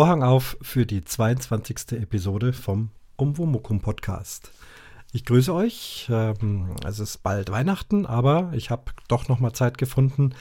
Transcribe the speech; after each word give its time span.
Vorhang 0.00 0.22
auf 0.22 0.56
für 0.62 0.86
die 0.86 1.04
22. 1.04 1.92
Episode 2.00 2.54
vom 2.54 2.88
Umwomukum 3.16 3.80
Podcast. 3.80 4.50
Ich 5.12 5.26
grüße 5.26 5.52
euch. 5.52 6.08
Ähm, 6.10 6.74
es 6.86 7.00
ist 7.00 7.22
bald 7.22 7.50
Weihnachten, 7.50 8.06
aber 8.06 8.50
ich 8.54 8.70
habe 8.70 8.92
doch 9.08 9.28
noch 9.28 9.40
mal 9.40 9.52
Zeit 9.52 9.76
gefunden, 9.76 10.34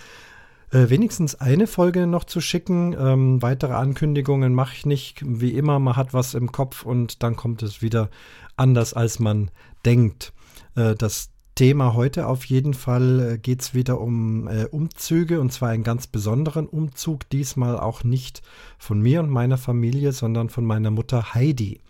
äh, 0.71 0.87
wenigstens 0.87 1.35
eine 1.35 1.67
Folge 1.67 2.07
noch 2.07 2.23
zu 2.23 2.39
schicken. 2.39 2.95
Ähm, 2.97 3.41
weitere 3.41 3.73
Ankündigungen 3.73 4.53
mache 4.53 4.75
ich 4.75 4.85
nicht. 4.85 5.23
Wie 5.25 5.51
immer, 5.51 5.77
man 5.79 5.97
hat 5.97 6.13
was 6.13 6.35
im 6.35 6.53
Kopf 6.53 6.85
und 6.85 7.21
dann 7.21 7.35
kommt 7.35 7.61
es 7.61 7.81
wieder 7.81 8.09
anders, 8.55 8.93
als 8.93 9.19
man 9.19 9.51
denkt. 9.83 10.31
Äh, 10.77 10.95
das 10.95 11.31
Thema 11.59 11.93
heute 11.93 12.27
auf 12.27 12.45
jeden 12.45 12.73
Fall 12.73 13.33
äh, 13.33 13.37
geht 13.37 13.59
es 13.59 13.73
wieder 13.73 13.99
um 13.99 14.47
äh, 14.47 14.63
Umzüge 14.67 15.41
und 15.41 15.51
zwar 15.51 15.67
einen 15.67 15.83
ganz 15.83 16.07
besonderen 16.07 16.69
Umzug. 16.69 17.29
Diesmal 17.31 17.77
auch 17.77 18.05
nicht 18.05 18.41
von 18.77 19.01
mir 19.01 19.19
und 19.19 19.29
meiner 19.29 19.57
Familie, 19.57 20.13
sondern 20.13 20.47
von 20.47 20.63
meiner 20.63 20.89
Mutter 20.89 21.33
Heidi. 21.33 21.81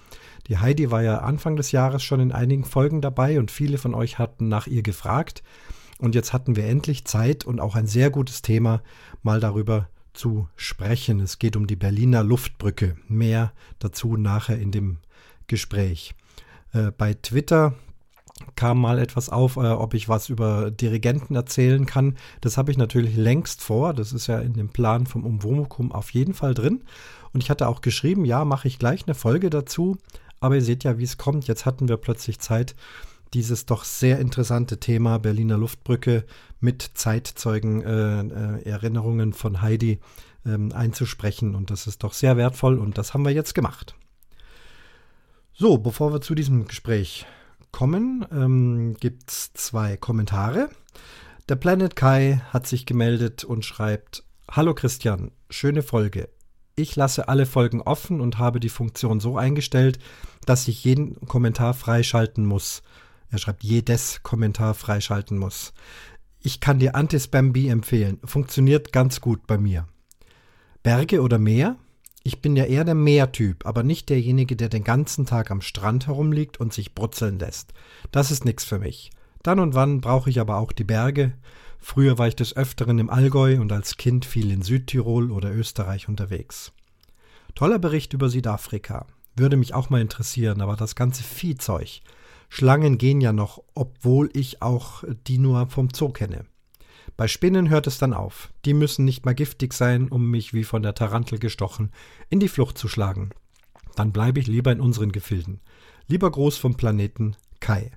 Die 0.47 0.57
Heidi 0.57 0.89
war 0.89 1.03
ja 1.03 1.19
Anfang 1.19 1.55
des 1.55 1.71
Jahres 1.71 2.01
schon 2.01 2.19
in 2.19 2.31
einigen 2.31 2.65
Folgen 2.65 2.99
dabei 2.99 3.37
und 3.37 3.51
viele 3.51 3.77
von 3.77 3.93
euch 3.93 4.17
hatten 4.17 4.47
nach 4.47 4.65
ihr 4.65 4.81
gefragt. 4.81 5.43
Und 5.99 6.15
jetzt 6.15 6.33
hatten 6.33 6.55
wir 6.55 6.65
endlich 6.65 7.05
Zeit 7.05 7.45
und 7.45 7.59
auch 7.59 7.75
ein 7.75 7.85
sehr 7.85 8.09
gutes 8.09 8.41
Thema, 8.41 8.81
mal 9.21 9.39
darüber 9.39 9.87
zu 10.13 10.47
sprechen. 10.55 11.19
Es 11.19 11.37
geht 11.37 11.55
um 11.55 11.67
die 11.67 11.75
Berliner 11.75 12.23
Luftbrücke. 12.23 12.97
Mehr 13.07 13.53
dazu 13.77 14.17
nachher 14.17 14.57
in 14.57 14.71
dem 14.71 14.97
Gespräch. 15.45 16.15
Äh, 16.73 16.89
bei 16.89 17.13
Twitter 17.13 17.75
kam 18.55 18.79
mal 18.79 18.99
etwas 18.99 19.29
auf, 19.29 19.57
äh, 19.57 19.69
ob 19.69 19.93
ich 19.93 20.09
was 20.09 20.29
über 20.29 20.71
Dirigenten 20.71 21.35
erzählen 21.35 21.85
kann. 21.85 22.15
Das 22.41 22.57
habe 22.57 22.71
ich 22.71 22.77
natürlich 22.77 23.15
längst 23.15 23.61
vor. 23.61 23.93
Das 23.93 24.13
ist 24.13 24.27
ja 24.27 24.39
in 24.39 24.53
dem 24.53 24.69
Plan 24.69 25.05
vom 25.05 25.25
Umwomukum 25.25 25.91
auf 25.91 26.11
jeden 26.11 26.33
Fall 26.33 26.53
drin. 26.53 26.83
Und 27.33 27.43
ich 27.43 27.49
hatte 27.49 27.67
auch 27.67 27.81
geschrieben, 27.81 28.25
ja, 28.25 28.45
mache 28.45 28.67
ich 28.67 28.79
gleich 28.79 29.05
eine 29.07 29.15
Folge 29.15 29.49
dazu. 29.49 29.97
Aber 30.39 30.55
ihr 30.55 30.61
seht 30.61 30.83
ja, 30.83 30.97
wie 30.97 31.03
es 31.03 31.17
kommt. 31.17 31.47
Jetzt 31.47 31.65
hatten 31.65 31.89
wir 31.89 31.97
plötzlich 31.97 32.39
Zeit, 32.39 32.75
dieses 33.33 33.65
doch 33.65 33.83
sehr 33.83 34.19
interessante 34.19 34.79
Thema 34.79 35.19
Berliner 35.19 35.57
Luftbrücke 35.57 36.25
mit 36.59 36.91
Zeitzeugen, 36.93 37.83
äh, 37.83 38.21
äh, 38.21 38.63
Erinnerungen 38.63 39.33
von 39.33 39.61
Heidi 39.61 39.99
ähm, 40.45 40.71
einzusprechen. 40.73 41.55
Und 41.55 41.69
das 41.71 41.87
ist 41.87 42.03
doch 42.03 42.13
sehr 42.13 42.37
wertvoll 42.37 42.79
und 42.79 42.97
das 42.97 43.13
haben 43.13 43.25
wir 43.25 43.31
jetzt 43.31 43.53
gemacht. 43.53 43.95
So, 45.53 45.77
bevor 45.77 46.13
wir 46.13 46.21
zu 46.21 46.35
diesem 46.35 46.67
Gespräch 46.67 47.25
kommen, 47.71 48.25
ähm, 48.31 48.95
gibt 48.99 49.29
es 49.29 49.53
zwei 49.53 49.97
Kommentare. 49.97 50.69
Der 51.47 51.55
Planet 51.55 51.95
Kai 51.95 52.41
hat 52.49 52.67
sich 52.67 52.85
gemeldet 52.85 53.43
und 53.43 53.65
schreibt: 53.65 54.23
Hallo 54.49 54.73
Christian, 54.73 55.31
schöne 55.49 55.83
Folge. 55.83 56.29
Ich 56.75 56.95
lasse 56.95 57.27
alle 57.27 57.45
Folgen 57.45 57.81
offen 57.81 58.21
und 58.21 58.37
habe 58.37 58.59
die 58.59 58.69
Funktion 58.69 59.19
so 59.19 59.37
eingestellt, 59.37 59.99
dass 60.45 60.67
ich 60.67 60.83
jeden 60.83 61.19
Kommentar 61.27 61.73
freischalten 61.73 62.45
muss. 62.45 62.83
Er 63.29 63.37
schreibt, 63.37 63.63
jedes 63.63 64.23
Kommentar 64.23 64.73
freischalten 64.73 65.37
muss. 65.37 65.73
Ich 66.41 66.61
kann 66.61 66.79
dir 66.79 66.95
Anti-Spam-B 66.95 67.67
empfehlen. 67.67 68.19
Funktioniert 68.23 68.93
ganz 68.93 69.19
gut 69.19 69.45
bei 69.45 69.57
mir. 69.57 69.87
Berge 70.83 71.21
oder 71.21 71.37
Meer? 71.37 71.75
Ich 72.29 72.43
bin 72.43 72.55
ja 72.55 72.65
eher 72.65 72.83
der 72.83 72.93
Meertyp, 72.93 73.65
aber 73.65 73.81
nicht 73.81 74.07
derjenige, 74.07 74.55
der 74.55 74.69
den 74.69 74.83
ganzen 74.83 75.25
Tag 75.25 75.49
am 75.49 75.61
Strand 75.61 76.05
herumliegt 76.05 76.59
und 76.59 76.71
sich 76.71 76.93
brutzeln 76.93 77.39
lässt. 77.39 77.73
Das 78.11 78.29
ist 78.29 78.45
nichts 78.45 78.63
für 78.63 78.77
mich. 78.77 79.09
Dann 79.41 79.59
und 79.59 79.73
wann 79.73 79.99
brauche 79.99 80.29
ich 80.29 80.39
aber 80.39 80.57
auch 80.57 80.71
die 80.71 80.83
Berge. 80.83 81.33
Früher 81.79 82.19
war 82.19 82.27
ich 82.27 82.35
des 82.35 82.55
Öfteren 82.55 82.99
im 82.99 83.09
Allgäu 83.09 83.59
und 83.59 83.71
als 83.71 83.97
Kind 83.97 84.25
viel 84.25 84.51
in 84.51 84.61
Südtirol 84.61 85.31
oder 85.31 85.51
Österreich 85.51 86.07
unterwegs. 86.07 86.71
Toller 87.55 87.79
Bericht 87.79 88.13
über 88.13 88.29
Südafrika. 88.29 89.07
Würde 89.35 89.57
mich 89.57 89.73
auch 89.73 89.89
mal 89.89 89.99
interessieren, 89.99 90.61
aber 90.61 90.75
das 90.75 90.93
ganze 90.93 91.23
Viehzeug. 91.23 92.01
Schlangen 92.47 92.99
gehen 92.99 93.21
ja 93.21 93.33
noch, 93.33 93.63
obwohl 93.73 94.29
ich 94.33 94.61
auch 94.61 95.03
die 95.25 95.39
nur 95.39 95.65
vom 95.65 95.89
Zoo 95.91 96.09
kenne. 96.09 96.45
Bei 97.19 97.27
Spinnen 97.27 97.67
hört 97.67 97.85
es 97.85 97.97
dann 97.97 98.13
auf. 98.13 98.47
Die 98.63 98.73
müssen 98.73 99.03
nicht 99.03 99.25
mal 99.25 99.35
giftig 99.35 99.73
sein, 99.73 100.07
um 100.07 100.31
mich 100.31 100.53
wie 100.53 100.63
von 100.63 100.81
der 100.81 100.95
Tarantel 100.95 101.37
gestochen 101.37 101.91
in 102.29 102.39
die 102.39 102.47
Flucht 102.47 102.77
zu 102.77 102.87
schlagen. 102.87 103.31
Dann 103.97 104.13
bleibe 104.13 104.39
ich 104.39 104.47
lieber 104.47 104.71
in 104.71 104.79
unseren 104.79 105.11
Gefilden. 105.11 105.59
Lieber 106.07 106.31
groß 106.31 106.55
vom 106.55 106.75
Planeten 106.75 107.35
Kai. 107.59 107.91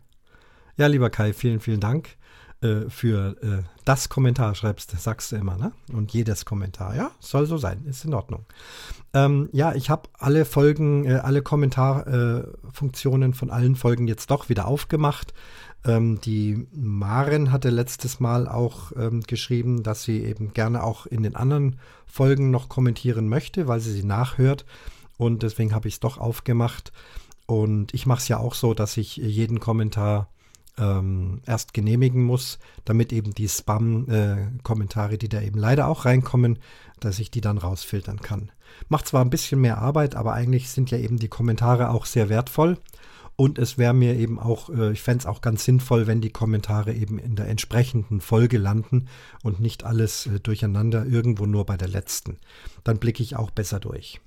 Ja, 0.77 0.89
lieber 0.89 1.09
Kai, 1.09 1.33
vielen, 1.35 1.61
vielen 1.61 1.79
Dank 1.79 2.17
äh, 2.63 2.91
für 2.91 3.37
äh, 3.45 3.63
das 3.85 4.09
Kommentar, 4.09 4.57
schreibst, 4.57 4.91
sagst 4.91 5.31
du 5.31 5.37
immer, 5.37 5.57
ne? 5.57 5.71
Und 5.93 6.13
jedes 6.13 6.45
Kommentar, 6.45 6.97
ja, 6.97 7.13
soll 7.21 7.47
so 7.47 7.59
sein, 7.59 7.85
ist 7.85 8.05
in 8.05 8.15
Ordnung. 8.15 8.45
Ähm, 9.15 9.49
ja, 9.53 9.73
ich 9.75 9.89
habe 9.89 10.09
alle 10.19 10.45
Folgen, 10.45 11.05
äh, 11.05 11.21
alle 11.23 11.43
Kommentarfunktionen 11.43 13.35
von 13.35 13.51
allen 13.51 13.77
Folgen 13.77 14.09
jetzt 14.09 14.33
doch 14.33 14.49
wieder 14.49 14.67
aufgemacht. 14.67 15.33
Ähm, 15.85 16.21
die 16.21 16.67
Maren 16.73 17.51
hatte 17.51 17.71
letztes 17.71 18.21
Mal 18.21 18.49
auch 18.49 18.93
ähm, 18.97 19.23
geschrieben, 19.23 19.83
dass 19.83 20.05
sie 20.05 20.23
eben 20.25 20.53
gerne 20.53 20.83
auch 20.83 21.07
in 21.07 21.23
den 21.23 21.37
anderen 21.37 21.79
Folgen 22.07 22.51
noch 22.51 22.69
kommentieren 22.69 23.29
möchte, 23.29 23.67
weil 23.67 23.81
sie 23.81 23.93
sie 23.93 24.05
nachhört. 24.05 24.65
Und 25.17 25.43
deswegen 25.43 25.75
habe 25.75 25.89
ich 25.89 25.95
es 25.95 26.01
doch 26.01 26.19
aufgemacht. 26.19 26.93
Und 27.47 27.93
ich 27.95 28.07
mache 28.07 28.21
es 28.21 28.29
ja 28.29 28.39
auch 28.39 28.55
so, 28.55 28.75
dass 28.75 28.97
ich 28.97 29.17
jeden 29.17 29.61
Kommentar 29.61 30.29
ähm, 30.79 31.41
erst 31.47 31.75
genehmigen 31.75 32.23
muss, 32.23 32.59
damit 32.85 33.13
eben 33.13 33.35
die 33.35 33.49
Spam-Kommentare, 33.49 35.15
äh, 35.15 35.19
die 35.19 35.29
da 35.29 35.41
eben 35.41 35.59
leider 35.59 35.89
auch 35.89 36.05
reinkommen, 36.05 36.59
dass 37.01 37.19
ich 37.19 37.31
die 37.31 37.41
dann 37.41 37.59
rausfiltern 37.59 38.21
kann. 38.21 38.51
Macht 38.89 39.09
zwar 39.09 39.23
ein 39.23 39.31
bisschen 39.31 39.61
mehr 39.61 39.79
Arbeit, 39.79 40.15
aber 40.15 40.33
eigentlich 40.33 40.71
sind 40.71 40.91
ja 40.91 40.99
eben 40.99 41.19
die 41.19 41.29
Kommentare 41.29 41.91
auch 41.91 42.07
sehr 42.07 42.29
wertvoll. 42.29 42.79
Und 43.37 43.59
es 43.59 43.79
wäre 43.79 43.95
mir 43.95 44.17
eben 44.17 44.39
auch, 44.39 44.69
äh, 44.71 44.93
ich 44.93 45.03
fände 45.03 45.21
es 45.21 45.27
auch 45.27 45.41
ganz 45.41 45.65
sinnvoll, 45.65 46.07
wenn 46.07 46.21
die 46.21 46.31
Kommentare 46.31 46.93
eben 46.93 47.19
in 47.19 47.35
der 47.35 47.49
entsprechenden 47.49 48.21
Folge 48.21 48.59
landen 48.59 49.09
und 49.43 49.61
nicht 49.61 49.85
alles 49.85 50.27
äh, 50.27 50.41
durcheinander 50.41 51.07
irgendwo 51.07 51.47
nur 51.47 51.65
bei 51.65 51.77
der 51.77 51.89
letzten. 51.89 52.37
Dann 52.85 52.99
blicke 52.99 53.23
ich 53.23 53.37
auch 53.37 53.51
besser 53.51 53.81
durch. 53.81 54.21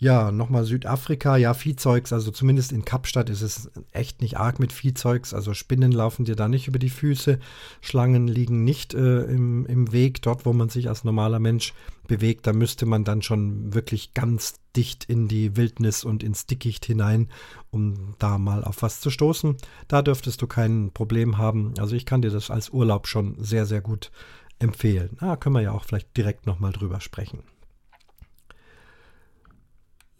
Ja, 0.00 0.32
nochmal 0.32 0.64
Südafrika, 0.64 1.36
ja, 1.36 1.52
Viehzeugs, 1.52 2.14
also 2.14 2.30
zumindest 2.30 2.72
in 2.72 2.86
Kapstadt 2.86 3.28
ist 3.28 3.42
es 3.42 3.70
echt 3.92 4.22
nicht 4.22 4.38
arg 4.38 4.58
mit 4.58 4.72
Viehzeugs, 4.72 5.34
also 5.34 5.52
Spinnen 5.52 5.92
laufen 5.92 6.24
dir 6.24 6.36
da 6.36 6.48
nicht 6.48 6.68
über 6.68 6.78
die 6.78 6.88
Füße, 6.88 7.38
Schlangen 7.82 8.26
liegen 8.26 8.64
nicht 8.64 8.94
äh, 8.94 9.24
im, 9.24 9.66
im 9.66 9.92
Weg, 9.92 10.22
dort 10.22 10.46
wo 10.46 10.54
man 10.54 10.70
sich 10.70 10.88
als 10.88 11.04
normaler 11.04 11.38
Mensch 11.38 11.74
bewegt, 12.08 12.46
da 12.46 12.54
müsste 12.54 12.86
man 12.86 13.04
dann 13.04 13.20
schon 13.20 13.74
wirklich 13.74 14.14
ganz 14.14 14.59
dicht 14.76 15.04
in 15.04 15.28
die 15.28 15.56
Wildnis 15.56 16.04
und 16.04 16.22
ins 16.22 16.46
Dickicht 16.46 16.84
hinein, 16.84 17.28
um 17.70 18.14
da 18.18 18.38
mal 18.38 18.64
auf 18.64 18.82
was 18.82 19.00
zu 19.00 19.10
stoßen. 19.10 19.56
Da 19.88 20.02
dürftest 20.02 20.40
du 20.42 20.46
kein 20.46 20.90
Problem 20.92 21.38
haben, 21.38 21.74
also 21.78 21.94
ich 21.94 22.06
kann 22.06 22.22
dir 22.22 22.30
das 22.30 22.50
als 22.50 22.70
Urlaub 22.70 23.06
schon 23.06 23.36
sehr, 23.38 23.66
sehr 23.66 23.80
gut 23.80 24.10
empfehlen. 24.58 25.16
Da 25.20 25.36
können 25.36 25.54
wir 25.54 25.62
ja 25.62 25.72
auch 25.72 25.84
vielleicht 25.84 26.16
direkt 26.16 26.46
nochmal 26.46 26.72
drüber 26.72 27.00
sprechen. 27.00 27.42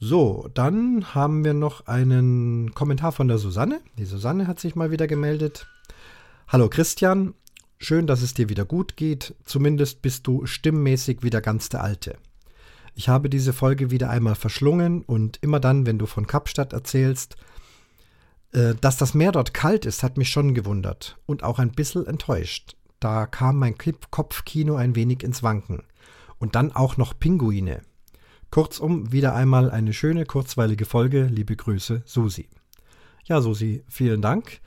So, 0.03 0.49
dann 0.55 1.15
haben 1.15 1.44
wir 1.44 1.53
noch 1.53 1.87
einen 1.87 2.72
Kommentar 2.72 3.12
von 3.12 3.28
der 3.28 3.37
Susanne. 3.37 3.83
Die 3.99 4.06
Susanne 4.06 4.47
hat 4.47 4.59
sich 4.59 4.75
mal 4.75 4.91
wieder 4.91 5.06
gemeldet. 5.06 5.66
Hallo 6.49 6.71
Christian, 6.71 7.34
schön, 7.78 8.06
dass 8.06 8.22
es 8.22 8.33
dir 8.33 8.49
wieder 8.49 8.65
gut 8.65 8.97
geht. 8.97 9.34
Zumindest 9.44 10.00
bist 10.00 10.27
du 10.27 10.47
stimmmäßig 10.47 11.22
wieder 11.22 11.42
ganz 11.42 11.69
der 11.69 11.84
Alte. 11.84 12.16
Ich 13.00 13.08
habe 13.08 13.30
diese 13.30 13.54
Folge 13.54 13.91
wieder 13.91 14.10
einmal 14.10 14.34
verschlungen 14.34 15.00
und 15.00 15.38
immer 15.41 15.58
dann, 15.58 15.86
wenn 15.86 15.98
du 15.98 16.04
von 16.04 16.26
Kapstadt 16.26 16.74
erzählst, 16.74 17.36
äh, 18.52 18.74
dass 18.78 18.98
das 18.98 19.14
Meer 19.14 19.32
dort 19.32 19.54
kalt 19.54 19.86
ist, 19.86 20.02
hat 20.02 20.18
mich 20.18 20.28
schon 20.28 20.52
gewundert 20.52 21.16
und 21.24 21.42
auch 21.42 21.58
ein 21.58 21.72
bisschen 21.72 22.06
enttäuscht. 22.06 22.76
Da 22.98 23.24
kam 23.24 23.58
mein 23.58 23.74
Kopfkino 24.10 24.74
ein 24.74 24.97
wenig 24.97 25.22
ins 25.22 25.42
Wanken. 25.42 25.82
Und 26.38 26.56
dann 26.56 26.72
auch 26.72 26.98
noch 26.98 27.18
Pinguine. 27.18 27.80
Kurzum, 28.50 29.10
wieder 29.10 29.34
einmal 29.34 29.70
eine 29.70 29.94
schöne, 29.94 30.26
kurzweilige 30.26 30.84
Folge. 30.84 31.24
Liebe 31.24 31.56
Grüße, 31.56 32.02
Susi. 32.04 32.50
Ja, 33.25 33.41
Susi, 33.41 33.84
vielen 33.89 34.22
Dank. 34.22 34.61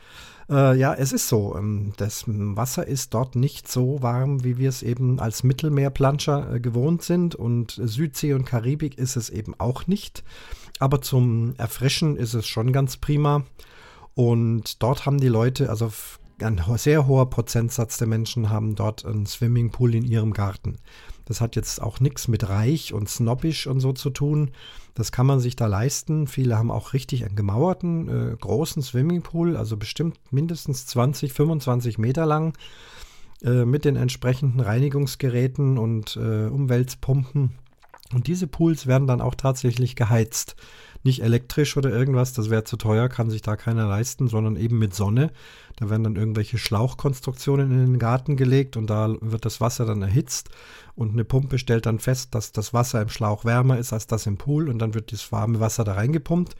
Äh, 0.49 0.77
ja, 0.77 0.93
es 0.93 1.13
ist 1.13 1.27
so. 1.27 1.55
Ähm, 1.57 1.93
das 1.97 2.25
Wasser 2.27 2.85
ist 2.87 3.13
dort 3.13 3.35
nicht 3.35 3.71
so 3.71 4.01
warm, 4.01 4.43
wie 4.43 4.57
wir 4.57 4.69
es 4.69 4.83
eben 4.83 5.19
als 5.19 5.43
Mittelmeerplanscher 5.43 6.55
äh, 6.55 6.59
gewohnt 6.59 7.01
sind. 7.01 7.35
Und 7.35 7.79
Südsee 7.83 8.33
und 8.33 8.45
Karibik 8.45 8.97
ist 8.97 9.15
es 9.15 9.29
eben 9.29 9.55
auch 9.57 9.87
nicht. 9.87 10.23
Aber 10.79 11.01
zum 11.01 11.53
Erfrischen 11.57 12.17
ist 12.17 12.33
es 12.33 12.47
schon 12.47 12.71
ganz 12.71 12.97
prima. 12.97 13.43
Und 14.15 14.83
dort 14.83 15.05
haben 15.05 15.19
die 15.19 15.27
Leute, 15.27 15.69
also 15.69 15.91
ein 16.41 16.61
sehr 16.77 17.07
hoher 17.07 17.29
Prozentsatz 17.29 17.97
der 17.97 18.07
Menschen 18.07 18.49
haben 18.49 18.75
dort 18.75 19.05
einen 19.05 19.25
Swimmingpool 19.25 19.95
in 19.95 20.03
ihrem 20.03 20.33
Garten. 20.33 20.77
Das 21.25 21.41
hat 21.41 21.55
jetzt 21.55 21.81
auch 21.81 21.99
nichts 21.99 22.27
mit 22.27 22.49
reich 22.49 22.93
und 22.93 23.09
snobbisch 23.09 23.67
und 23.67 23.79
so 23.79 23.93
zu 23.93 24.09
tun. 24.09 24.51
Das 24.93 25.11
kann 25.11 25.25
man 25.25 25.39
sich 25.39 25.55
da 25.55 25.67
leisten. 25.67 26.27
Viele 26.27 26.57
haben 26.57 26.71
auch 26.71 26.93
richtig 26.93 27.25
einen 27.25 27.35
gemauerten, 27.35 28.09
äh, 28.33 28.35
großen 28.35 28.81
Swimmingpool, 28.81 29.57
also 29.57 29.77
bestimmt 29.77 30.17
mindestens 30.31 30.85
20, 30.87 31.33
25 31.33 31.97
Meter 31.97 32.25
lang, 32.25 32.57
äh, 33.43 33.65
mit 33.65 33.85
den 33.85 33.95
entsprechenden 33.95 34.59
Reinigungsgeräten 34.59 35.77
und 35.77 36.17
äh, 36.17 36.47
Umweltpumpen. 36.47 37.51
Und 38.13 38.27
diese 38.27 38.47
Pools 38.47 38.85
werden 38.85 39.07
dann 39.07 39.21
auch 39.21 39.35
tatsächlich 39.35 39.95
geheizt. 39.95 40.55
Nicht 41.03 41.21
elektrisch 41.21 41.75
oder 41.75 41.89
irgendwas, 41.89 42.33
das 42.33 42.49
wäre 42.49 42.63
zu 42.63 42.77
teuer, 42.77 43.09
kann 43.09 43.29
sich 43.29 43.41
da 43.41 43.55
keiner 43.57 43.87
leisten, 43.87 44.27
sondern 44.27 44.55
eben 44.55 44.79
mit 44.79 44.95
Sonne. 44.95 45.31
Da 45.75 45.89
werden 45.89 46.03
dann 46.03 46.15
irgendwelche 46.15 46.57
Schlauchkonstruktionen 46.57 47.71
in 47.71 47.77
den 47.77 47.99
Garten 47.99 48.37
gelegt 48.37 48.77
und 48.77 48.89
da 48.89 49.13
wird 49.19 49.45
das 49.45 49.59
Wasser 49.59 49.85
dann 49.85 50.01
erhitzt 50.01 50.49
und 50.95 51.11
eine 51.11 51.25
Pumpe 51.25 51.57
stellt 51.57 51.85
dann 51.85 51.99
fest, 51.99 52.35
dass 52.35 52.51
das 52.51 52.73
Wasser 52.73 53.01
im 53.01 53.09
Schlauch 53.09 53.45
wärmer 53.45 53.79
ist 53.79 53.93
als 53.93 54.07
das 54.07 54.25
im 54.27 54.37
Pool 54.37 54.69
und 54.69 54.79
dann 54.79 54.93
wird 54.93 55.11
das 55.11 55.31
warme 55.31 55.59
Wasser 55.59 55.83
da 55.83 55.93
reingepumpt. 55.93 56.55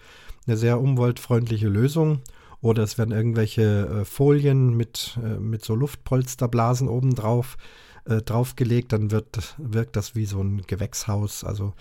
Eine 0.46 0.58
sehr 0.58 0.82
umweltfreundliche 0.82 1.68
Lösung. 1.68 2.22
Oder 2.62 2.84
es 2.84 2.98
werden 2.98 3.12
irgendwelche 3.12 3.88
äh, 3.88 4.06
Folien 4.06 4.76
mit, 4.76 5.20
äh, 5.22 5.38
mit 5.38 5.66
so 5.66 5.76
Luftpolsterblasen 5.76 6.88
oben 6.88 7.14
drauf 7.14 7.58
äh, 8.06 8.22
draufgelegt, 8.22 8.94
dann 8.94 9.12
wird, 9.12 9.56
wirkt 9.58 9.96
das 9.96 10.16
wie 10.16 10.26
so 10.26 10.42
ein 10.42 10.64
Gewächshaus. 10.68 11.44
Also 11.44 11.74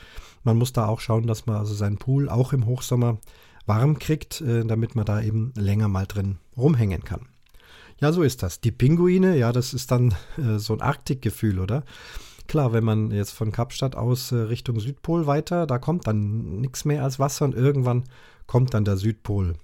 man 0.44 0.56
muss 0.56 0.72
da 0.72 0.86
auch 0.86 1.00
schauen, 1.00 1.26
dass 1.26 1.46
man 1.46 1.56
also 1.56 1.74
seinen 1.74 1.98
Pool 1.98 2.28
auch 2.28 2.52
im 2.52 2.66
Hochsommer 2.66 3.18
warm 3.66 3.98
kriegt, 3.98 4.40
äh, 4.40 4.64
damit 4.64 4.94
man 4.94 5.04
da 5.04 5.20
eben 5.20 5.52
länger 5.56 5.88
mal 5.88 6.06
drin 6.06 6.38
rumhängen 6.56 7.04
kann. 7.04 7.26
Ja, 8.00 8.12
so 8.12 8.22
ist 8.22 8.42
das. 8.42 8.60
Die 8.60 8.72
Pinguine, 8.72 9.36
ja, 9.36 9.52
das 9.52 9.74
ist 9.74 9.90
dann 9.90 10.14
äh, 10.36 10.58
so 10.58 10.72
ein 10.72 10.80
Arktikgefühl, 10.80 11.60
oder? 11.60 11.84
Klar, 12.48 12.72
wenn 12.72 12.84
man 12.84 13.12
jetzt 13.12 13.30
von 13.30 13.52
Kapstadt 13.52 13.94
aus 13.94 14.32
äh, 14.32 14.36
Richtung 14.36 14.80
Südpol 14.80 15.26
weiter, 15.26 15.66
da 15.66 15.78
kommt 15.78 16.06
dann 16.06 16.60
nichts 16.60 16.84
mehr 16.84 17.04
als 17.04 17.18
Wasser 17.18 17.44
und 17.44 17.54
irgendwann 17.54 18.04
kommt 18.46 18.74
dann 18.74 18.84
der 18.84 18.96
Südpol. 18.96 19.54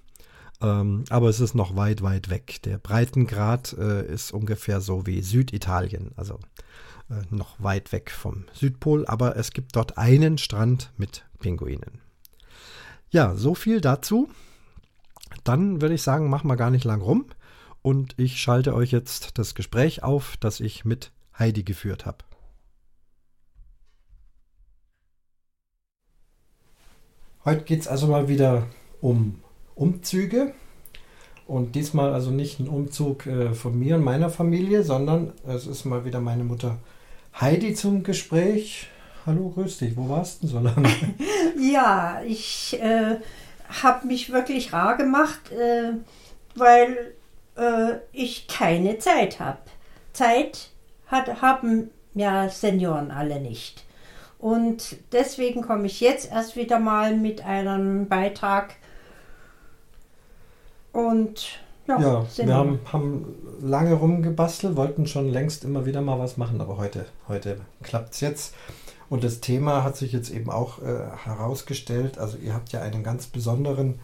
Ähm, 0.61 1.05
aber 1.09 1.29
es 1.29 1.39
ist 1.39 1.55
noch 1.55 1.75
weit, 1.75 2.01
weit 2.01 2.29
weg. 2.29 2.61
Der 2.63 2.77
Breitengrad 2.77 3.73
äh, 3.73 4.05
ist 4.05 4.31
ungefähr 4.31 4.81
so 4.81 5.05
wie 5.05 5.21
Süditalien, 5.21 6.11
also 6.17 6.39
äh, 7.09 7.21
noch 7.29 7.61
weit 7.61 7.91
weg 7.91 8.11
vom 8.11 8.45
Südpol, 8.53 9.05
aber 9.05 9.37
es 9.37 9.51
gibt 9.51 9.75
dort 9.75 9.97
einen 9.97 10.37
Strand 10.37 10.91
mit 10.97 11.25
Pinguinen. 11.39 12.01
Ja, 13.09 13.35
so 13.35 13.55
viel 13.55 13.81
dazu. 13.81 14.29
Dann 15.43 15.81
würde 15.81 15.95
ich 15.95 16.01
sagen, 16.01 16.29
machen 16.29 16.49
wir 16.49 16.57
gar 16.57 16.71
nicht 16.71 16.83
lang 16.83 17.01
rum 17.01 17.25
und 17.81 18.13
ich 18.17 18.41
schalte 18.41 18.75
euch 18.75 18.91
jetzt 18.91 19.37
das 19.37 19.55
Gespräch 19.55 20.03
auf, 20.03 20.35
das 20.37 20.59
ich 20.59 20.83
mit 20.85 21.11
Heidi 21.37 21.63
geführt 21.63 22.05
habe. 22.05 22.25
Heute 27.45 27.63
geht 27.63 27.79
es 27.79 27.87
also 27.87 28.07
mal 28.07 28.27
wieder 28.27 28.67
um 28.99 29.41
Umzüge. 29.79 30.53
Und 31.47 31.73
diesmal 31.73 32.13
also 32.13 32.29
nicht 32.29 32.59
ein 32.59 32.67
Umzug 32.67 33.25
äh, 33.25 33.53
von 33.53 33.77
mir 33.77 33.95
und 33.95 34.03
meiner 34.03 34.29
Familie, 34.29 34.83
sondern 34.83 35.33
es 35.47 35.65
ist 35.65 35.85
mal 35.85 36.05
wieder 36.05 36.19
meine 36.19 36.43
Mutter 36.43 36.77
Heidi 37.39 37.73
zum 37.73 38.03
Gespräch. 38.03 38.87
Hallo, 39.25 39.49
grüß 39.49 39.79
dich. 39.79 39.97
Wo 39.97 40.09
warst 40.09 40.43
du 40.43 40.47
denn 40.47 40.55
so 40.55 40.59
lange? 40.59 40.89
ja, 41.73 42.21
ich 42.25 42.79
äh, 42.79 43.15
habe 43.81 44.07
mich 44.07 44.31
wirklich 44.31 44.73
rar 44.73 44.95
gemacht, 44.95 45.51
äh, 45.51 45.93
weil 46.55 47.13
äh, 47.55 47.97
ich 48.11 48.47
keine 48.47 48.99
Zeit 48.99 49.39
habe. 49.39 49.59
Zeit 50.13 50.69
hat, 51.07 51.41
haben 51.41 51.89
ja 52.13 52.49
Senioren 52.49 53.09
alle 53.09 53.41
nicht. 53.41 53.85
Und 54.37 54.97
deswegen 55.11 55.61
komme 55.61 55.87
ich 55.87 55.99
jetzt 55.99 56.31
erst 56.31 56.55
wieder 56.55 56.79
mal 56.79 57.15
mit 57.15 57.43
einem 57.43 58.07
Beitrag 58.07 58.75
und 60.91 61.59
ja, 61.87 61.99
ja 61.99 62.25
wir 62.37 62.53
haben, 62.53 62.79
haben 62.91 63.25
lange 63.61 63.93
rumgebastelt, 63.93 64.75
wollten 64.75 65.07
schon 65.07 65.29
längst 65.29 65.63
immer 65.63 65.85
wieder 65.85 66.01
mal 66.01 66.19
was 66.19 66.37
machen, 66.37 66.61
aber 66.61 66.77
heute, 66.77 67.05
heute 67.27 67.61
klappt 67.81 68.13
es 68.13 68.21
jetzt. 68.21 68.55
Und 69.09 69.23
das 69.23 69.39
Thema 69.39 69.83
hat 69.83 69.97
sich 69.97 70.11
jetzt 70.11 70.29
eben 70.29 70.51
auch 70.51 70.79
äh, 70.83 70.99
herausgestellt. 71.23 72.19
Also 72.19 72.37
ihr 72.37 72.53
habt 72.53 72.71
ja 72.71 72.81
einen 72.81 73.03
ganz 73.03 73.25
besonderen 73.25 73.99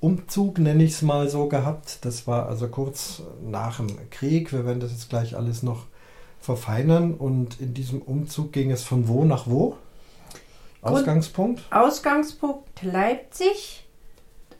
Umzug, 0.00 0.58
nenne 0.58 0.84
ich 0.84 0.92
es 0.92 1.02
mal 1.02 1.28
so, 1.28 1.48
gehabt. 1.48 2.04
Das 2.06 2.26
war 2.26 2.48
also 2.48 2.68
kurz 2.68 3.22
nach 3.44 3.76
dem 3.76 3.88
Krieg. 4.10 4.52
Wir 4.52 4.64
werden 4.64 4.80
das 4.80 4.92
jetzt 4.92 5.10
gleich 5.10 5.36
alles 5.36 5.62
noch 5.62 5.84
verfeinern. 6.40 7.12
Und 7.12 7.60
in 7.60 7.74
diesem 7.74 8.00
Umzug 8.00 8.52
ging 8.52 8.70
es 8.70 8.82
von 8.82 9.06
wo 9.06 9.24
nach 9.24 9.46
wo? 9.46 9.76
Ausgangspunkt? 10.80 11.62
Ausgangspunkt 11.70 12.82
Leipzig. 12.82 13.87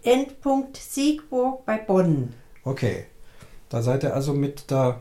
Endpunkt 0.02 0.76
Siegburg 0.76 1.64
bei 1.64 1.78
Bonn. 1.78 2.34
Okay. 2.64 3.04
Da 3.68 3.82
seid 3.82 4.02
ihr 4.02 4.14
also 4.14 4.32
mit 4.32 4.70
der 4.70 5.00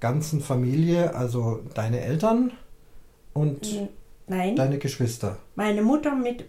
ganzen 0.00 0.40
Familie, 0.40 1.14
also 1.14 1.60
deine 1.74 2.00
Eltern 2.00 2.52
und 3.34 3.88
Nein. 4.26 4.56
deine 4.56 4.78
Geschwister. 4.78 5.38
Meine 5.56 5.82
Mutter 5.82 6.14
mit 6.14 6.44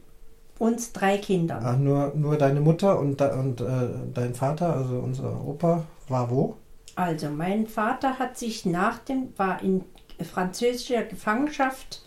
uns 0.59 0.91
drei 0.91 1.17
Kindern. 1.17 1.63
Ach, 1.65 1.77
nur, 1.77 2.13
nur 2.15 2.37
deine 2.37 2.59
Mutter 2.59 2.99
und, 2.99 3.21
und 3.21 3.61
äh, 3.61 3.89
dein 4.13 4.35
Vater, 4.35 4.75
also 4.75 4.99
unser 4.99 5.43
Opa, 5.45 5.85
war 6.07 6.29
wo? 6.29 6.55
Also 6.95 7.29
mein 7.29 7.65
Vater 7.65 8.19
hat 8.19 8.37
sich 8.37 8.65
nach 8.65 8.99
dem, 8.99 9.29
war 9.37 9.63
in 9.63 9.85
französischer 10.21 11.03
Gefangenschaft 11.03 12.03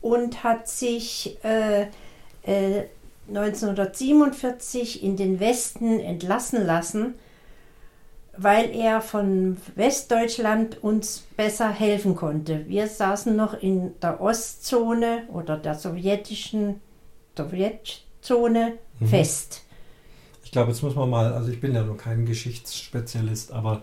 und 0.00 0.42
hat 0.42 0.68
sich 0.68 1.38
äh, 1.44 1.86
äh, 2.42 2.84
1947 3.28 5.02
in 5.02 5.16
den 5.16 5.40
Westen 5.40 6.00
entlassen 6.00 6.64
lassen, 6.66 7.14
weil 8.36 8.70
er 8.74 9.00
von 9.00 9.56
Westdeutschland 9.74 10.82
uns 10.82 11.24
besser 11.36 11.70
helfen 11.70 12.14
konnte. 12.14 12.68
Wir 12.68 12.86
saßen 12.86 13.34
noch 13.34 13.60
in 13.60 13.98
der 14.00 14.20
Ostzone 14.20 15.24
oder 15.32 15.56
der 15.56 15.74
sowjetischen 15.74 16.80
Sowjetzone 17.36 18.74
mhm. 19.00 19.06
fest. 19.06 19.62
Ich 20.44 20.52
glaube, 20.52 20.70
jetzt 20.70 20.82
muss 20.82 20.94
man 20.94 21.10
mal, 21.10 21.32
also 21.32 21.50
ich 21.50 21.60
bin 21.60 21.74
ja 21.74 21.82
nur 21.82 21.96
kein 21.96 22.24
Geschichtsspezialist, 22.26 23.52
aber 23.52 23.82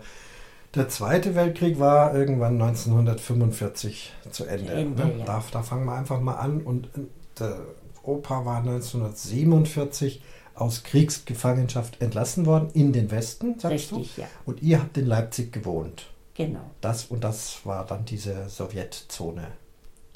der 0.74 0.88
Zweite 0.88 1.34
Weltkrieg 1.34 1.78
war 1.78 2.14
irgendwann 2.14 2.60
1945 2.60 4.12
zu 4.30 4.44
Ende. 4.44 4.72
Ende 4.72 5.06
ne? 5.06 5.14
ja. 5.20 5.24
da, 5.24 5.44
da 5.52 5.62
fangen 5.62 5.86
wir 5.86 5.94
einfach 5.94 6.20
mal 6.20 6.34
an 6.34 6.60
und 6.60 6.86
äh, 6.86 7.00
der 7.38 7.60
Opa 8.06 8.44
war 8.44 8.58
1947 8.58 10.22
aus 10.54 10.82
Kriegsgefangenschaft 10.84 12.00
entlassen 12.00 12.46
worden 12.46 12.70
in 12.72 12.92
den 12.92 13.10
Westen, 13.10 13.58
sagst 13.58 13.92
Richtig, 13.92 14.14
du? 14.16 14.22
Ja. 14.22 14.28
Und 14.46 14.62
ihr 14.62 14.80
habt 14.80 14.96
in 14.96 15.06
Leipzig 15.06 15.52
gewohnt. 15.52 16.06
Genau. 16.34 16.70
Das 16.80 17.06
und 17.06 17.24
das 17.24 17.64
war 17.64 17.84
dann 17.86 18.04
diese 18.04 18.48
Sowjetzone 18.48 19.48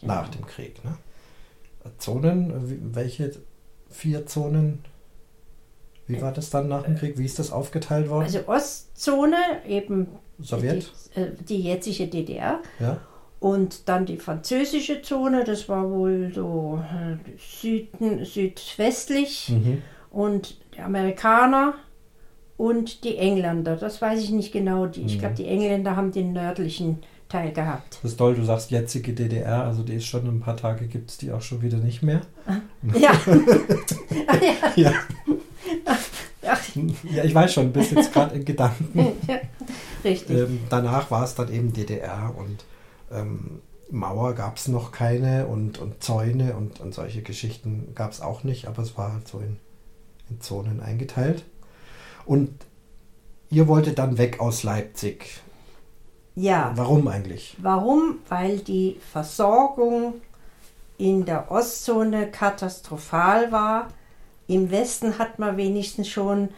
genau. 0.00 0.14
nach 0.14 0.28
dem 0.28 0.47
Krieg. 0.47 0.85
Ne? 0.85 0.97
Zonen, 1.99 2.94
welche 2.94 3.32
vier 3.88 4.26
Zonen? 4.26 4.85
Wie 6.06 6.20
war 6.20 6.32
das 6.32 6.50
dann 6.50 6.68
nach 6.68 6.82
dem 6.82 6.97
Krieg? 6.97 7.16
Wie 7.18 7.25
ist 7.25 7.38
das 7.38 7.52
aufgeteilt 7.52 8.09
worden? 8.09 8.25
Also 8.25 8.47
Ostzone, 8.49 9.37
eben 9.66 10.09
Sowjet? 10.40 10.90
Die, 11.14 11.20
äh, 11.20 11.32
die 11.49 11.62
jetzige 11.62 12.09
DDR. 12.09 12.61
Ja. 12.78 13.00
Und 13.40 13.88
dann 13.88 14.04
die 14.04 14.18
französische 14.18 15.00
Zone, 15.00 15.44
das 15.44 15.68
war 15.68 15.90
wohl 15.90 16.30
so 16.35 16.82
äh, 16.92 17.16
Süden, 17.38 18.25
südwestlich. 18.25 19.49
Mhm. 19.49 19.82
Und 20.11 20.59
die 20.76 20.80
Amerikaner 20.80 21.75
und 22.59 23.04
die 23.04 23.16
Engländer, 23.16 23.76
das 23.76 24.02
weiß 24.02 24.23
ich 24.23 24.30
nicht 24.30 24.52
genau. 24.52 24.85
Die, 24.85 25.00
mhm. 25.00 25.06
Ich 25.06 25.18
glaube, 25.18 25.35
die 25.35 25.47
Engländer 25.47 25.97
haben 25.97 26.12
den 26.12 26.35
nördlichen 26.35 26.99
Teil 27.30 27.52
gehabt. 27.52 27.99
Das 28.02 28.12
ist 28.12 28.18
toll, 28.18 28.35
du 28.35 28.44
sagst 28.44 28.70
jetzige 28.70 29.14
DDR, 29.14 29.64
also 29.64 29.82
die 29.82 29.94
ist 29.94 30.04
schon 30.04 30.26
ein 30.26 30.40
paar 30.40 30.56
Tage, 30.56 30.87
gibt 30.87 31.11
es 31.11 31.16
die 31.16 31.32
auch 31.32 31.40
schon 31.40 31.62
wieder 31.62 31.78
nicht 31.78 32.02
mehr. 32.02 32.20
Ja. 32.94 33.12
ja. 34.76 34.92
ja. 36.42 36.59
ja, 37.12 37.25
ich 37.25 37.35
weiß 37.35 37.52
schon, 37.52 37.73
bist 37.73 37.92
jetzt 37.92 38.12
gerade 38.12 38.35
in 38.35 38.44
Gedanken. 38.44 39.12
Ja, 39.28 39.38
richtig. 40.02 40.37
Ähm, 40.37 40.61
danach 40.68 41.11
war 41.11 41.25
es 41.25 41.35
dann 41.35 41.52
eben 41.52 41.73
DDR 41.73 42.35
und 42.37 42.64
ähm, 43.10 43.60
Mauer 43.90 44.34
gab 44.34 44.56
es 44.56 44.68
noch 44.68 44.92
keine 44.92 45.46
und, 45.46 45.78
und 45.78 46.02
Zäune 46.02 46.54
und, 46.56 46.80
und 46.80 46.94
solche 46.94 47.22
Geschichten 47.22 47.92
gab 47.94 48.12
es 48.12 48.20
auch 48.20 48.44
nicht, 48.44 48.66
aber 48.66 48.82
es 48.82 48.96
war 48.96 49.12
halt 49.12 49.26
so 49.26 49.38
in, 49.38 49.56
in 50.28 50.40
Zonen 50.40 50.80
eingeteilt. 50.80 51.44
Und 52.24 52.50
ihr 53.50 53.66
wolltet 53.66 53.98
dann 53.98 54.18
weg 54.18 54.40
aus 54.40 54.62
Leipzig. 54.62 55.40
Ja. 56.36 56.72
Warum 56.76 57.08
eigentlich? 57.08 57.56
Warum? 57.60 58.18
Weil 58.28 58.58
die 58.58 59.00
Versorgung 59.12 60.14
in 60.96 61.24
der 61.24 61.50
Ostzone 61.50 62.30
katastrophal 62.30 63.50
war. 63.50 63.88
Im 64.46 64.70
Westen 64.70 65.18
hat 65.18 65.38
man 65.38 65.56
wenigstens 65.56 66.08
schon 66.08 66.50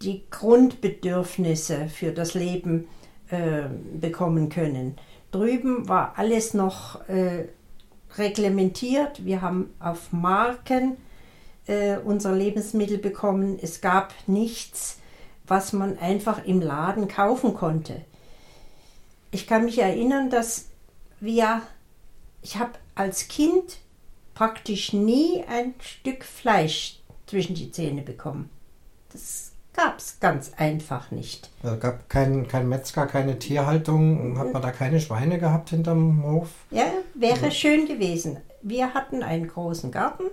die 0.00 0.24
Grundbedürfnisse 0.30 1.88
für 1.88 2.10
das 2.10 2.34
Leben 2.34 2.88
äh, 3.28 3.68
bekommen 4.00 4.48
können. 4.48 4.96
Drüben 5.32 5.88
war 5.88 6.14
alles 6.16 6.54
noch 6.54 7.08
äh, 7.08 7.48
reglementiert. 8.16 9.24
Wir 9.24 9.42
haben 9.42 9.74
auf 9.80 10.12
Marken 10.12 10.98
äh, 11.66 11.96
unser 11.96 12.32
Lebensmittel 12.32 12.98
bekommen. 12.98 13.58
Es 13.60 13.80
gab 13.80 14.14
nichts, 14.26 14.98
was 15.46 15.72
man 15.72 15.98
einfach 15.98 16.44
im 16.44 16.60
Laden 16.60 17.08
kaufen 17.08 17.54
konnte. 17.54 18.02
Ich 19.30 19.46
kann 19.46 19.64
mich 19.64 19.78
erinnern, 19.78 20.28
dass 20.28 20.68
wir, 21.18 21.62
ich 22.42 22.58
habe 22.58 22.72
als 22.94 23.28
Kind 23.28 23.78
praktisch 24.34 24.92
nie 24.92 25.44
ein 25.48 25.74
Stück 25.80 26.24
Fleisch 26.24 26.98
zwischen 27.26 27.54
die 27.54 27.72
Zähne 27.72 28.02
bekommen. 28.02 28.50
Das 29.12 29.51
gab 29.74 29.98
es 29.98 30.20
ganz 30.20 30.52
einfach 30.56 31.10
nicht. 31.10 31.50
Es 31.62 31.80
gab 31.80 32.08
keinen 32.08 32.48
kein 32.48 32.68
Metzger, 32.68 33.06
keine 33.06 33.38
Tierhaltung. 33.38 34.38
Hat 34.38 34.52
man 34.52 34.62
da 34.62 34.70
keine 34.70 35.00
Schweine 35.00 35.38
gehabt 35.38 35.70
hinterm 35.70 36.22
Hof? 36.24 36.48
Ja, 36.70 36.86
wäre 37.14 37.50
schön 37.50 37.86
gewesen. 37.86 38.38
Wir 38.62 38.94
hatten 38.94 39.22
einen 39.22 39.48
großen 39.48 39.90
Garten 39.90 40.24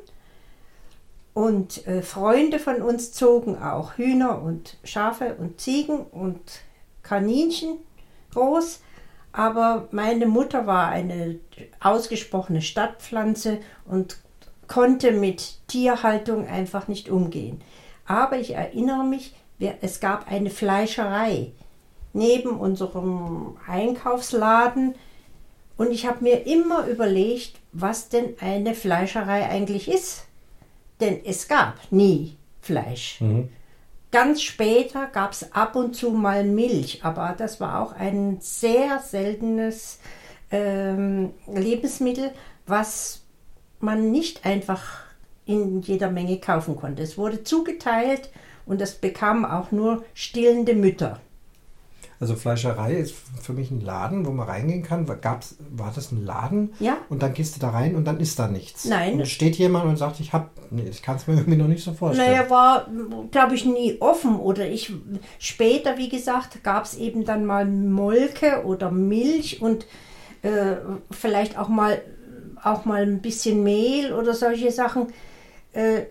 und 1.34 1.88
äh, 1.88 2.02
Freunde 2.02 2.60
von 2.60 2.82
uns 2.82 3.14
zogen 3.14 3.58
auch 3.62 3.98
Hühner 3.98 4.42
und 4.42 4.78
Schafe 4.84 5.36
und 5.36 5.62
Ziegen 5.62 6.00
und 6.00 6.42
Kaninchen 7.02 7.78
groß. 8.34 8.82
Aber 9.32 9.88
meine 9.92 10.26
Mutter 10.26 10.68
war 10.68 10.90
eine 10.90 11.40
ausgesprochene 11.80 12.62
Stadtpflanze 12.62 13.60
und 13.86 14.18
konnte 14.68 15.12
mit 15.12 15.60
Tierhaltung 15.68 16.48
einfach 16.48 16.88
nicht 16.88 17.10
umgehen. 17.10 17.62
Aber 18.10 18.40
ich 18.40 18.56
erinnere 18.56 19.04
mich, 19.04 19.36
es 19.82 20.00
gab 20.00 20.32
eine 20.32 20.50
Fleischerei 20.50 21.52
neben 22.12 22.60
unserem 22.60 23.56
Einkaufsladen 23.68 24.96
und 25.78 25.92
ich 25.92 26.08
habe 26.08 26.24
mir 26.24 26.48
immer 26.48 26.88
überlegt, 26.88 27.60
was 27.72 28.10
denn 28.10 28.34
eine 28.40 28.74
Fleischerei 28.74 29.48
eigentlich 29.48 29.88
ist. 29.88 30.26
Denn 31.00 31.24
es 31.24 31.48
gab 31.48 31.76
nie 31.92 32.36
Fleisch. 32.62 33.22
Mhm. 33.22 33.50
Ganz 34.12 34.42
später 34.42 35.06
gab 35.06 35.34
es 35.34 35.54
ab 35.54 35.76
und 35.76 35.96
zu 35.96 36.10
mal 36.10 36.44
Milch, 36.44 37.02
aber 37.04 37.36
das 37.38 37.62
war 37.62 37.80
auch 37.80 37.94
ein 37.94 38.38
sehr 38.40 38.98
seltenes 39.00 40.00
ähm, 40.50 41.32
Lebensmittel, 41.46 42.32
was 42.66 43.22
man 43.80 44.10
nicht 44.10 44.46
einfach 44.48 45.09
in 45.50 45.82
jeder 45.82 46.12
Menge 46.12 46.40
kaufen 46.40 46.76
konnte. 46.76 47.02
Es 47.02 47.18
wurde 47.18 47.44
zugeteilt 47.44 48.30
und 48.68 48.80
das 48.80 48.94
bekamen 48.94 49.46
auch 49.46 49.72
nur 49.72 50.04
stillende 50.14 50.76
Mütter. 50.76 51.20
Also 52.20 52.36
Fleischerei 52.36 52.96
ist 52.96 53.16
für 53.42 53.54
mich 53.54 53.72
ein 53.72 53.80
Laden, 53.80 54.26
wo 54.26 54.32
man 54.32 54.48
reingehen 54.48 54.84
kann. 54.84 55.08
Gab's, 55.22 55.56
war 55.70 55.92
das 55.96 56.12
ein 56.12 56.24
Laden? 56.26 56.74
Ja. 56.80 56.98
Und 57.08 57.24
dann 57.24 57.34
gehst 57.34 57.56
du 57.56 57.62
da 57.62 57.70
rein 57.70 57.96
und 57.96 58.06
dann 58.06 58.20
ist 58.20 58.38
da 58.38 58.48
nichts. 58.50 58.86
Nein. 58.86 59.14
Und 59.14 59.28
steht 59.28 59.56
jemand 59.56 59.86
und 59.86 59.96
sagt, 59.96 60.20
ich 60.20 60.34
habe, 60.34 60.50
nee, 60.70 60.84
ich 60.90 61.02
kann 61.02 61.16
es 61.16 61.28
mir 61.28 61.34
irgendwie 61.38 61.58
noch 61.58 61.68
nicht 61.68 61.84
so 61.84 61.94
vorstellen. 61.94 62.30
Naja, 62.30 62.50
war, 62.50 62.88
glaube 63.32 63.56
ich, 63.56 63.66
nie 63.66 63.98
offen. 64.02 64.38
Oder 64.38 64.70
ich, 64.70 64.94
später, 65.40 65.98
wie 65.98 66.10
gesagt, 66.10 66.62
gab 66.62 66.84
es 66.84 66.96
eben 66.96 67.24
dann 67.24 67.46
mal 67.46 67.66
Molke 67.66 68.66
oder 68.66 68.92
Milch 68.92 69.62
und 69.62 69.88
äh, 70.42 70.76
vielleicht 71.10 71.58
auch 71.58 71.70
mal, 71.70 72.02
auch 72.62 72.84
mal 72.84 73.02
ein 73.02 73.22
bisschen 73.22 73.64
Mehl 73.64 74.14
oder 74.14 74.34
solche 74.34 74.72
Sachen. 74.72 75.08
Äh, 75.74 76.04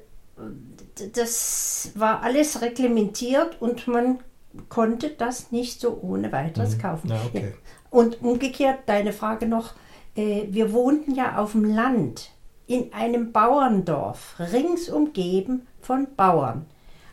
das 1.15 1.93
war 1.95 2.23
alles 2.23 2.63
reglementiert 2.63 3.61
und 3.61 3.87
man 3.89 4.21
konnte 4.69 5.11
das 5.11 5.53
nicht 5.53 5.81
so 5.81 5.99
ohne 6.01 6.33
weiteres 6.33 6.77
mhm. 6.77 6.81
kaufen. 6.81 7.09
Ja, 7.09 7.21
okay. 7.27 7.53
Und 7.91 8.23
umgekehrt, 8.23 8.81
deine 8.87 9.13
Frage 9.13 9.47
noch, 9.47 9.75
äh, 10.17 10.47
wir 10.51 10.73
wohnten 10.73 11.15
ja 11.15 11.39
auf 11.39 11.53
dem 11.53 11.65
Land 11.65 12.31
in 12.67 12.93
einem 12.93 13.33
Bauerndorf, 13.33 14.35
rings 14.39 14.89
umgeben 14.89 15.67
von 15.81 16.09
Bauern. 16.17 16.67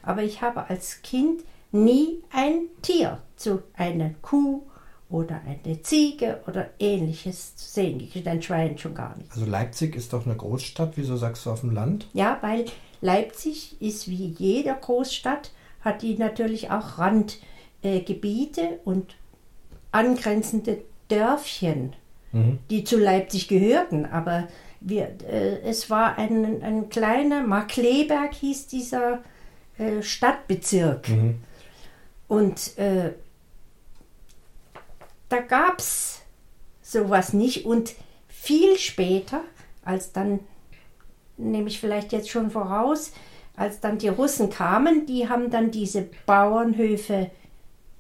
Aber 0.03 0.21
ich 0.23 0.41
habe 0.41 0.69
als 0.69 1.01
Kind 1.01 1.43
nie 1.71 2.21
ein 2.31 2.67
Tier 2.81 3.19
zu 3.35 3.63
einer 3.73 4.11
Kuh 4.21 4.63
oder 5.09 5.41
eine 5.45 5.81
Ziege 5.81 6.41
oder 6.47 6.69
ähnliches 6.79 7.55
zu 7.55 7.69
sehen 7.69 7.99
gekriegt, 7.99 8.27
ein 8.27 8.41
Schwein 8.41 8.77
schon 8.77 8.95
gar 8.95 9.15
nicht. 9.17 9.31
Also 9.31 9.45
Leipzig 9.45 9.95
ist 9.95 10.13
doch 10.13 10.25
eine 10.25 10.35
Großstadt, 10.35 10.93
wieso 10.95 11.15
sagst 11.15 11.45
du 11.45 11.51
auf 11.51 11.61
dem 11.61 11.73
Land? 11.73 12.07
Ja, 12.13 12.39
weil 12.41 12.65
Leipzig 13.01 13.79
ist 13.81 14.07
wie 14.07 14.35
jede 14.37 14.73
Großstadt 14.73 15.51
hat 15.81 16.01
die 16.01 16.17
natürlich 16.17 16.71
auch 16.71 16.97
Randgebiete 16.97 18.61
äh, 18.61 18.77
und 18.83 19.15
angrenzende 19.91 20.79
Dörfchen, 21.07 21.93
mhm. 22.31 22.57
die 22.71 22.83
zu 22.83 22.97
Leipzig 22.97 23.47
gehörten. 23.47 24.07
Aber 24.07 24.47
wir, 24.81 25.15
äh, 25.29 25.61
es 25.61 25.89
war 25.91 26.17
ein, 26.17 26.63
ein 26.63 26.89
kleiner, 26.89 27.45
Markleberg 27.45 28.33
hieß 28.33 28.67
dieser 28.67 29.19
äh, 29.77 30.01
Stadtbezirk. 30.01 31.09
Mhm. 31.09 31.35
Und 32.27 32.77
äh, 32.79 33.13
da 35.29 35.39
gab 35.39 35.79
es 35.79 36.21
sowas 36.81 37.33
nicht. 37.33 37.65
Und 37.65 37.93
viel 38.27 38.77
später, 38.77 39.41
als 39.83 40.11
dann, 40.11 40.39
nehme 41.37 41.67
ich 41.67 41.79
vielleicht 41.79 42.11
jetzt 42.11 42.29
schon 42.29 42.51
voraus, 42.51 43.11
als 43.55 43.79
dann 43.79 43.97
die 43.97 44.09
Russen 44.09 44.49
kamen, 44.49 45.05
die 45.05 45.29
haben 45.29 45.49
dann 45.49 45.71
diese 45.71 46.09
Bauernhöfe 46.25 47.31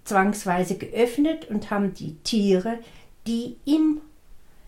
zwangsweise 0.03 0.77
geöffnet 0.77 1.49
und 1.49 1.71
haben 1.71 1.93
die 1.93 2.15
Tiere, 2.23 2.77
die 3.25 3.57
im, 3.65 4.01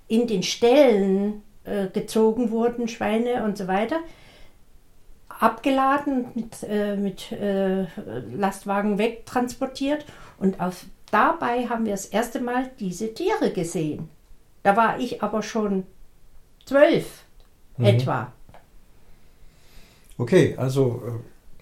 in 0.07 0.27
den 0.27 0.43
Ställen 0.43 1.43
äh, 1.63 1.87
gezogen 1.87 2.49
wurden, 2.49 2.87
Schweine 2.87 3.43
und 3.43 3.57
so 3.57 3.67
weiter, 3.67 3.99
abgeladen, 5.27 6.25
mit, 6.33 6.63
äh, 6.63 6.95
mit 6.95 7.31
äh, 7.31 7.85
Lastwagen 8.33 8.97
wegtransportiert 8.97 10.05
und 10.39 10.59
auf, 10.59 10.85
dabei 11.11 11.67
haben 11.67 11.85
wir 11.85 11.91
das 11.91 12.05
erste 12.05 12.39
Mal 12.39 12.71
diese 12.79 13.13
Tiere 13.13 13.51
gesehen. 13.51 14.09
Da 14.63 14.75
war 14.75 14.99
ich 14.99 15.23
aber 15.23 15.41
schon 15.41 15.85
zwölf 16.65 17.23
mhm. 17.77 17.85
etwa. 17.85 18.31
Okay, 20.17 20.55
also 20.57 21.01
äh, 21.05 21.19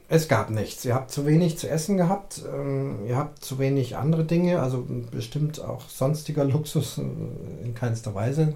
es 0.08 0.28
gab 0.28 0.50
nichts. 0.50 0.86
Ihr 0.86 0.96
habt 0.96 1.12
zu 1.12 1.26
wenig 1.26 1.58
zu 1.58 1.70
essen 1.70 1.98
gehabt, 1.98 2.42
ähm, 2.52 3.06
ihr 3.08 3.18
habt 3.18 3.44
zu 3.44 3.60
wenig 3.60 3.98
andere 3.98 4.24
Dinge, 4.24 4.62
also 4.62 4.86
bestimmt 5.12 5.60
auch 5.60 5.90
sonstiger 5.90 6.46
Luxus 6.46 6.98
äh, 6.98 7.02
in 7.64 7.76
keinster 7.76 8.16
Weise. 8.16 8.54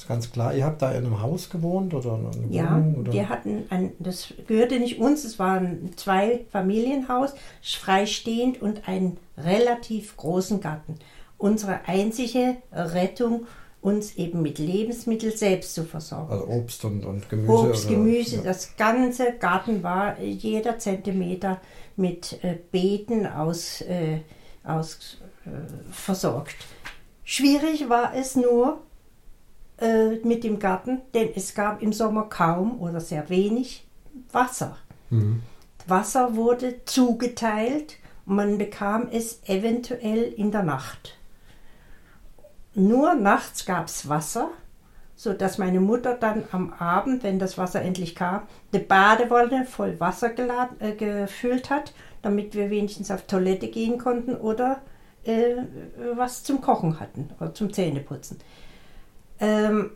Ist 0.00 0.08
ganz 0.08 0.32
klar. 0.32 0.54
Ihr 0.54 0.64
habt 0.64 0.80
da 0.80 0.92
in 0.92 1.04
einem 1.04 1.20
Haus 1.20 1.50
gewohnt 1.50 1.92
oder 1.92 2.14
in 2.14 2.26
einer 2.26 2.50
ja, 2.50 2.70
Wohnung? 2.74 2.94
Oder? 3.00 3.12
wir 3.12 3.28
hatten 3.28 3.64
ein, 3.68 3.92
das 3.98 4.32
gehörte 4.46 4.80
nicht 4.80 4.98
uns, 4.98 5.24
es 5.24 5.38
war 5.38 5.58
ein 5.58 5.90
Zwei-Familienhaus, 5.94 7.34
freistehend 7.60 8.62
und 8.62 8.88
einen 8.88 9.18
relativ 9.36 10.16
großen 10.16 10.62
Garten. 10.62 10.94
Unsere 11.36 11.80
einzige 11.86 12.56
Rettung 12.72 13.46
uns 13.82 14.16
eben 14.16 14.40
mit 14.40 14.58
Lebensmitteln 14.58 15.36
selbst 15.36 15.74
zu 15.74 15.84
versorgen. 15.84 16.32
Also 16.32 16.46
Obst 16.46 16.82
und, 16.86 17.04
und 17.04 17.28
Gemüse. 17.28 17.52
Obst, 17.52 17.86
oder, 17.86 17.94
Gemüse, 17.96 18.36
ja. 18.36 18.42
das 18.42 18.76
ganze 18.78 19.32
Garten 19.32 19.82
war 19.82 20.18
jeder 20.18 20.78
Zentimeter 20.78 21.60
mit 21.96 22.42
äh, 22.42 22.56
Beeten 22.72 23.26
aus, 23.26 23.82
äh, 23.82 24.20
aus 24.64 25.18
äh, 25.44 25.50
versorgt. 25.92 26.56
Schwierig 27.22 27.90
war 27.90 28.14
es 28.14 28.34
nur 28.34 28.80
äh, 29.80 30.16
mit 30.24 30.44
dem 30.44 30.58
Garten, 30.58 31.00
denn 31.14 31.30
es 31.34 31.54
gab 31.54 31.82
im 31.82 31.92
Sommer 31.92 32.28
kaum 32.28 32.80
oder 32.80 33.00
sehr 33.00 33.28
wenig 33.28 33.86
Wasser. 34.32 34.76
Mhm. 35.10 35.42
Wasser 35.86 36.36
wurde 36.36 36.84
zugeteilt 36.84 37.96
und 38.26 38.36
man 38.36 38.58
bekam 38.58 39.08
es 39.10 39.40
eventuell 39.46 40.22
in 40.22 40.52
der 40.52 40.62
Nacht. 40.62 41.16
Nur 42.74 43.14
nachts 43.14 43.66
gab 43.66 43.86
es 43.88 44.08
Wasser, 44.08 44.50
sodass 45.16 45.58
meine 45.58 45.80
Mutter 45.80 46.14
dann 46.14 46.44
am 46.52 46.72
Abend, 46.72 47.24
wenn 47.24 47.38
das 47.38 47.58
Wasser 47.58 47.82
endlich 47.82 48.14
kam, 48.14 48.42
eine 48.72 48.82
Badewanne 48.82 49.66
voll 49.66 49.98
Wasser 49.98 50.30
geladen, 50.30 50.80
äh, 50.80 50.92
gefüllt 50.92 51.70
hat, 51.70 51.92
damit 52.22 52.54
wir 52.54 52.70
wenigstens 52.70 53.10
auf 53.10 53.22
Toilette 53.26 53.68
gehen 53.68 53.98
konnten 53.98 54.36
oder 54.36 54.80
äh, 55.24 55.56
was 56.14 56.44
zum 56.44 56.60
Kochen 56.60 57.00
hatten 57.00 57.30
oder 57.40 57.52
zum 57.52 57.72
Zähneputzen. 57.72 58.38
Ähm, 59.40 59.90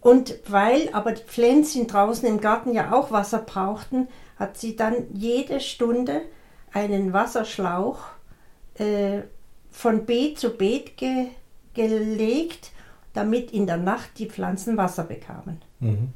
und 0.00 0.38
weil 0.48 0.90
aber 0.92 1.12
die 1.12 1.22
Pflänzchen 1.22 1.86
draußen 1.86 2.28
im 2.28 2.40
Garten 2.40 2.72
ja 2.72 2.92
auch 2.92 3.10
Wasser 3.10 3.38
brauchten, 3.38 4.08
hat 4.36 4.58
sie 4.58 4.76
dann 4.76 4.94
jede 5.12 5.60
Stunde 5.60 6.22
einen 6.72 7.12
Wasserschlauch 7.12 8.00
äh, 8.74 9.22
von 9.70 10.04
Beet 10.04 10.38
zu 10.38 10.50
Beet 10.50 10.96
ge, 10.96 11.28
gelegt, 11.72 12.72
damit 13.12 13.50
in 13.52 13.66
der 13.66 13.78
Nacht 13.78 14.10
die 14.18 14.26
Pflanzen 14.26 14.76
Wasser 14.76 15.04
bekamen. 15.04 15.62
Mhm. 15.80 16.12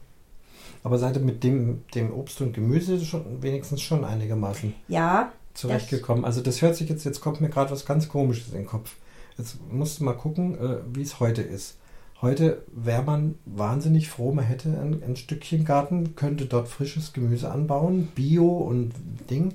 Aber 0.84 0.98
seid 0.98 1.16
ihr 1.16 1.22
mit 1.22 1.42
dem, 1.42 1.84
dem 1.94 2.12
Obst 2.12 2.40
und 2.40 2.52
Gemüse 2.52 3.04
schon, 3.04 3.42
wenigstens 3.42 3.80
schon 3.80 4.04
einigermaßen 4.04 4.74
ja, 4.88 5.32
zurechtgekommen? 5.54 6.24
Also 6.24 6.40
das 6.40 6.62
hört 6.62 6.76
sich 6.76 6.88
jetzt, 6.88 7.04
jetzt 7.04 7.20
kommt 7.20 7.40
mir 7.40 7.48
gerade 7.48 7.70
was 7.70 7.84
ganz 7.86 8.08
Komisches 8.08 8.48
in 8.48 8.58
den 8.58 8.66
Kopf. 8.66 8.94
Jetzt 9.36 9.56
musst 9.70 10.00
du 10.00 10.04
mal 10.04 10.14
gucken, 10.14 10.58
äh, 10.58 10.78
wie 10.92 11.02
es 11.02 11.20
heute 11.20 11.42
ist. 11.42 11.77
Heute 12.20 12.64
wäre 12.72 13.02
man 13.02 13.36
wahnsinnig 13.44 14.08
froh, 14.08 14.32
man 14.32 14.44
hätte 14.44 14.70
ein, 14.70 15.02
ein, 15.04 15.16
Stückchen 15.16 15.64
Garten, 15.64 16.16
könnte 16.16 16.46
dort 16.46 16.68
frisches 16.68 17.12
Gemüse 17.12 17.50
anbauen, 17.50 18.08
Bio 18.14 18.48
und 18.48 18.92
Ding 19.30 19.54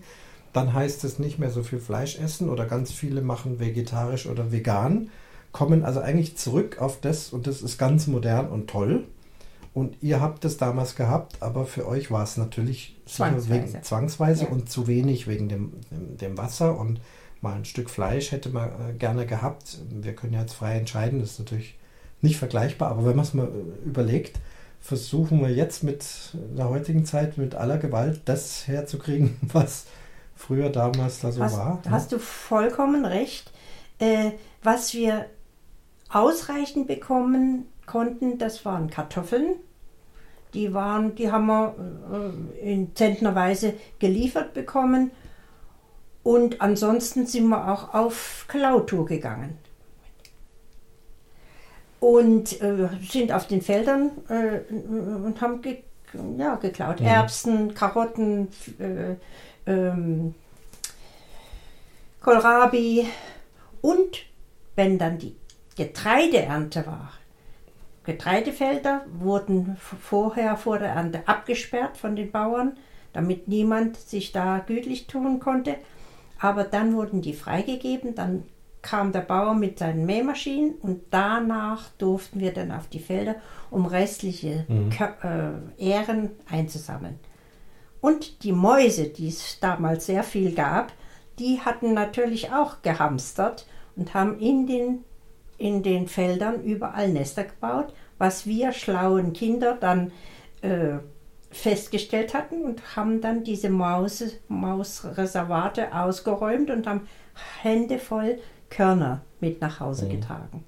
dann 0.53 0.71
heißt 0.73 1.03
es 1.03 1.19
nicht 1.19 1.39
mehr 1.39 1.49
so 1.49 1.63
viel 1.63 1.79
Fleisch 1.79 2.17
essen 2.19 2.49
oder 2.49 2.65
ganz 2.65 2.91
viele 2.91 3.21
machen 3.21 3.59
vegetarisch 3.59 4.27
oder 4.27 4.51
vegan, 4.51 5.09
kommen 5.51 5.83
also 5.83 5.99
eigentlich 5.99 6.37
zurück 6.37 6.79
auf 6.79 7.01
das 7.01 7.33
und 7.33 7.47
das 7.47 7.61
ist 7.61 7.77
ganz 7.77 8.07
modern 8.07 8.47
und 8.49 8.69
toll. 8.69 9.05
Und 9.73 9.97
ihr 10.01 10.21
habt 10.21 10.45
es 10.45 10.57
damals 10.57 10.95
gehabt, 10.95 11.41
aber 11.41 11.65
für 11.65 11.87
euch 11.87 12.11
war 12.11 12.23
es 12.23 12.37
natürlich 12.37 13.01
Zwangsweise. 13.07 13.73
Wegen, 13.73 13.83
zwangsweise 13.83 14.43
Ja. 14.45 14.51
und 14.51 14.69
zu 14.69 14.85
wenig 14.85 15.27
wegen 15.27 15.49
dem, 15.49 15.73
dem, 15.89 16.17
dem 16.17 16.37
Wasser 16.37 16.77
und 16.77 17.01
mal 17.41 17.55
ein 17.55 17.65
Stück 17.65 17.89
Fleisch 17.89 18.31
hätte 18.31 18.49
man 18.49 18.69
äh, 18.69 18.93
gerne 18.93 19.25
gehabt. 19.25 19.79
Wir 19.89 20.13
können 20.13 20.33
ja 20.33 20.41
jetzt 20.41 20.53
frei 20.53 20.77
entscheiden, 20.77 21.19
das 21.19 21.31
ist 21.31 21.39
natürlich 21.39 21.75
nicht 22.23 22.37
vergleichbar, 22.37 22.91
aber 22.91 23.05
wenn 23.05 23.15
man 23.15 23.25
es 23.25 23.33
mal 23.33 23.47
äh, 23.47 23.85
überlegt, 23.87 24.39
versuchen 24.79 25.41
wir 25.41 25.49
jetzt 25.49 25.83
mit 25.83 26.05
der 26.33 26.69
heutigen 26.69 27.05
Zeit 27.05 27.37
mit 27.37 27.55
aller 27.55 27.77
Gewalt 27.77 28.21
das 28.25 28.67
herzukriegen, 28.67 29.37
was 29.53 29.85
früher 30.35 30.69
damals 30.69 31.21
da 31.21 31.31
so 31.31 31.43
hast, 31.43 31.57
war. 31.57 31.81
ne? 31.85 31.91
hast 31.91 32.11
du 32.11 32.19
vollkommen 32.19 33.05
recht. 33.05 33.51
Äh, 33.99 34.31
was 34.61 34.93
wir 34.93 35.27
ausreichend 36.09 36.87
bekommen 36.87 37.65
konnten, 37.85 38.37
das 38.37 38.65
waren 38.65 38.89
Kartoffeln. 38.89 39.55
Die, 40.53 40.73
waren, 40.73 41.15
die 41.15 41.31
haben 41.31 41.47
wir 41.47 41.75
äh, 42.61 42.73
in 42.73 42.95
zentnerweise 42.95 43.73
geliefert 43.99 44.53
bekommen. 44.53 45.11
Und 46.21 46.61
ansonsten 46.61 47.25
sind 47.25 47.47
wir 47.47 47.67
auch 47.71 47.93
auf 47.93 48.45
Klautour 48.47 49.05
gegangen. 49.05 49.57
Und 52.03 52.61
äh, 52.61 52.89
sind 53.09 53.31
auf 53.31 53.47
den 53.47 53.61
Feldern 53.61 54.11
äh, 54.27 54.73
und 54.73 55.39
haben 55.39 55.61
ge 55.61 55.83
ja, 56.37 56.55
geklaut. 56.55 56.99
Mhm. 56.99 57.05
Erbsen, 57.05 57.73
Karotten, 57.73 58.49
äh, 58.77 59.15
ähm, 59.71 60.35
Kohlrabi. 62.19 63.07
Und 63.79 64.25
wenn 64.75 64.99
dann 64.99 65.17
die 65.17 65.37
Getreideernte 65.77 66.85
war, 66.85 67.13
Getreidefelder 68.03 69.05
wurden 69.19 69.77
vorher 69.79 70.57
vor 70.57 70.79
der 70.79 70.89
Ernte 70.89 71.25
abgesperrt 71.25 71.95
von 71.95 72.17
den 72.17 72.33
Bauern, 72.33 72.75
damit 73.13 73.47
niemand 73.47 73.95
sich 73.95 74.33
da 74.33 74.59
gütlich 74.59 75.07
tun 75.07 75.39
konnte. 75.39 75.75
Aber 76.37 76.65
dann 76.65 76.95
wurden 76.95 77.21
die 77.21 77.33
freigegeben, 77.33 78.13
dann 78.13 78.43
kam 78.83 79.11
der 79.11 79.21
Bauer 79.21 79.55
mit 79.55 79.79
seinen 79.79 80.05
Mähmaschinen 80.05 80.75
und 80.75 81.01
danach 81.09 81.89
durften 81.97 82.39
wir 82.39 82.53
dann 82.53 82.71
auf 82.71 82.87
die 82.87 82.99
Felder, 82.99 83.35
um 83.71 83.87
restliche 83.87 84.65
Kö- 84.91 85.23
äh, 85.23 85.83
Ähren 85.83 86.31
einzusammeln. 86.51 87.17
Und 88.01 88.43
die 88.43 88.51
Mäuse, 88.51 89.05
die 89.05 89.29
es 89.29 89.59
damals 89.61 90.05
sehr 90.05 90.23
viel 90.23 90.53
gab, 90.53 90.91
die 91.39 91.61
hatten 91.61 91.93
natürlich 91.93 92.51
auch 92.51 92.81
gehamstert 92.81 93.65
und 93.95 94.13
haben 94.13 94.37
in 94.39 94.67
den, 94.67 95.03
in 95.57 95.81
den 95.81 96.07
Feldern 96.07 96.61
überall 96.63 97.09
Nester 97.09 97.45
gebaut, 97.45 97.93
was 98.17 98.45
wir 98.45 98.73
schlauen 98.73 99.31
Kinder 99.33 99.77
dann 99.79 100.11
äh, 100.61 100.97
festgestellt 101.51 102.33
hatten 102.33 102.63
und 102.63 102.97
haben 102.97 103.21
dann 103.21 103.43
diese 103.43 103.69
Maus, 103.69 104.23
Mausreservate 104.49 105.95
ausgeräumt 105.95 106.69
und 106.69 106.85
haben 106.85 107.07
Hände 107.61 107.99
voll 107.99 108.39
Körner 108.73 109.21
mit 109.39 109.61
nach 109.61 109.79
Hause 109.79 110.07
getragen. 110.07 110.63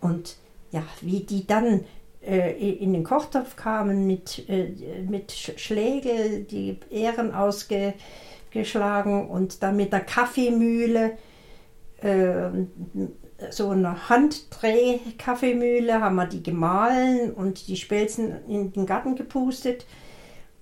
Und 0.00 0.36
ja, 0.70 0.82
wie 1.00 1.20
die 1.20 1.46
dann 1.46 1.84
äh, 2.26 2.74
in 2.76 2.92
den 2.92 3.04
Kochtopf 3.04 3.56
kamen 3.56 4.06
mit, 4.06 4.48
äh, 4.48 4.70
mit 5.08 5.30
Sch- 5.32 5.58
Schlägel, 5.58 6.44
die 6.44 6.78
Ähren 6.90 7.34
ausgeschlagen 7.34 9.28
und 9.28 9.62
dann 9.62 9.76
mit 9.76 9.92
der 9.92 10.00
Kaffeemühle, 10.00 11.18
äh, 12.00 12.48
so 13.50 13.70
eine 13.70 14.08
Handdreh-Kaffeemühle, 14.08 16.00
haben 16.00 16.16
wir 16.16 16.26
die 16.26 16.42
gemahlen 16.42 17.32
und 17.32 17.66
die 17.68 17.76
Spelzen 17.76 18.32
in 18.48 18.72
den 18.72 18.86
Garten 18.86 19.16
gepustet 19.16 19.84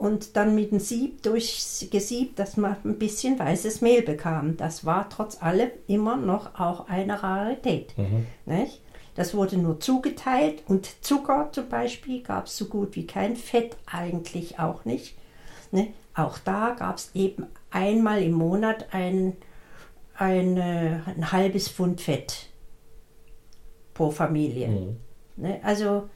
und 0.01 0.35
dann 0.35 0.55
mit 0.55 0.71
dem 0.73 0.81
Sieb 0.81 1.23
durchgesiebt, 1.25 2.39
dass 2.39 2.57
man 2.57 2.77
ein 2.85 2.99
bisschen 2.99 3.39
weißes 3.39 3.83
Mehl 3.83 4.01
bekam. 4.01 4.57
Das 4.57 4.87
war 4.87 5.11
trotz 5.11 5.43
allem 5.43 5.71
immer 5.89 6.17
noch 6.17 6.59
auch 6.59 6.89
eine 6.89 7.23
Rarität. 7.23 7.93
Nicht? 8.47 8.81
Das 9.15 9.35
wurde 9.35 9.59
nur 9.59 9.79
zugeteilt 9.79 10.63
und 10.67 11.05
Zucker 11.05 11.51
zum 11.53 11.69
Beispiel 11.69 12.23
gab 12.23 12.47
es 12.47 12.57
so 12.57 12.65
gut 12.65 12.97
wie 12.97 13.07
kein 13.07 13.37
Fett 13.37 13.77
eigentlich 13.85 14.59
auch 14.59 14.87
nicht. 14.87 15.17
Ne? 15.71 15.89
Auch 16.15 16.39
da 16.39 16.71
gab 16.79 16.97
es 16.97 17.11
eben 17.15 17.45
einmal 17.71 18.23
im 18.23 18.33
Monat 18.33 18.87
ein, 18.93 19.37
eine, 20.15 21.03
ein 21.15 21.31
halbes 21.31 21.69
Pfund 21.69 22.01
Fett 22.01 22.47
pro 23.93 24.11
Familie. 24.11 24.97
Ne? 25.37 25.61
Also 25.63 26.09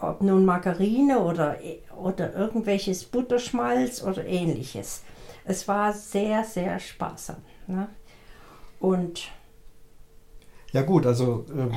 ob 0.00 0.22
nun 0.22 0.44
Margarine 0.44 1.18
oder, 1.20 1.56
oder 1.96 2.34
irgendwelches 2.34 3.04
Butterschmalz 3.04 4.02
oder 4.02 4.24
ähnliches. 4.26 5.02
Es 5.44 5.66
war 5.66 5.92
sehr, 5.92 6.44
sehr 6.44 6.78
sparsam. 6.78 7.36
Ne? 7.66 7.88
Und 8.80 9.30
Ja 10.72 10.82
gut, 10.82 11.06
also 11.06 11.44
ähm, 11.50 11.72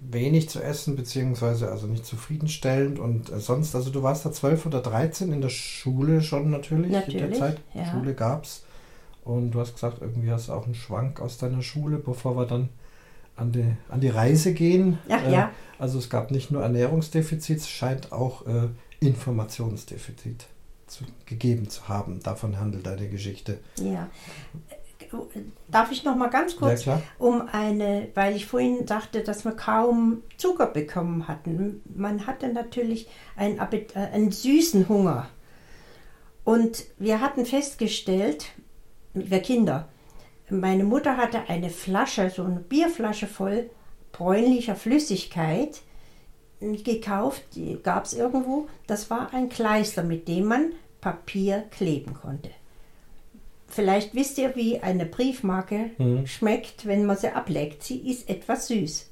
wenig 0.00 0.48
zu 0.48 0.62
essen, 0.62 0.94
beziehungsweise 0.96 1.70
also 1.70 1.86
nicht 1.86 2.06
zufriedenstellend 2.06 2.98
und 2.98 3.30
äh, 3.30 3.40
sonst, 3.40 3.74
also 3.74 3.90
du 3.90 4.02
warst 4.02 4.24
da 4.24 4.32
12 4.32 4.66
oder 4.66 4.80
13 4.80 5.32
in 5.32 5.40
der 5.40 5.48
Schule 5.48 6.22
schon 6.22 6.50
natürlich, 6.50 6.86
in 6.86 6.92
der 6.92 7.00
Natürlich, 7.00 7.38
Zeit. 7.38 7.60
ja. 7.74 7.86
Schule 7.90 8.14
gab's. 8.14 8.64
Und 9.24 9.50
du 9.50 9.60
hast 9.60 9.74
gesagt, 9.74 9.98
irgendwie 10.00 10.30
hast 10.30 10.48
du 10.48 10.52
auch 10.52 10.64
einen 10.64 10.74
Schwank 10.74 11.20
aus 11.20 11.36
deiner 11.36 11.60
Schule, 11.60 11.98
bevor 11.98 12.36
wir 12.36 12.46
dann 12.46 12.70
an 13.38 13.52
die, 13.52 13.74
an 13.88 14.00
die 14.00 14.08
Reise 14.08 14.52
gehen. 14.52 14.98
Ach 15.08 15.28
ja. 15.30 15.50
Also 15.78 15.98
es 15.98 16.10
gab 16.10 16.30
nicht 16.30 16.50
nur 16.50 16.62
Ernährungsdefizit, 16.62 17.58
es 17.58 17.68
scheint 17.68 18.12
auch 18.12 18.46
äh, 18.46 18.68
Informationsdefizit 19.00 20.46
zu, 20.86 21.04
gegeben 21.26 21.68
zu 21.68 21.88
haben. 21.88 22.20
Davon 22.22 22.58
handelt 22.58 22.86
deine 22.86 23.08
Geschichte. 23.08 23.58
ja. 23.76 24.08
Darf 25.68 25.90
ich 25.90 26.04
noch 26.04 26.16
mal 26.16 26.28
ganz 26.28 26.56
kurz 26.56 26.84
Ja, 26.84 27.00
um 27.18 27.48
eine, 27.50 28.08
weil 28.14 28.36
ich 28.36 28.44
vorhin 28.44 28.86
sagte, 28.86 29.22
dass 29.22 29.46
wir 29.46 29.52
kaum 29.52 30.22
Zucker 30.36 30.66
bekommen 30.66 31.28
hatten. 31.28 31.80
Man 31.94 32.26
hatte 32.26 32.52
natürlich 32.52 33.08
einen, 33.34 33.58
äh, 33.58 33.86
einen 33.94 34.30
süßen 34.30 34.86
Hunger. 34.86 35.30
Und 36.44 36.84
wir 36.98 37.22
hatten 37.22 37.46
festgestellt, 37.46 38.50
wir 39.14 39.40
Kinder, 39.40 39.88
meine 40.50 40.84
Mutter 40.84 41.16
hatte 41.16 41.48
eine 41.48 41.70
Flasche, 41.70 42.30
so 42.30 42.44
eine 42.44 42.60
Bierflasche 42.60 43.26
voll 43.26 43.70
bräunlicher 44.12 44.74
Flüssigkeit 44.74 45.80
gekauft, 46.60 47.42
die 47.54 47.78
gab 47.82 48.04
es 48.04 48.14
irgendwo. 48.14 48.68
Das 48.86 49.10
war 49.10 49.32
ein 49.32 49.48
Kleister, 49.48 50.02
mit 50.02 50.26
dem 50.28 50.46
man 50.46 50.72
Papier 51.00 51.64
kleben 51.70 52.14
konnte. 52.14 52.50
Vielleicht 53.68 54.14
wisst 54.14 54.38
ihr, 54.38 54.56
wie 54.56 54.80
eine 54.80 55.04
Briefmarke 55.04 55.90
schmeckt, 56.24 56.86
wenn 56.86 57.04
man 57.04 57.16
sie 57.16 57.28
ableckt. 57.28 57.82
Sie 57.84 57.98
ist 58.10 58.28
etwas 58.28 58.68
süß. 58.68 59.10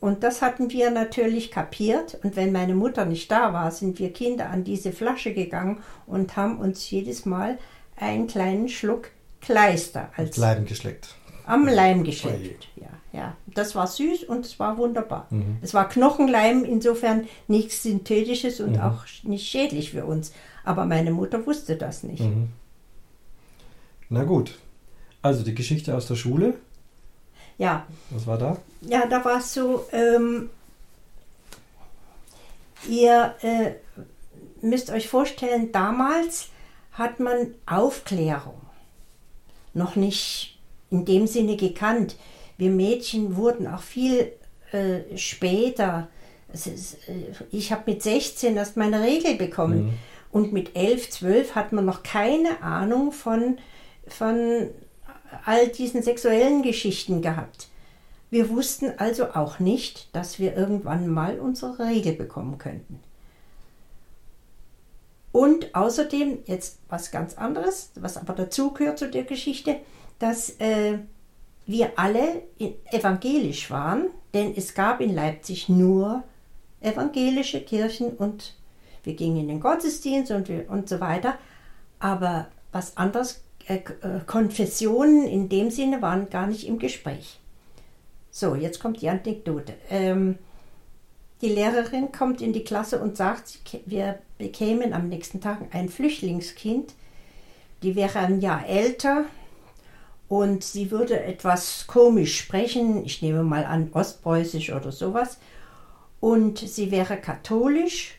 Und 0.00 0.22
das 0.22 0.40
hatten 0.40 0.70
wir 0.70 0.90
natürlich 0.90 1.50
kapiert. 1.50 2.18
Und 2.22 2.36
wenn 2.36 2.52
meine 2.52 2.74
Mutter 2.74 3.04
nicht 3.04 3.30
da 3.30 3.52
war, 3.52 3.70
sind 3.70 3.98
wir 3.98 4.12
Kinder 4.12 4.50
an 4.50 4.64
diese 4.64 4.92
Flasche 4.92 5.34
gegangen 5.34 5.82
und 6.06 6.36
haben 6.36 6.58
uns 6.58 6.88
jedes 6.90 7.26
Mal 7.26 7.58
einen 7.96 8.28
kleinen 8.28 8.68
Schluck 8.68 9.10
Kleister 9.42 10.10
als 10.16 10.36
Leiden 10.38 10.64
geschleckt. 10.64 11.14
am 11.46 11.66
Leim 11.66 12.04
geschleppt. 12.04 12.68
Ja, 12.76 12.88
ja. 13.12 13.36
Das 13.46 13.74
war 13.74 13.86
süß 13.86 14.24
und 14.24 14.46
es 14.46 14.58
war 14.58 14.78
wunderbar. 14.78 15.28
Es 15.60 15.74
war 15.74 15.88
Knochenleim, 15.88 16.64
insofern 16.64 17.26
nichts 17.48 17.82
Synthetisches 17.82 18.60
und 18.60 18.78
auch 18.78 19.04
nicht 19.24 19.46
schädlich 19.46 19.90
für 19.90 20.06
uns. 20.06 20.32
Aber 20.64 20.86
meine 20.86 21.10
Mutter 21.10 21.44
wusste 21.44 21.76
das 21.76 22.02
nicht. 22.04 22.24
Na 24.08 24.24
gut. 24.24 24.58
Also 25.20 25.42
die 25.42 25.54
Geschichte 25.54 25.94
aus 25.96 26.06
der 26.06 26.14
Schule. 26.16 26.54
Ja, 27.58 27.86
Was 28.10 28.26
war 28.26 28.38
da? 28.38 28.56
ja, 28.80 29.06
da 29.06 29.24
war 29.24 29.38
es 29.38 29.52
so, 29.54 29.84
ähm, 29.92 30.50
ihr 32.88 33.34
äh, 33.42 33.72
müsst 34.66 34.90
euch 34.90 35.08
vorstellen, 35.08 35.70
damals 35.70 36.48
hat 36.92 37.20
man 37.20 37.54
Aufklärung 37.66 38.60
noch 39.74 39.96
nicht 39.96 40.58
in 40.90 41.04
dem 41.04 41.26
Sinne 41.26 41.56
gekannt. 41.56 42.16
Wir 42.58 42.70
Mädchen 42.70 43.36
wurden 43.36 43.66
auch 43.66 43.82
viel 43.82 44.32
äh, 44.72 45.16
später. 45.16 46.08
Ist, 46.52 46.68
äh, 47.08 47.32
ich 47.50 47.72
habe 47.72 47.90
mit 47.90 48.02
16 48.02 48.56
erst 48.56 48.76
meine 48.76 49.02
Regel 49.02 49.34
bekommen. 49.34 49.98
Und 50.30 50.52
mit 50.52 50.76
11, 50.76 51.10
12 51.10 51.54
hat 51.54 51.72
man 51.72 51.84
noch 51.84 52.02
keine 52.02 52.62
Ahnung 52.62 53.12
von, 53.12 53.58
von 54.06 54.70
all 55.44 55.68
diesen 55.68 56.02
sexuellen 56.02 56.62
Geschichten 56.62 57.20
gehabt. 57.20 57.68
Wir 58.30 58.48
wussten 58.48 58.92
also 58.96 59.34
auch 59.34 59.58
nicht, 59.58 60.08
dass 60.16 60.38
wir 60.38 60.56
irgendwann 60.56 61.08
mal 61.08 61.38
unsere 61.38 61.86
Regel 61.86 62.14
bekommen 62.14 62.56
könnten. 62.56 62.98
Und 65.32 65.74
außerdem, 65.74 66.40
jetzt 66.44 66.80
was 66.88 67.10
ganz 67.10 67.34
anderes, 67.34 67.90
was 67.94 68.18
aber 68.18 68.34
dazugehört 68.34 68.98
zu 68.98 69.10
der 69.10 69.24
Geschichte, 69.24 69.76
dass 70.18 70.50
äh, 70.60 70.98
wir 71.66 71.92
alle 71.96 72.42
evangelisch 72.90 73.70
waren, 73.70 74.08
denn 74.34 74.54
es 74.54 74.74
gab 74.74 75.00
in 75.00 75.14
Leipzig 75.14 75.68
nur 75.68 76.22
evangelische 76.80 77.60
Kirchen 77.60 78.10
und 78.10 78.54
wir 79.04 79.14
gingen 79.14 79.38
in 79.38 79.48
den 79.48 79.60
Gottesdienst 79.60 80.30
und, 80.30 80.48
wir, 80.48 80.70
und 80.70 80.88
so 80.88 81.00
weiter. 81.00 81.38
Aber 81.98 82.48
was 82.72 82.96
anderes, 82.96 83.42
äh, 83.68 83.76
äh, 83.76 84.20
Konfessionen 84.26 85.26
in 85.26 85.48
dem 85.48 85.70
Sinne 85.70 86.02
waren 86.02 86.30
gar 86.30 86.46
nicht 86.46 86.66
im 86.66 86.78
Gespräch. 86.78 87.40
So, 88.30 88.54
jetzt 88.54 88.80
kommt 88.80 89.00
die 89.02 89.08
Anekdote. 89.08 89.74
Ähm, 89.90 90.38
die 91.42 91.48
Lehrerin 91.48 92.12
kommt 92.12 92.40
in 92.40 92.52
die 92.52 92.64
Klasse 92.64 93.00
und 93.00 93.16
sagt, 93.16 93.58
wir 93.86 94.18
bekämen 94.42 94.92
am 94.92 95.08
nächsten 95.08 95.40
Tag 95.40 95.58
ein 95.70 95.88
Flüchtlingskind. 95.88 96.94
Die 97.84 97.94
wäre 97.94 98.18
ein 98.18 98.40
Jahr 98.40 98.66
älter 98.66 99.26
und 100.28 100.64
sie 100.64 100.90
würde 100.90 101.22
etwas 101.22 101.86
komisch 101.86 102.38
sprechen. 102.38 103.04
Ich 103.04 103.22
nehme 103.22 103.44
mal 103.44 103.64
an, 103.64 103.90
ostpreußisch 103.92 104.72
oder 104.72 104.90
sowas. 104.90 105.38
Und 106.18 106.58
sie 106.58 106.90
wäre 106.90 107.18
katholisch 107.18 108.18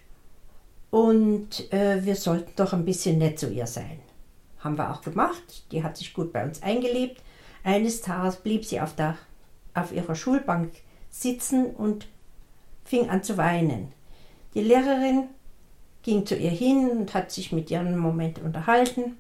und 0.92 1.74
äh, 1.74 2.06
wir 2.06 2.16
sollten 2.16 2.54
doch 2.56 2.72
ein 2.72 2.86
bisschen 2.86 3.18
nett 3.18 3.38
zu 3.38 3.50
ihr 3.50 3.68
sein. 3.68 4.00
Haben 4.60 4.78
wir 4.78 4.92
auch 4.92 5.02
gemacht. 5.02 5.66
Die 5.72 5.84
hat 5.84 5.98
sich 5.98 6.14
gut 6.14 6.32
bei 6.32 6.46
uns 6.46 6.64
eingelebt. 6.64 7.22
Eines 7.66 8.02
Tages 8.02 8.38
blieb 8.38 8.64
sie 8.64 8.80
auf, 8.80 8.96
der, 8.96 9.18
auf 9.74 9.92
ihrer 9.92 10.16
Schulbank 10.16 10.72
sitzen 11.10 11.66
und 11.66 12.08
fing 12.86 13.10
an 13.10 13.24
zu 13.24 13.36
weinen. 13.36 13.92
Die 14.54 14.62
Lehrerin 14.62 15.30
ging 16.04 16.26
zu 16.26 16.36
ihr 16.36 16.52
hin 16.52 16.90
und 16.90 17.14
hat 17.14 17.32
sich 17.32 17.52
mit 17.52 17.72
ihr 17.72 17.80
einen 17.80 17.98
Moment 17.98 18.40
unterhalten. 18.40 19.18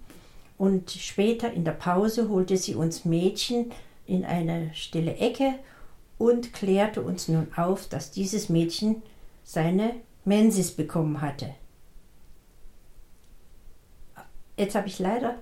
Und 0.57 0.91
später 0.91 1.51
in 1.51 1.65
der 1.65 1.71
Pause 1.71 2.29
holte 2.29 2.57
sie 2.57 2.75
uns 2.75 3.05
Mädchen 3.05 3.71
in 4.05 4.23
eine 4.23 4.73
stille 4.73 5.15
Ecke 5.15 5.55
und 6.17 6.53
klärte 6.53 7.01
uns 7.01 7.27
nun 7.27 7.47
auf, 7.55 7.87
dass 7.87 8.11
dieses 8.11 8.49
Mädchen 8.49 9.01
seine 9.43 9.95
Mensis 10.25 10.71
bekommen 10.71 11.21
hatte. 11.21 11.55
Jetzt 14.57 14.75
habe 14.75 14.87
ich 14.87 14.99
leider 14.99 15.35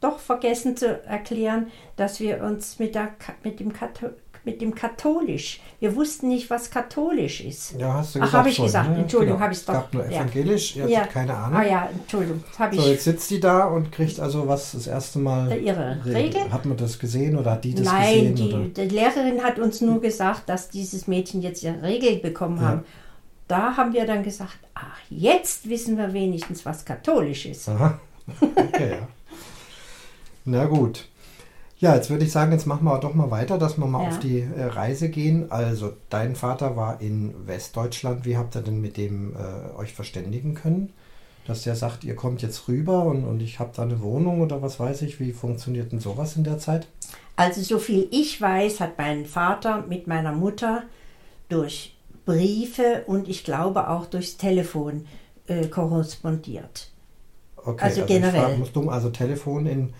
doch 0.00 0.18
vergessen 0.18 0.76
zu 0.76 1.02
erklären, 1.04 1.70
dass 1.96 2.20
wir 2.20 2.42
uns 2.42 2.78
mit, 2.78 2.94
der, 2.94 3.14
mit 3.44 3.60
dem 3.60 3.72
Kathol 3.72 4.16
mit 4.46 4.60
dem 4.62 4.74
katholisch. 4.74 5.60
Wir 5.80 5.94
wussten 5.94 6.28
nicht, 6.28 6.48
was 6.48 6.70
katholisch 6.70 7.42
ist. 7.42 7.74
Ja, 7.78 7.94
hast 7.94 8.14
du 8.14 8.20
Ach, 8.22 8.32
habe 8.32 8.48
ich 8.48 8.54
schon, 8.56 8.64
gesagt. 8.64 8.88
ne? 8.90 8.98
Entschuldigung, 9.00 9.34
Genau. 9.36 9.44
habe 9.44 9.52
ich 9.52 9.58
Es 9.58 9.64
doch. 9.66 9.74
gab 9.74 9.92
nur 9.92 10.04
ja. 10.08 10.20
evangelisch, 10.22 10.76
ihr 10.76 10.88
Ja. 10.88 11.04
keine 11.04 11.34
Ahnung. 11.36 11.58
Ah 11.58 11.64
ja, 11.64 11.88
Entschuldigung, 11.92 12.42
habe 12.58 12.76
So, 12.76 12.82
ich. 12.82 12.88
jetzt 12.88 13.04
sitzt 13.04 13.30
die 13.30 13.40
da 13.40 13.64
und 13.66 13.92
kriegt 13.92 14.18
also 14.20 14.48
was 14.48 14.72
das 14.72 14.86
erste 14.86 15.18
Mal. 15.18 15.52
Ihre 15.60 16.00
Regel? 16.06 16.50
Hat 16.50 16.64
man 16.64 16.76
das 16.78 16.98
gesehen 16.98 17.36
oder 17.36 17.50
hat 17.50 17.64
die 17.64 17.74
das 17.74 17.84
Nein, 17.84 18.34
gesehen? 18.36 18.48
oder? 18.54 18.64
die, 18.68 18.88
die 18.88 18.94
Lehrerin 18.94 19.42
hat 19.42 19.58
uns 19.58 19.80
nur 19.82 20.00
gesagt, 20.00 20.48
dass 20.48 20.70
dieses 20.70 21.06
Mädchen 21.06 21.42
jetzt 21.42 21.62
ihre 21.62 21.82
Regel 21.82 22.16
bekommen 22.20 22.56
Ja. 22.58 22.68
haben. 22.68 22.84
Da 23.48 23.76
haben 23.76 23.92
wir 23.92 24.06
dann 24.06 24.22
gesagt, 24.22 24.58
ach, 24.74 24.98
jetzt 25.10 25.68
wissen 25.68 25.98
wir 25.98 26.12
wenigstens, 26.12 26.64
was 26.64 26.84
katholisch 26.84 27.46
ist. 27.46 27.68
Aha. 27.68 27.98
Okay, 28.56 28.90
ja. 28.92 29.08
Na 30.44 30.64
gut. 30.64 31.04
Ja, 31.78 31.94
jetzt 31.94 32.08
würde 32.08 32.24
ich 32.24 32.32
sagen, 32.32 32.52
jetzt 32.52 32.66
machen 32.66 32.84
wir 32.84 32.98
doch 32.98 33.12
mal 33.14 33.30
weiter, 33.30 33.58
dass 33.58 33.76
wir 33.76 33.86
mal 33.86 34.02
Ja. 34.02 34.08
auf 34.08 34.18
die 34.18 34.40
äh, 34.40 34.64
Reise 34.64 35.10
gehen. 35.10 35.50
Also, 35.50 35.92
dein 36.08 36.34
Vater 36.34 36.74
war 36.76 37.00
in 37.02 37.34
Westdeutschland. 37.46 38.24
Wie 38.24 38.36
habt 38.38 38.56
ihr 38.56 38.62
denn 38.62 38.80
mit 38.80 38.96
dem 38.96 39.34
äh, 39.36 39.76
euch 39.78 39.92
verständigen 39.92 40.54
können? 40.54 40.92
Dass 41.46 41.62
der 41.62 41.76
sagt, 41.76 42.02
ihr 42.04 42.16
kommt 42.16 42.40
jetzt 42.42 42.66
rüber 42.66 43.04
und, 43.04 43.24
und 43.24 43.40
ich 43.40 43.58
habe 43.60 43.70
da 43.76 43.82
eine 43.82 44.00
Wohnung 44.00 44.40
oder 44.40 44.62
was 44.62 44.80
weiß 44.80 45.02
ich. 45.02 45.20
Wie 45.20 45.32
funktioniert 45.32 45.92
denn 45.92 46.00
sowas 46.00 46.34
in 46.36 46.44
der 46.44 46.58
Zeit? 46.58 46.88
Also 47.36 47.60
so 47.60 47.78
viel 47.78 48.08
ich 48.10 48.40
weiß, 48.40 48.80
hat 48.80 48.96
mein 48.98 49.26
Vater 49.26 49.84
mit 49.86 50.06
meiner 50.06 50.32
Mutter 50.32 50.82
durch 51.50 51.94
Briefe 52.24 53.04
und 53.06 53.28
ich 53.28 53.44
glaube 53.44 53.88
auch 53.90 54.06
durchs 54.06 54.38
Telefon 54.38 55.06
äh, 55.46 55.66
korrespondiert. 55.68 56.90
Okay, 57.66 57.84
Also 57.84 58.00
ich 58.02 58.06
generell. 58.06 58.62
dumm, 58.72 58.88
also 58.88 59.10
Telefon 59.10 59.66
in, 59.66 59.92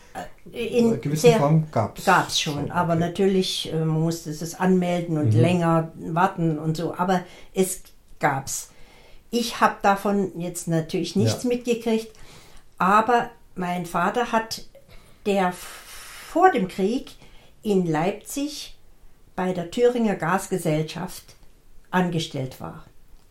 In 0.52 0.86
einer 0.88 0.96
gewissen 0.98 1.30
sehr- 1.30 1.38
Form 1.40 1.66
gab 1.72 1.98
es. 1.98 2.04
Gab 2.04 2.28
es 2.28 2.40
schon, 2.40 2.70
aber 2.70 2.92
okay. 2.94 3.00
natürlich 3.00 3.72
äh, 3.72 3.76
man 3.84 4.00
musste 4.02 4.30
es 4.30 4.54
anmelden 4.54 5.18
und 5.18 5.32
länger 5.32 5.90
warten 5.98 6.58
und 6.58 6.76
so, 6.76 6.94
aber 6.94 7.22
es 7.54 7.82
gab's. 8.20 8.70
Ich 9.30 9.60
habe 9.60 9.74
davon 9.82 10.30
jetzt 10.40 10.68
natürlich 10.68 11.16
nichts 11.16 11.42
Ja. 11.42 11.48
mitgekriegt, 11.48 12.12
aber 12.78 13.30
mein 13.56 13.84
Vater 13.84 14.30
hat, 14.30 14.62
der 15.26 15.52
vor 15.52 16.50
dem 16.52 16.68
Krieg 16.68 17.16
in 17.62 17.84
Leipzig 17.86 18.76
bei 19.34 19.52
der 19.52 19.72
Thüringer 19.72 20.14
Gasgesellschaft 20.14 21.34
angestellt 21.90 22.60
war. 22.60 22.84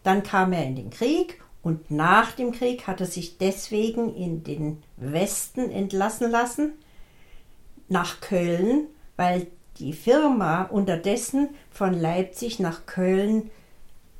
Dann 0.04 0.24
kam 0.24 0.52
er 0.52 0.66
in 0.66 0.76
den 0.76 0.90
Krieg 0.90 1.42
und 1.66 1.90
nach 1.90 2.34
dem 2.34 2.52
Krieg 2.52 2.86
hat 2.86 3.02
er 3.02 3.08
sich 3.08 3.40
deswegen 3.40 4.16
in 4.16 4.44
den 4.44 4.84
Westen 4.98 5.72
entlassen 5.72 6.30
lassen 6.30 6.74
nach 7.90 8.22
Köln, 8.22 8.86
weil 9.16 9.48
die 9.80 9.94
Firma 9.94 10.66
unterdessen 10.66 11.50
von 11.72 12.00
Leipzig 12.00 12.60
nach 12.60 12.86
Köln 12.86 13.50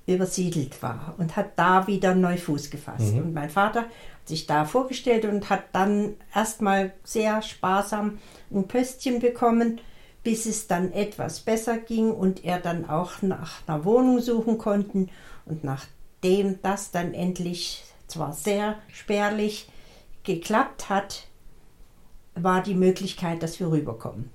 übersiedelt 0.08 0.82
war 0.82 1.14
und 1.20 1.36
hat 1.36 1.52
da 1.56 1.86
wieder 1.86 2.16
neu 2.16 2.36
Fuß 2.38 2.72
gefasst. 2.72 3.14
Und 3.14 3.36
mein 3.36 3.52
Vater 3.52 3.82
hat 3.82 3.90
sich 4.28 4.48
da 4.48 4.66
vorgestellt 4.66 5.26
und 5.26 5.48
hat 5.52 5.66
dann 5.72 6.16
erstmal 6.34 6.94
sehr 7.04 7.44
sparsam 7.44 8.18
ein 8.52 8.68
Pöstchen 8.68 9.20
bekommen, 9.20 9.80
bis 10.24 10.48
es 10.48 10.66
dann 10.66 10.92
etwas 10.92 11.42
besser 11.42 11.78
ging 11.78 12.10
und 12.10 12.44
er 12.44 12.60
dann 12.60 12.90
auch 12.90 13.22
nach 13.22 13.60
einer 13.68 13.86
Wohnung 13.86 14.20
suchen 14.20 14.58
konnten. 14.58 15.12
Und 15.46 15.64
nachdem 16.26 16.60
das 16.64 16.90
dann 16.92 17.14
endlich 17.14 17.84
zwar 18.08 18.34
sehr 18.34 18.80
spärlich 18.92 19.70
geklappt 20.24 20.90
hat, 20.90 21.28
war 22.34 22.64
die 22.64 22.74
Möglichkeit, 22.74 23.44
dass 23.44 23.60
wir 23.60 23.70
rüberkommen. 23.70 24.32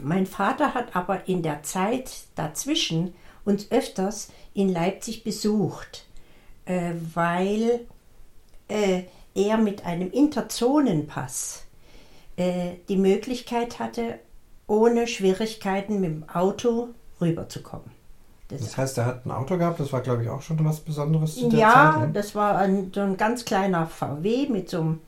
Mein 0.00 0.26
Vater 0.26 0.74
hat 0.74 0.96
aber 0.96 1.28
in 1.28 1.42
der 1.42 1.62
Zeit 1.62 2.10
dazwischen 2.34 3.14
uns 3.44 3.70
öfters 3.70 4.32
in 4.52 4.68
Leipzig 4.68 5.22
besucht, 5.22 6.06
äh, 6.64 6.92
weil 7.14 7.86
äh, 8.66 9.04
er 9.34 9.58
mit 9.58 9.86
einem 9.86 10.10
Interzonenpass 10.10 11.66
äh, 12.36 12.72
die 12.88 12.96
Möglichkeit 12.96 13.78
hatte, 13.78 14.18
ohne 14.66 15.06
Schwierigkeiten 15.06 16.00
mit 16.00 16.10
dem 16.10 16.28
Auto 16.28 16.88
rüberzukommen. 17.20 17.97
Das 18.48 18.60
Das 18.60 18.76
heißt, 18.78 18.98
er 18.98 19.06
hat 19.06 19.26
ein 19.26 19.30
Auto 19.30 19.58
gehabt, 19.58 19.78
das 19.78 19.92
war, 19.92 20.00
glaube 20.00 20.22
ich, 20.22 20.28
auch 20.30 20.40
schon 20.42 20.62
was 20.64 20.80
Besonderes 20.80 21.34
zu 21.36 21.48
der 21.50 21.58
ja, 21.58 21.92
Zeit. 21.98 22.06
ne? 22.08 22.12
das 22.14 22.34
war 22.34 22.56
ein, 22.58 22.90
so 22.94 23.00
ein 23.02 23.16
ganz 23.16 23.44
kleiner 23.44 23.86
VW 23.86 24.48
mit 24.48 24.70
so 24.70 24.80
einem 24.80 25.00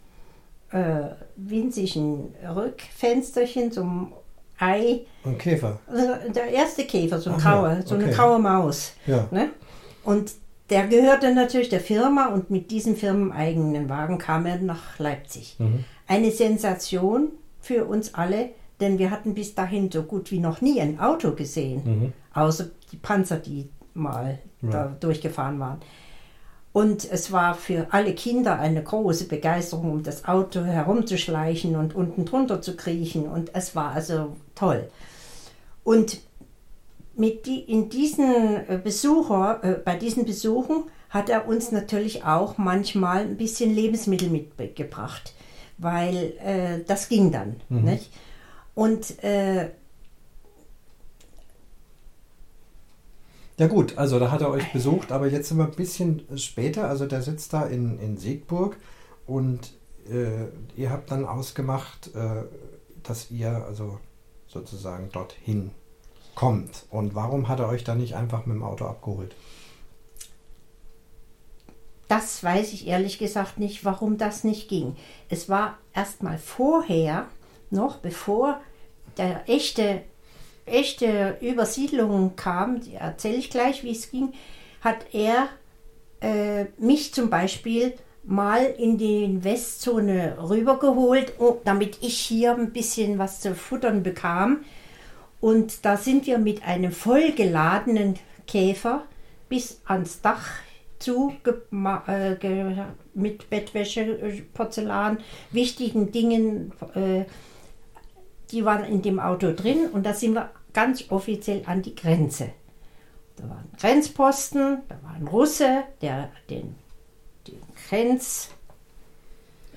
äh, 0.73 1.09
winzigen 1.37 2.35
Rückfensterchen, 2.55 3.73
so 3.73 3.83
einem 3.83 4.13
Ei. 4.59 5.01
Ein 5.25 5.39
Käfer. 5.39 5.79
Also 5.87 6.33
der 6.35 6.49
erste 6.49 6.85
Käfer, 6.85 7.19
so 7.19 7.31
ein 7.31 7.37
Ach 7.39 7.45
ja, 7.45 7.51
grauer, 7.53 7.83
so 7.85 7.95
eine 7.95 8.05
okay. 8.05 8.15
graue 8.15 8.39
Maus. 8.39 8.93
Ja. 9.07 9.27
Ne? 9.31 9.49
Und 10.05 10.33
der 10.69 10.87
gehörte 10.87 11.35
natürlich 11.35 11.71
der 11.71 11.81
Firma 11.81 12.27
und 12.27 12.51
mit 12.51 12.71
diesem 12.71 12.95
firmeneigenen 12.95 13.89
Wagen 13.89 14.19
kam 14.19 14.47
er 14.47 14.59
nach 14.59 14.99
Leipzig. 14.99 15.57
Mhm. 15.59 15.85
Eine 16.07 16.31
Sensation 16.31 17.29
für 17.61 17.87
uns 17.87 18.15
alle, 18.15 18.51
denn 18.81 18.99
wir 18.99 19.11
hatten 19.11 19.35
bis 19.35 19.55
dahin 19.55 19.91
so 19.91 20.03
gut 20.03 20.31
wie 20.31 20.39
noch 20.39 20.61
nie 20.61 20.81
ein 20.81 21.01
Auto 21.01 21.33
gesehen, 21.33 21.83
Mhm. 21.85 22.13
außer 22.35 22.67
die 22.93 22.97
Panzer, 22.97 23.37
die 23.37 23.71
mal 23.95 24.39
Ja. 24.63 24.71
da 24.71 24.97
durchgefahren 25.01 25.59
waren. 25.61 25.81
Und 26.73 27.11
es 27.11 27.33
war 27.33 27.55
für 27.55 27.89
alle 27.91 28.15
Kinder 28.15 28.59
eine 28.61 28.83
große 28.83 29.25
Begeisterung, 29.25 29.91
um 29.91 30.03
das 30.05 30.25
Auto 30.27 30.63
herumzuschleichen 30.63 31.75
und 31.75 31.95
unten 31.97 32.25
drunter 32.25 32.63
zu 32.63 32.77
kriechen. 32.77 33.27
Und 33.27 33.55
es 33.55 33.75
war 33.75 33.91
also 33.93 34.37
toll. 34.55 34.89
Und 35.83 36.21
mit 37.17 37.47
die, 37.47 37.61
in 37.61 37.89
diesen 37.89 38.25
äh, 38.69 38.81
Besucher, 38.83 39.59
äh, 39.65 39.73
bei 39.85 39.97
diesen 39.97 40.25
Besuchen 40.25 40.85
hat 41.09 41.29
er 41.29 41.49
uns 41.49 41.73
natürlich 41.73 42.25
auch 42.25 42.57
manchmal 42.57 43.23
ein 43.23 43.37
bisschen 43.37 43.75
Lebensmittel 43.75 44.29
mitgebracht, 44.31 45.35
weil 45.79 46.35
äh, 46.45 46.85
das 46.87 47.09
ging 47.09 47.33
dann. 47.33 47.57
Nicht? 47.69 48.13
Und 48.77 49.23
äh, 49.25 49.71
Ja 53.61 53.67
gut, 53.67 53.99
also 53.99 54.19
da 54.19 54.31
hat 54.31 54.41
er 54.41 54.49
euch 54.49 54.73
besucht, 54.73 55.13
aber 55.13 55.29
jetzt 55.29 55.51
sind 55.51 55.59
wir 55.59 55.67
ein 55.67 55.73
bisschen 55.73 56.27
später. 56.39 56.89
Also 56.89 57.05
der 57.05 57.21
sitzt 57.21 57.53
da 57.53 57.67
in, 57.67 57.99
in 57.99 58.17
Siegburg 58.17 58.79
und 59.27 59.75
äh, 60.09 60.47
ihr 60.81 60.89
habt 60.89 61.11
dann 61.11 61.27
ausgemacht, 61.27 62.11
äh, 62.15 62.45
dass 63.03 63.31
ihr 63.31 63.51
also 63.67 63.99
sozusagen 64.47 65.11
dorthin 65.13 65.73
kommt. 66.35 66.87
Und 66.89 67.15
warum 67.15 67.49
hat 67.49 67.61
er 67.61 67.69
euch 67.69 67.85
dann 67.85 67.99
nicht 67.99 68.17
einfach 68.17 68.47
mit 68.47 68.57
dem 68.57 68.63
Auto 68.63 68.87
abgeholt? 68.87 69.35
Das 72.09 72.43
weiß 72.43 72.73
ich 72.73 72.87
ehrlich 72.87 73.19
gesagt 73.19 73.59
nicht, 73.59 73.85
warum 73.85 74.17
das 74.17 74.43
nicht 74.43 74.71
ging. 74.71 74.97
Es 75.29 75.51
war 75.51 75.77
erst 75.93 76.23
mal 76.23 76.39
vorher, 76.39 77.27
noch 77.69 77.99
bevor 77.99 78.59
der 79.19 79.51
echte, 79.51 80.01
echte 80.71 81.37
Übersiedlung 81.41 82.37
kam, 82.37 82.81
die 82.81 82.95
erzähle 82.95 83.37
ich 83.37 83.51
gleich, 83.51 83.85
wie 83.85 83.93
es 83.93 84.11
ging, 84.11 84.33
hat 84.81 85.07
er 85.13 85.49
äh, 86.21 86.67
mich 86.79 87.13
zum 87.13 87.31
Beispiel 87.31 87.95
mal 88.25 88.65
in 88.65 88.99
die 88.99 89.43
Westzone 89.43 90.37
rübergeholt, 90.41 91.33
damit 91.65 91.99
ich 92.03 92.19
hier 92.19 92.55
ein 92.55 92.73
bisschen 92.73 93.19
was 93.19 93.41
zu 93.41 93.55
futtern 93.55 94.03
bekam. 94.03 94.61
Und 95.41 95.85
da 95.85 95.97
sind 95.97 96.27
wir 96.27 96.39
mit 96.39 96.65
einem 96.65 96.93
vollgeladenen 96.93 98.19
Käfer 98.47 99.05
bis 99.49 99.81
ans 99.87 100.21
Dach 100.21 100.47
zu 100.99 101.35
äh, 102.07 102.37
mit 103.15 103.49
Bettwäsche, 103.49 104.43
Porzellan, 104.53 105.19
wichtigen 105.51 106.13
Dingen. 106.13 106.73
Äh, 106.95 107.25
die 108.51 108.65
waren 108.65 108.85
in 108.85 109.01
dem 109.01 109.19
Auto 109.19 109.53
drin 109.53 109.89
und 109.93 110.05
da 110.05 110.13
sind 110.13 110.35
wir 110.35 110.51
ganz 110.73 111.05
offiziell 111.11 111.63
an 111.67 111.83
die 111.83 111.95
Grenze. 111.95 112.51
Da 113.37 113.49
war 113.49 113.59
ein 113.59 113.71
Grenzposten, 113.79 114.83
da 114.89 114.97
war 115.03 115.15
ein 115.15 115.27
Russe, 115.27 115.85
der 116.03 116.31
den, 116.49 116.75
den 117.47 117.61
Grenz, 117.89 118.51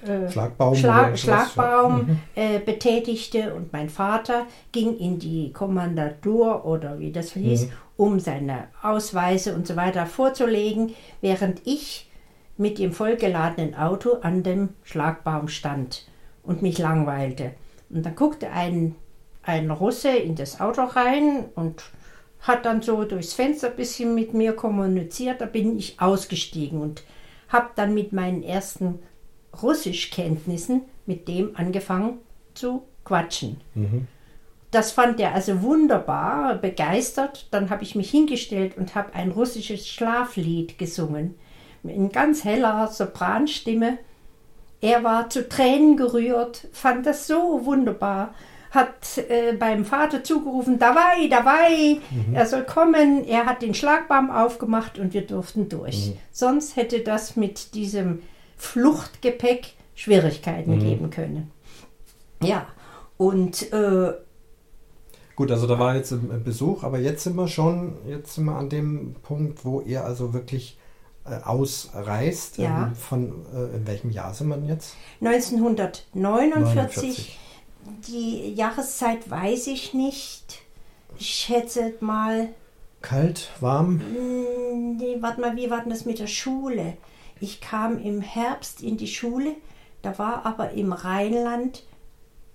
äh, 0.06 0.30
Schlagbaum, 0.30 0.76
Schlag, 0.76 1.18
Schlagbaum 1.18 2.08
mhm. 2.08 2.20
äh, 2.36 2.60
betätigte 2.60 3.54
und 3.54 3.72
mein 3.72 3.90
Vater 3.90 4.48
ging 4.72 4.98
in 4.98 5.20
die 5.20 5.54
Kommandatur 5.54 6.66
oder 6.66 7.00
wie 7.00 7.12
das 7.12 7.32
hieß, 7.34 7.68
mhm. 7.68 7.72
um 7.98 8.20
seine 8.20 8.68
Ausweise 8.82 9.56
und 9.56 9.66
so 9.66 9.76
weiter 9.76 10.06
vorzulegen, 10.06 10.94
während 11.22 11.62
ich 11.66 12.10
mit 12.58 12.80
dem 12.80 12.92
vollgeladenen 12.92 13.76
Auto 13.76 14.18
an 14.22 14.44
dem 14.44 14.70
Schlagbaum 14.84 15.48
stand 15.48 16.08
und 16.44 16.62
mich 16.62 16.78
langweilte. 16.78 17.52
Und 17.90 18.06
dann 18.06 18.16
guckte 18.16 18.52
ein, 18.52 18.96
ein 19.44 19.70
Russe 19.70 20.10
in 20.10 20.36
das 20.36 20.60
Auto 20.60 20.84
rein 20.84 21.46
und 21.56 21.84
hat 22.40 22.66
dann 22.66 22.82
so 22.82 23.04
durchs 23.04 23.34
Fenster 23.34 23.70
ein 23.70 23.76
bisschen 23.76 24.16
mit 24.16 24.34
mir 24.34 24.54
kommuniziert. 24.54 25.42
Da 25.42 25.46
bin 25.46 25.78
ich 25.78 26.00
ausgestiegen 26.02 26.82
und 26.82 27.04
habe 27.50 27.70
dann 27.76 27.94
mit 27.94 28.12
meinen 28.12 28.44
ersten 28.44 29.00
Russischkenntnissen 29.62 30.82
mit 31.06 31.28
dem 31.28 31.56
angefangen 31.56 32.20
zu 32.54 32.84
quatschen. 33.04 33.62
Mhm. 33.76 34.08
Das 34.72 34.92
fand 34.92 35.20
er 35.20 35.36
also 35.36 35.62
wunderbar, 35.62 36.56
begeistert. 36.56 37.48
Dann 37.52 37.70
habe 37.70 37.84
ich 37.84 37.94
mich 37.94 38.10
hingestellt 38.10 38.76
und 38.76 38.96
habe 38.96 39.14
ein 39.14 39.32
russisches 39.32 39.88
Schlaflied 39.88 40.80
gesungen. 40.80 41.36
In 41.84 42.10
ganz 42.10 42.44
heller 42.44 42.88
Sopranstimme. 42.88 44.00
Er 44.82 45.04
war 45.04 45.30
zu 45.30 45.48
Tränen 45.48 45.96
gerührt, 45.96 46.68
fand 46.74 47.06
das 47.06 47.28
so 47.28 47.66
wunderbar 47.66 48.34
hat 48.74 49.20
äh, 49.30 49.54
beim 49.54 49.86
Vater 49.86 50.24
zugerufen, 50.24 50.80
dabei, 50.80 51.28
dabei, 51.30 52.00
mhm. 52.10 52.34
er 52.34 52.48
soll 52.48 52.64
kommen. 52.64 53.24
Er 53.26 53.46
hat 53.46 53.62
den 53.62 53.76
Schlagbaum 53.76 54.32
aufgemacht 54.32 54.98
und 54.98 55.14
wir 55.14 55.28
durften 55.28 55.70
durch. 55.70 56.10
Mhm. 56.10 56.18
Sonst 56.32 56.76
hätte 56.76 57.02
das 57.02 57.36
mit 57.36 57.76
diesem 57.76 58.24
Fluchtgepäck 58.58 59.74
Schwierigkeiten 59.94 60.76
mhm. 60.76 60.80
geben 60.80 61.10
können. 61.12 61.52
Ja, 62.42 62.66
und 63.18 63.72
äh, 63.72 64.14
Gut, 65.36 65.52
also 65.52 65.68
da 65.68 65.78
war 65.80 65.96
jetzt 65.96 66.12
ein 66.12 66.44
Besuch, 66.44 66.84
aber 66.84 67.00
jetzt 67.00 67.24
sind 67.24 67.36
wir 67.36 67.48
schon, 67.48 67.98
jetzt 68.08 68.36
sind 68.36 68.46
wir 68.46 68.56
an 68.56 68.70
dem 68.70 69.16
Punkt, 69.24 69.66
wo 69.66 69.82
ihr 69.82 70.04
also 70.04 70.34
wirklich 70.34 70.78
äh, 71.26 71.36
ausreist. 71.44 72.58
Ja. 72.58 72.88
Ähm, 72.88 72.96
von 72.96 73.46
äh, 73.54 73.78
in 73.78 73.88
welchem 73.88 74.10
Jahr 74.10 74.34
sind 74.34 74.50
wir 74.50 74.58
jetzt? 74.68 74.96
1949. 75.22 76.06
49 76.14 77.40
die 78.08 78.54
Jahreszeit 78.54 79.30
weiß 79.30 79.68
ich 79.68 79.94
nicht. 79.94 80.62
Ich 81.18 81.30
schätze 81.30 81.94
mal. 82.00 82.50
Kalt, 83.02 83.50
warm? 83.60 84.00
Hm, 84.00 84.98
nee, 84.98 85.18
warte 85.20 85.42
mal, 85.42 85.56
wie 85.56 85.70
war 85.70 85.82
denn 85.82 85.90
das 85.90 86.06
mit 86.06 86.20
der 86.20 86.28
Schule? 86.28 86.98
Ich 87.40 87.60
kam 87.60 88.02
im 88.02 88.22
Herbst 88.22 88.82
in 88.82 88.98
die 88.98 89.08
Schule, 89.08 89.56
da 90.02 90.18
war 90.18 90.46
aber 90.46 90.72
im 90.72 90.94
Rheinland 90.94 91.84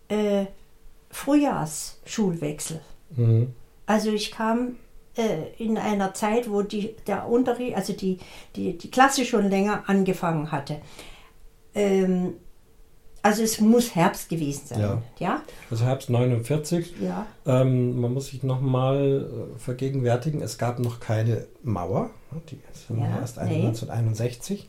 äh, 0.09 0.47
Frühjahrsschulwechsel. 1.11 2.81
Mhm. 3.17 3.55
Also 3.87 4.11
ich 4.11 4.31
kam 4.31 4.77
äh, 5.17 5.53
in 5.59 5.77
einer 5.77 6.15
Zeit, 6.15 6.51
wo 6.51 6.63
die, 6.63 6.97
der 7.07 7.29
Unterricht, 7.29 7.77
also 7.77 7.93
die, 7.93 8.19
die, 8.57 8.79
die 8.79 8.91
Klasse 8.91 9.25
schon 9.25 9.49
länger 9.51 9.85
angefangen 9.87 10.53
hatte. 10.53 10.81
Ähm, 11.75 12.35
also 13.29 13.43
es 13.43 13.61
muss 13.61 13.95
Herbst 13.95 14.31
gewesen 14.31 14.67
sein. 14.67 14.81
Ja. 14.81 15.03
ja? 15.19 15.43
Also 15.71 15.85
Herbst 15.85 16.09
49. 16.09 16.95
Ja. 17.01 17.27
Ähm, 17.45 18.01
man 18.01 18.15
muss 18.15 18.29
sich 18.29 18.43
nochmal 18.43 19.27
äh, 19.55 19.59
vergegenwärtigen, 19.59 20.41
es 20.41 20.57
gab 20.57 20.79
noch 20.79 20.99
keine 20.99 21.47
Mauer. 21.63 22.11
Die 22.51 22.59
ist 22.73 22.87
ja, 22.89 23.19
erst 23.21 23.37
nee. 23.37 23.67
1961. 23.67 24.69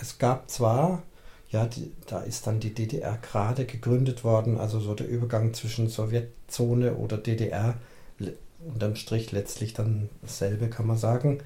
Es 0.00 0.18
gab 0.18 0.50
zwar, 0.50 1.02
ja, 1.50 1.66
die, 1.66 1.92
da 2.06 2.20
ist 2.20 2.46
dann 2.46 2.60
die 2.60 2.72
DDR 2.74 3.18
gerade 3.20 3.66
gegründet 3.66 4.24
worden, 4.24 4.58
also 4.58 4.80
so 4.80 4.94
der 4.94 5.08
Übergang 5.08 5.52
zwischen 5.52 5.88
Sowjetzone 5.88 6.94
oder 6.94 7.18
DDR, 7.18 7.74
unterm 8.66 8.96
Strich 8.96 9.32
letztlich 9.32 9.74
dann 9.74 10.08
dasselbe, 10.22 10.68
kann 10.68 10.86
man 10.86 10.96
sagen. 10.96 11.40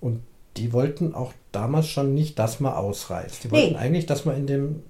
Und 0.00 0.22
die 0.56 0.72
wollten 0.72 1.14
auch 1.14 1.32
damals 1.52 1.86
schon 1.88 2.14
nicht, 2.14 2.38
dass 2.38 2.58
man 2.58 2.72
ausreist. 2.72 3.44
Die 3.44 3.50
wollten 3.50 3.72
nee. 3.74 3.78
eigentlich, 3.78 4.06
dass 4.06 4.24
man 4.24 4.36
in 4.36 4.46
dem 4.46 4.82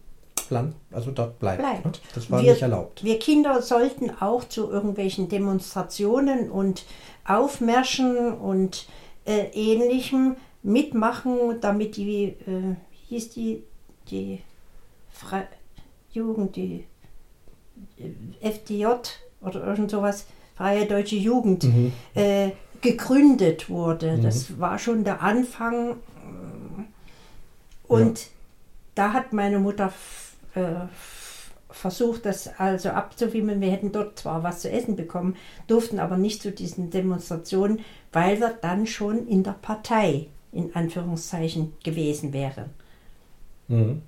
Land, 0.50 0.74
also 0.90 1.10
dort 1.10 1.38
bleibt. 1.38 1.60
bleibt. 1.60 1.84
Ne? 1.84 1.92
Das 2.14 2.30
war 2.30 2.42
wir, 2.42 2.52
nicht 2.52 2.62
erlaubt. 2.62 3.04
Wir 3.04 3.18
Kinder 3.18 3.62
sollten 3.62 4.10
auch 4.10 4.44
zu 4.44 4.70
irgendwelchen 4.70 5.28
Demonstrationen 5.28 6.50
und 6.50 6.84
Aufmärschen 7.24 8.32
und 8.32 8.86
äh, 9.24 9.46
ähnlichem 9.52 10.36
mitmachen, 10.62 11.60
damit 11.60 11.96
die, 11.96 12.24
äh, 12.24 12.76
hieß 13.08 13.30
die, 13.30 13.62
die 14.10 14.40
Fre 15.10 15.46
Jugend, 16.12 16.56
die 16.56 16.84
äh, 17.98 18.48
FDJ 18.48 18.86
oder 19.40 19.64
irgend 19.64 19.90
sowas, 19.90 20.26
Freie 20.56 20.86
Deutsche 20.86 21.16
Jugend, 21.16 21.64
mhm. 21.64 21.92
äh, 22.14 22.50
gegründet 22.80 23.70
wurde. 23.70 24.16
Mhm. 24.16 24.22
Das 24.22 24.58
war 24.58 24.78
schon 24.78 25.04
der 25.04 25.22
Anfang. 25.22 25.96
Und 27.86 28.20
ja. 28.20 28.26
da 28.94 29.12
hat 29.12 29.32
meine 29.32 29.58
Mutter 29.58 29.92
äh, 30.54 30.86
versucht, 31.70 32.26
das 32.26 32.48
also 32.58 32.90
abzuwimmeln. 32.90 33.60
Wir 33.60 33.70
hätten 33.70 33.92
dort 33.92 34.18
zwar 34.18 34.42
was 34.42 34.60
zu 34.60 34.70
essen 34.70 34.96
bekommen, 34.96 35.36
durften 35.66 35.98
aber 35.98 36.16
nicht 36.16 36.42
zu 36.42 36.52
diesen 36.52 36.90
Demonstrationen, 36.90 37.80
weil 38.12 38.40
wir 38.40 38.50
dann 38.60 38.86
schon 38.86 39.26
in 39.28 39.42
der 39.42 39.56
Partei 39.60 40.26
in 40.52 40.74
Anführungszeichen 40.74 41.74
gewesen 41.84 42.32
wären. 42.32 42.70
Mhm. 43.68 44.02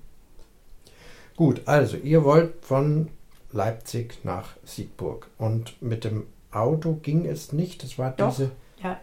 Gut, 1.35 1.61
also 1.65 1.97
ihr 1.97 2.23
wollt 2.23 2.63
von 2.63 3.09
Leipzig 3.51 4.19
nach 4.23 4.49
Siegburg 4.65 5.29
und 5.37 5.81
mit 5.81 6.03
dem 6.03 6.27
Auto 6.51 6.99
ging 7.01 7.25
es 7.25 7.53
nicht. 7.53 7.83
Das 7.83 7.97
war 7.97 8.11
Doch, 8.11 8.29
diese 8.29 8.51
ja, 8.81 8.99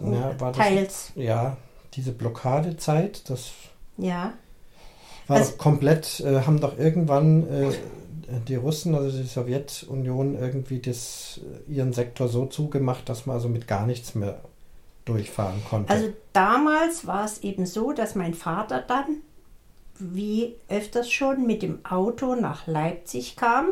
ja 0.00 0.40
war 0.40 0.52
teils. 0.52 1.12
Das, 1.14 1.24
ja, 1.24 1.56
diese 1.94 2.12
Blockadezeit. 2.12 3.28
Das 3.30 3.52
ja. 3.96 4.34
War 5.30 5.36
also, 5.36 5.52
komplett, 5.58 6.18
äh, 6.20 6.40
haben 6.40 6.58
doch 6.58 6.76
irgendwann 6.76 7.48
äh, 7.48 7.70
die 8.48 8.56
Russen, 8.56 8.96
also 8.96 9.16
die 9.16 9.28
Sowjetunion, 9.28 10.36
irgendwie 10.36 10.80
das, 10.80 11.40
äh, 11.68 11.72
ihren 11.72 11.92
Sektor 11.92 12.26
so 12.26 12.46
zugemacht, 12.46 13.08
dass 13.08 13.26
man 13.26 13.36
also 13.36 13.48
mit 13.48 13.68
gar 13.68 13.86
nichts 13.86 14.16
mehr 14.16 14.40
durchfahren 15.04 15.62
konnte. 15.70 15.92
Also 15.92 16.08
damals 16.32 17.06
war 17.06 17.24
es 17.24 17.44
eben 17.44 17.64
so, 17.64 17.92
dass 17.92 18.16
mein 18.16 18.34
Vater 18.34 18.82
dann, 18.82 19.18
wie 20.00 20.56
öfters 20.68 21.08
schon, 21.08 21.46
mit 21.46 21.62
dem 21.62 21.84
Auto 21.84 22.34
nach 22.34 22.66
Leipzig 22.66 23.36
kam, 23.36 23.68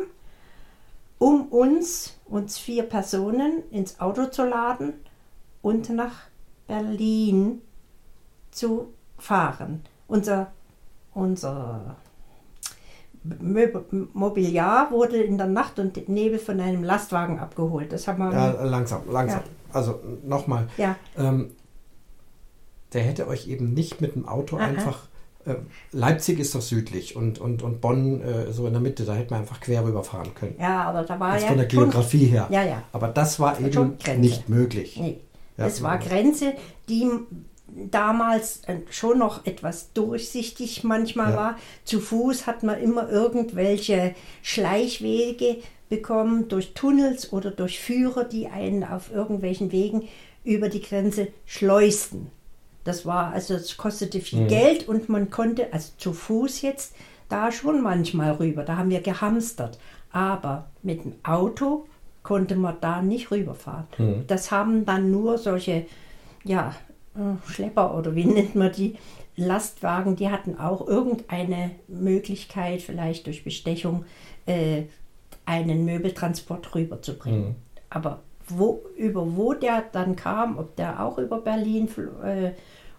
um 1.17 1.47
uns, 1.47 2.15
uns 2.23 2.57
vier 2.57 2.83
Personen, 2.83 3.63
ins 3.69 3.99
Auto 3.99 4.27
zu 4.27 4.45
laden 4.45 4.93
und 5.61 5.89
nach 5.89 6.21
Berlin 6.67 7.61
zu 8.49 8.93
fahren. 9.17 9.83
Unser 10.07 10.53
unser 11.13 11.97
Mobiliar 14.13 14.91
wurde 14.91 15.17
in 15.17 15.37
der 15.37 15.47
Nacht 15.47 15.77
und 15.79 16.07
Nebel 16.07 16.39
von 16.39 16.59
einem 16.59 16.83
Lastwagen 16.83 17.39
abgeholt. 17.39 17.91
Das 17.91 18.07
haben 18.07 18.19
wir. 18.19 18.31
Ja, 18.31 18.63
langsam, 18.63 19.01
langsam. 19.11 19.41
Ja. 19.41 19.75
Also 19.75 19.99
nochmal. 20.23 20.67
Ja. 20.77 20.95
Ähm, 21.17 21.51
der 22.93 23.03
hätte 23.03 23.27
euch 23.27 23.47
eben 23.47 23.73
nicht 23.73 24.01
mit 24.01 24.15
dem 24.15 24.27
Auto 24.27 24.57
Aha. 24.57 24.65
einfach. 24.65 25.07
Äh, 25.45 25.55
Leipzig 25.91 26.39
ist 26.39 26.55
doch 26.55 26.61
südlich 26.61 27.15
und, 27.15 27.39
und, 27.39 27.61
und 27.61 27.81
Bonn 27.81 28.21
äh, 28.21 28.51
so 28.51 28.67
in 28.67 28.73
der 28.73 28.81
Mitte, 28.81 29.05
da 29.05 29.13
hätte 29.13 29.31
man 29.31 29.41
einfach 29.41 29.59
quer 29.61 29.85
rüberfahren 29.85 30.33
können. 30.33 30.55
Ja, 30.59 30.83
aber 30.83 31.03
da 31.03 31.19
war 31.19 31.33
das 31.33 31.43
ja. 31.43 31.49
Von 31.49 31.57
der 31.57 31.67
Geografie 31.67 32.25
her. 32.25 32.47
Ja, 32.49 32.63
ja. 32.63 32.83
Aber 32.91 33.09
das 33.09 33.39
war 33.39 33.59
eben 33.59 33.97
nicht 34.17 34.49
möglich. 34.49 34.97
Nee. 34.99 35.21
Ja. 35.57 35.65
Es 35.67 35.83
war 35.83 35.97
Grenze, 35.97 36.53
die 36.87 37.09
damals 37.89 38.61
äh, 38.67 38.77
schon 38.89 39.19
noch 39.19 39.45
etwas 39.45 39.93
durchsichtig 39.93 40.83
manchmal 40.83 41.31
ja. 41.31 41.37
war. 41.37 41.57
Zu 41.83 41.99
Fuß 41.99 42.47
hat 42.47 42.63
man 42.63 42.79
immer 42.79 43.09
irgendwelche 43.09 44.15
Schleichwege 44.41 45.57
bekommen 45.89 46.47
durch 46.47 46.73
Tunnels 46.73 47.33
oder 47.33 47.51
durch 47.51 47.79
Führer, 47.79 48.23
die 48.23 48.47
einen 48.47 48.83
auf 48.83 49.11
irgendwelchen 49.11 49.71
Wegen 49.71 50.07
über 50.43 50.69
die 50.69 50.81
Grenze 50.81 51.27
schleusten. 51.45 52.27
Das 52.83 53.05
war, 53.05 53.33
also 53.33 53.55
es 53.55 53.77
kostete 53.77 54.21
viel 54.21 54.41
Mhm. 54.41 54.47
Geld 54.47 54.87
und 54.87 55.09
man 55.09 55.29
konnte, 55.29 55.73
also 55.73 55.91
zu 55.97 56.13
Fuß 56.13 56.61
jetzt, 56.61 56.95
da 57.27 57.51
schon 57.51 57.81
manchmal 57.81 58.31
rüber. 58.33 58.63
Da 58.63 58.77
haben 58.77 58.89
wir 58.89 59.01
gehamstert. 59.01 59.77
Aber 60.11 60.69
mit 60.81 61.03
dem 61.03 61.13
Auto 61.23 61.85
konnte 62.23 62.55
man 62.55 62.77
da 62.81 63.01
nicht 63.01 63.31
rüberfahren. 63.31 63.87
Mhm. 63.97 64.23
Das 64.27 64.51
haben 64.51 64.85
dann 64.85 65.11
nur 65.11 65.37
solche, 65.37 65.85
ja, 66.43 66.73
Schlepper 67.47 67.97
oder 67.97 68.15
wie 68.15 68.25
nennt 68.25 68.55
man 68.55 68.71
die, 68.71 68.95
Lastwagen, 69.39 70.15
die 70.15 70.29
hatten 70.29 70.57
auch 70.57 70.85
irgendeine 70.85 71.71
Möglichkeit, 71.87 72.81
vielleicht 72.81 73.25
durch 73.25 73.43
Bestechung, 73.43 74.05
äh, 74.45 74.83
einen 75.45 75.85
Möbeltransport 75.85 76.75
rüberzubringen. 76.75 77.47
Mhm. 77.47 77.55
Aber 77.89 78.19
wo, 78.47 78.83
über 78.97 79.35
wo 79.35 79.53
der 79.53 79.83
dann 79.91 80.15
kam, 80.15 80.57
ob 80.57 80.75
der 80.75 81.03
auch 81.03 81.17
über 81.17 81.39
Berlin 81.39 81.87
äh, 82.23 82.51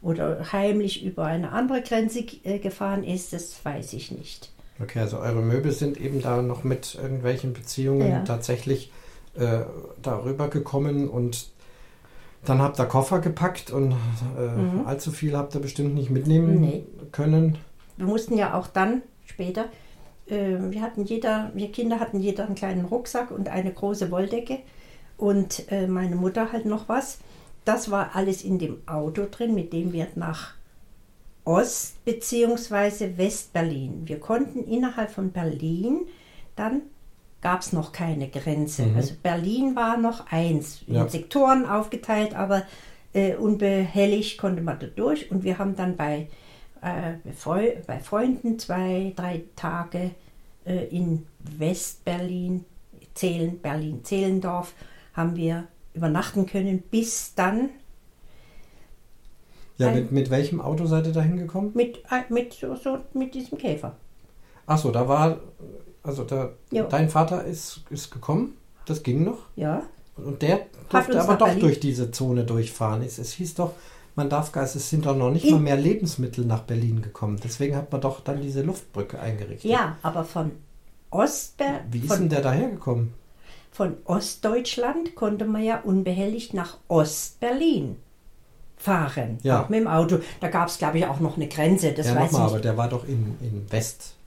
oder 0.02 0.52
heimlich 0.52 1.04
über 1.04 1.24
eine 1.24 1.52
andere 1.52 1.82
Grenze 1.82 2.24
äh, 2.44 2.58
gefahren 2.58 3.04
ist, 3.04 3.32
das 3.32 3.64
weiß 3.64 3.92
ich 3.92 4.10
nicht. 4.10 4.50
Okay, 4.82 5.00
also 5.00 5.18
eure 5.18 5.42
Möbel 5.42 5.72
sind 5.72 6.00
eben 6.00 6.22
da 6.22 6.40
noch 6.40 6.64
mit 6.64 6.94
irgendwelchen 6.94 7.52
Beziehungen 7.52 8.10
Ja. 8.10 8.20
tatsächlich 8.22 8.90
äh, 9.34 9.60
darüber 10.00 10.48
gekommen 10.48 11.08
und 11.08 11.48
dann 12.44 12.60
habt 12.62 12.78
ihr 12.80 12.86
Koffer 12.86 13.18
gepackt 13.20 13.70
und 13.70 13.92
äh, 13.92 14.86
allzu 14.86 15.10
viel 15.12 15.36
habt 15.36 15.54
ihr 15.54 15.60
bestimmt 15.60 15.94
nicht 15.94 16.10
mitnehmen 16.10 16.54
Mhm. 16.56 16.60
Nee. 16.60 16.84
können. 17.12 17.58
Wir 17.96 18.06
mussten 18.06 18.36
ja 18.36 18.54
auch 18.54 18.66
dann 18.66 19.02
später, 19.26 19.66
äh, 20.26 20.56
wir 20.58 20.80
hatten 20.82 21.04
jeder, 21.04 21.50
wir 21.54 21.70
Kinder 21.70 22.00
hatten 22.00 22.18
jeder 22.20 22.46
einen 22.46 22.54
kleinen 22.54 22.84
Rucksack 22.86 23.30
und 23.30 23.48
eine 23.48 23.72
große 23.72 24.10
Wolldecke 24.10 24.58
und 25.18 25.70
äh, 25.70 25.86
meine 25.86 26.16
Mutter 26.16 26.50
halt 26.52 26.64
noch 26.66 26.88
was. 26.88 27.18
Das 27.66 27.90
war 27.90 28.16
alles 28.16 28.42
in 28.42 28.58
dem 28.58 28.78
Auto 28.86 29.26
drin, 29.30 29.54
mit 29.54 29.72
dem 29.74 29.92
wir 29.92 30.06
nach 30.14 30.54
Ost- 31.44 32.02
bzw. 32.04 33.16
West-Berlin. 33.18 34.02
Wir 34.06 34.18
konnten 34.18 34.64
innerhalb 34.64 35.10
von 35.10 35.30
Berlin, 35.30 36.00
dann 36.56 36.82
gab 37.42 37.60
es 37.62 37.72
noch 37.72 37.92
keine 37.92 38.28
Grenze. 38.28 38.82
Mhm. 38.86 38.96
Also 38.96 39.14
Berlin 39.22 39.74
war 39.76 39.96
noch 39.96 40.26
eins, 40.30 40.82
in 40.86 40.94
Ja. 40.94 41.08
Sektoren 41.08 41.66
aufgeteilt, 41.66 42.34
aber 42.34 42.62
äh, 43.12 43.34
unbehelligt 43.34 44.38
konnte 44.38 44.62
man 44.62 44.78
da 44.78 44.86
durch. 44.86 45.30
Und 45.30 45.42
wir 45.42 45.58
haben 45.58 45.74
dann 45.76 45.96
bei, 45.96 46.28
äh, 46.82 47.14
bei 47.24 47.32
Freu- 47.32 47.76
bei 47.86 47.98
Freunden 47.98 48.58
zwei, 48.58 49.12
drei 49.16 49.42
Tage 49.56 50.10
äh, 50.66 50.84
in 50.88 51.26
West-Berlin, 51.58 52.64
Zehlen, 53.14 53.58
Berlin-Zehlendorf, 53.60 54.74
haben 55.14 55.34
wir 55.36 55.64
übernachten 55.94 56.46
können, 56.46 56.82
bis 56.82 57.34
dann 57.34 57.70
Ja, 59.78 59.88
Ein- 59.88 59.94
mit, 59.94 60.12
mit 60.12 60.30
welchem 60.30 60.60
Auto 60.60 60.84
seid 60.86 61.06
ihr 61.06 61.12
da 61.12 61.22
hingekommen? 61.22 61.70
mit, 61.74 61.98
äh, 62.10 62.22
mit, 62.32 62.52
so, 62.52 62.76
so, 62.76 62.98
mit 63.14 63.34
diesem 63.34 63.56
Käfer. 63.58 63.96
Achso, 64.66 64.90
da 64.90 65.08
war, 65.08 65.40
also 66.02 66.24
da, 66.24 66.50
Ja. 66.70 66.84
dein 66.84 67.08
Vater 67.10 67.44
ist, 67.44 67.82
ist 67.90 68.10
gekommen, 68.10 68.56
das 68.86 69.02
ging 69.02 69.24
noch. 69.24 69.38
Ja, 69.56 69.82
Und 70.16 70.42
der 70.42 70.60
durfte 70.88 71.20
aber 71.20 71.36
doch 71.36 71.46
Berlin- 71.46 71.60
durch 71.62 71.80
diese 71.80 72.10
Zone 72.10 72.44
durchfahren. 72.44 73.02
Es, 73.02 73.18
es 73.18 73.32
hieß 73.32 73.54
doch, 73.54 73.72
man 74.16 74.28
darf 74.28 74.52
gar, 74.52 74.64
es 74.64 74.72
sind 74.90 75.06
doch 75.06 75.16
noch 75.16 75.30
nicht 75.30 75.44
In- 75.46 75.54
mal 75.54 75.60
mehr 75.60 75.76
Lebensmittel 75.76 76.44
nach 76.44 76.60
Berlin 76.62 77.00
gekommen. 77.02 77.38
Deswegen 77.42 77.76
hat 77.76 77.90
man 77.92 78.00
doch 78.00 78.20
dann 78.20 78.40
diese 78.42 78.62
Luftbrücke 78.62 79.18
eingerichtet. 79.20 79.70
ja 79.70 79.96
aber 80.02 80.24
von 80.24 80.50
Ostber 81.10 81.80
Wie 81.90 82.00
ist 82.00 82.12
denn 82.12 82.28
der 82.28 82.40
dahergekommen? 82.42 83.14
von 83.72 83.96
Ostdeutschland 84.04 85.14
konnte 85.14 85.44
man 85.44 85.62
ja 85.62 85.80
unbehelligt 85.80 86.54
nach 86.54 86.76
Ostberlin 86.88 87.96
fahren. 88.76 89.38
Ja. 89.42 89.62
Auch 89.64 89.68
mit 89.68 89.80
dem 89.80 89.86
Auto. 89.86 90.18
Da 90.40 90.48
gab 90.48 90.68
es, 90.68 90.78
glaube 90.78 90.98
ich, 90.98 91.06
auch 91.06 91.20
noch 91.20 91.36
eine 91.36 91.46
Grenze. 91.48 91.92
Das 91.92 92.08
ja, 92.08 92.16
weiß 92.16 92.32
ich 92.32 92.38
aber 92.38 92.58
der 92.60 92.76
war 92.76 92.88
doch 92.88 93.06
in, 93.06 93.36
in 93.40 93.66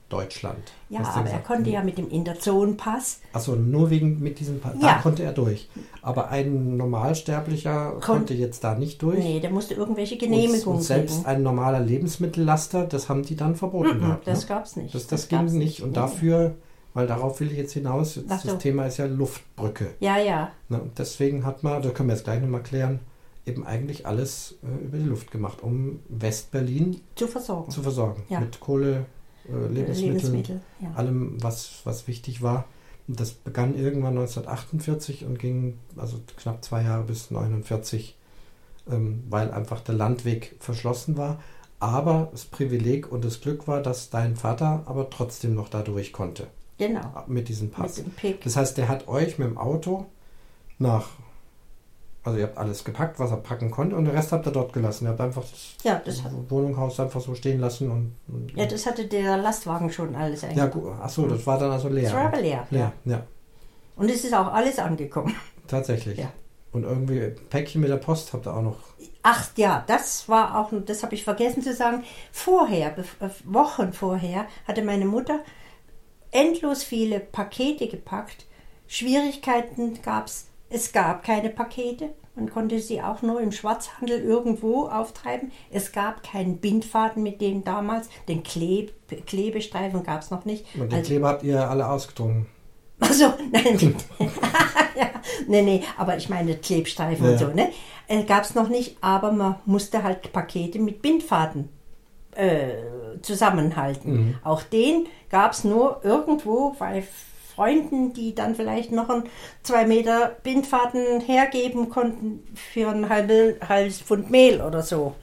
Westdeutschland. 0.08 0.72
Ja, 0.90 1.00
aber 1.00 1.28
er 1.30 1.38
konnte 1.40 1.70
ja 1.70 1.82
mit 1.82 1.98
dem 1.98 2.08
Interzonenpass. 2.08 3.20
Achso, 3.32 3.56
nur 3.56 3.90
wegen 3.90 4.20
mit 4.20 4.38
diesem 4.38 4.60
Pa- 4.60 4.72
Ja. 4.80 4.94
Da 4.94 4.98
konnte 5.02 5.22
er 5.22 5.32
durch. 5.32 5.68
Aber 6.02 6.28
ein 6.28 6.76
Normalsterblicher 6.76 7.92
Kon- 7.92 8.00
konnte 8.00 8.34
jetzt 8.34 8.62
da 8.64 8.74
nicht 8.74 9.02
durch. 9.02 9.18
Nee, 9.18 9.40
der 9.40 9.50
musste 9.50 9.74
irgendwelche 9.74 10.14
und, 10.14 10.20
Genehmigungen 10.20 10.78
und 10.78 10.82
selbst 10.84 11.16
kriegen. 11.16 11.26
ein 11.26 11.42
normaler 11.42 11.80
Lebensmittellaster, 11.80 12.84
das 12.86 13.08
haben 13.08 13.22
die 13.22 13.34
dann 13.36 13.56
verboten 13.56 13.96
Mhm, 13.96 14.00
gehabt. 14.00 14.26
das 14.26 14.42
ne? 14.42 14.46
gab's 14.48 14.76
nicht. 14.76 14.94
Das, 14.94 15.06
das, 15.06 15.28
Das 15.28 15.28
ging 15.28 15.58
nicht. 15.58 15.80
Und 15.82 15.90
Nee. 15.90 15.94
dafür, 15.94 16.54
weil 16.92 17.06
darauf 17.06 17.40
will 17.40 17.50
ich 17.50 17.58
jetzt 17.58 17.72
hinaus, 17.72 18.16
jetzt 18.16 18.30
das 18.44 18.58
Thema 18.58 18.86
ist 18.86 18.98
ja 18.98 19.06
Luftbrücke. 19.06 19.94
Ja, 20.00 20.18
ja. 20.18 20.50
Ne? 20.68 20.80
Und 20.80 20.98
deswegen 20.98 21.44
hat 21.44 21.62
man, 21.62 21.82
da 21.82 21.90
können 21.90 22.08
wir 22.08 22.14
jetzt 22.14 22.24
gleich 22.24 22.40
nochmal 22.40 22.62
klären, 22.62 23.00
eben 23.46 23.66
eigentlich 23.66 24.06
alles 24.06 24.56
äh, 24.62 24.84
über 24.84 24.98
die 24.98 25.04
Luft 25.04 25.30
gemacht, 25.30 25.58
um 25.62 26.00
Westberlin 26.08 27.00
Zu 27.16 27.26
versorgen. 27.26 27.70
zu 27.70 27.82
versorgen. 27.82 28.22
Ja. 28.28 28.40
Mit 28.40 28.60
Kohle, 28.60 29.06
äh, 29.48 29.66
Lebensmitteln, 29.68 30.14
Lebensmittel. 30.14 30.60
Ja. 30.80 30.92
allem, 30.94 31.42
was, 31.42 31.80
was 31.84 32.06
wichtig 32.08 32.42
war. 32.42 32.64
Das 33.06 33.32
begann 33.32 33.76
irgendwann 33.76 34.16
1948 34.16 35.24
und 35.26 35.38
ging 35.38 35.78
also 35.96 36.18
knapp 36.38 36.64
zwei 36.64 36.82
Jahre 36.82 37.04
bis 37.04 37.30
1949, 37.30 38.16
ähm, 38.90 39.22
weil 39.28 39.50
einfach 39.50 39.80
der 39.80 39.94
Landweg 39.94 40.56
verschlossen 40.58 41.16
war. 41.18 41.40
Aber 41.80 42.28
das 42.32 42.46
Privileg 42.46 43.12
und 43.12 43.24
das 43.24 43.42
Glück 43.42 43.68
war, 43.68 43.82
dass 43.82 44.08
dein 44.08 44.36
Vater 44.36 44.84
aber 44.86 45.10
trotzdem 45.10 45.54
noch 45.54 45.68
da 45.68 45.82
durch 45.82 46.12
konnte 46.14 46.46
Genau. 46.78 47.24
mit 47.26 47.48
diesem 47.48 47.70
Pass. 47.70 48.02
Mit. 48.22 48.44
Das 48.46 48.56
heißt, 48.56 48.78
der 48.78 48.88
hat 48.88 49.06
euch 49.06 49.38
mit 49.38 49.48
dem 49.48 49.58
Auto 49.58 50.06
nach, 50.78 51.08
also 52.24 52.38
ihr 52.38 52.44
habt 52.44 52.56
alles 52.56 52.84
gepackt, 52.84 53.18
was 53.18 53.30
er 53.30 53.36
packen 53.36 53.70
konnte, 53.70 53.94
und 53.96 54.06
den 54.06 54.16
Rest 54.16 54.32
habt 54.32 54.46
ihr 54.46 54.52
dort 54.52 54.72
gelassen. 54.72 55.04
Ihr 55.04 55.10
habt 55.10 55.20
einfach 55.20 55.42
das 55.42 55.74
Ja, 55.82 56.00
das 56.02 56.24
hat, 56.24 56.32
Wohnungshaus 56.48 56.98
einfach 56.98 57.20
so 57.20 57.34
stehen 57.34 57.60
lassen 57.60 57.90
und. 57.90 58.16
und 58.28 58.56
ja, 58.56 58.64
das 58.66 58.86
hatte 58.86 59.06
der 59.06 59.36
Lastwagen 59.36 59.90
schon 59.90 60.16
alles 60.16 60.42
eigentlich. 60.42 60.56
ja, 60.56 60.66
gut. 60.66 60.90
Achso, 61.00 61.26
das 61.26 61.46
war 61.46 61.58
dann 61.58 61.70
also 61.70 61.88
leer. 61.88 62.04
Das 62.04 62.14
war 62.14 62.26
aber 62.26 62.40
leer. 62.40 62.66
Leer, 62.70 62.92
ja. 63.04 63.26
Und 63.96 64.10
es 64.10 64.24
ist 64.24 64.34
auch 64.34 64.52
alles 64.52 64.78
angekommen. 64.78 65.36
Tatsächlich. 65.66 66.18
Ja. 66.18 66.32
Und 66.72 66.84
irgendwie 66.84 67.20
Päckchen 67.50 67.80
mit 67.80 67.90
der 67.90 67.98
Post 67.98 68.32
habt 68.32 68.46
ihr 68.46 68.56
auch 68.56 68.62
noch. 68.62 68.78
Ach 69.22 69.48
ja, 69.56 69.84
das 69.86 70.28
war 70.28 70.58
auch, 70.58 70.72
das 70.84 71.02
habe 71.02 71.14
ich 71.14 71.24
vergessen 71.24 71.62
zu 71.62 71.72
sagen. 71.72 72.04
Vorher, 72.32 72.98
äh, 72.98 73.28
Wochen 73.44 73.92
vorher, 73.92 74.46
hatte 74.66 74.82
meine 74.82 75.04
Mutter 75.04 75.40
endlos 76.30 76.82
viele 76.82 77.20
Pakete 77.20 77.86
gepackt. 77.86 78.46
Schwierigkeiten 78.86 80.00
gab 80.02 80.26
es. 80.26 80.48
Es 80.74 80.92
gab 80.92 81.22
keine 81.24 81.50
Pakete. 81.50 82.10
Man 82.34 82.50
konnte 82.50 82.80
sie 82.80 83.00
auch 83.00 83.22
nur 83.22 83.40
im 83.40 83.52
Schwarzhandel 83.52 84.20
irgendwo 84.20 84.86
auftreiben. 84.88 85.52
Es 85.70 85.92
gab 85.92 86.24
keinen 86.24 86.56
Bindfaden 86.58 87.22
mit 87.22 87.40
dem 87.40 87.62
damals. 87.62 88.08
Den 88.26 88.42
Kleb 88.42 88.92
Klebestreifen 89.26 90.02
gab 90.02 90.22
es 90.22 90.30
noch 90.32 90.44
nicht. 90.44 90.64
Und 90.74 90.90
den 90.90 90.98
Also- 90.98 91.06
Kleber 91.10 91.28
habt 91.28 91.42
ihr 91.44 91.70
alle 91.70 91.88
ausgedrungen. 91.88 92.46
Achso, 92.98 93.26
nein. 93.52 93.94
ja, 94.96 95.06
nee, 95.46 95.62
nee, 95.62 95.82
aber 95.96 96.16
ich 96.16 96.28
meine 96.28 96.56
Klebstreifen 96.56 97.24
Ja. 97.24 97.32
und 97.32 97.38
so, 97.38 97.46
ne? 97.48 97.70
Äh, 98.08 98.24
Gab 98.24 98.42
es 98.44 98.54
noch 98.56 98.68
nicht, 98.68 98.96
aber 99.00 99.30
man 99.32 99.56
musste 99.64 100.02
halt 100.02 100.32
Pakete 100.32 100.78
mit 100.80 101.02
Bindfaden 101.02 101.68
äh, 102.34 102.72
zusammenhalten. 103.22 104.38
Auch 104.42 104.62
den 104.62 105.06
gab 105.30 105.52
es 105.52 105.62
nur 105.64 106.00
irgendwo 106.02 106.70
bei 106.78 107.04
Freunden, 107.54 108.12
die 108.12 108.34
dann 108.34 108.54
vielleicht 108.54 108.92
noch 108.92 109.08
ein 109.08 109.24
zwei 109.62 109.86
Meter 109.86 110.36
Bindfaden 110.42 111.20
hergeben 111.20 111.88
konnten 111.88 112.42
für 112.54 112.88
ein 112.88 113.08
halbes, 113.08 113.56
halbes 113.68 114.00
Pfund 114.00 114.30
Mehl 114.30 114.60
oder 114.60 114.82
so. 114.82 115.14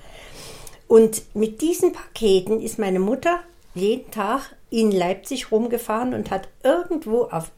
Und 0.87 1.23
mit 1.35 1.61
diesen 1.61 1.93
Paketen 1.93 2.61
ist 2.61 2.77
meine 2.77 2.99
Mutter 2.99 3.39
jeden 3.73 4.11
Tag 4.11 4.55
in 4.69 4.91
Leipzig 4.91 5.51
rumgefahren 5.51 6.13
und 6.13 6.31
hat 6.31 6.49
irgendwo 6.63 7.23
auf 7.23 7.51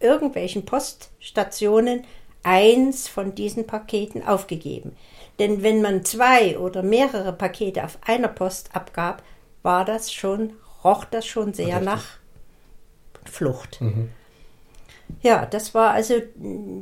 irgendwelchen 0.00 0.64
Poststationen 0.64 2.04
eins 2.42 3.08
von 3.08 3.34
diesen 3.34 3.66
Paketen 3.66 4.22
aufgegeben. 4.22 4.96
Denn 5.38 5.62
wenn 5.62 5.82
man 5.82 6.04
zwei 6.04 6.58
oder 6.58 6.82
mehrere 6.82 7.32
Pakete 7.32 7.84
auf 7.84 7.98
einer 8.06 8.28
Post 8.28 8.70
abgab, 8.74 9.22
war 9.62 9.84
das 9.84 10.12
schon, 10.12 10.52
roch 10.84 11.04
das 11.04 11.26
schon 11.26 11.54
sehr 11.54 11.66
Richtig. 11.66 11.84
nach 11.84 12.04
Flucht. 13.24 13.80
Ja, 15.22 15.46
das 15.46 15.74
war 15.74 15.90
also, 15.90 16.14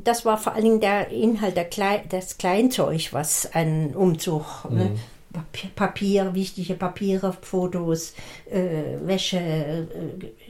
das 0.04 0.24
war 0.24 0.36
vor 0.38 0.52
allen 0.54 0.64
Dingen 0.64 0.80
der 0.80 1.08
Inhalt, 1.10 1.56
der 1.56 1.64
Klei 1.66 2.04
das 2.08 2.36
Kleinzeug, 2.38 3.12
was 3.12 3.52
ein 3.54 3.94
Umzug, 3.94 4.44
ne? 4.70 4.90
Papier, 5.32 5.70
Papier, 5.74 6.34
wichtige 6.34 6.74
Papiere, 6.74 7.32
Fotos, 7.40 8.14
äh, 8.50 8.98
Wäsche, 9.04 9.38
äh, 9.38 9.84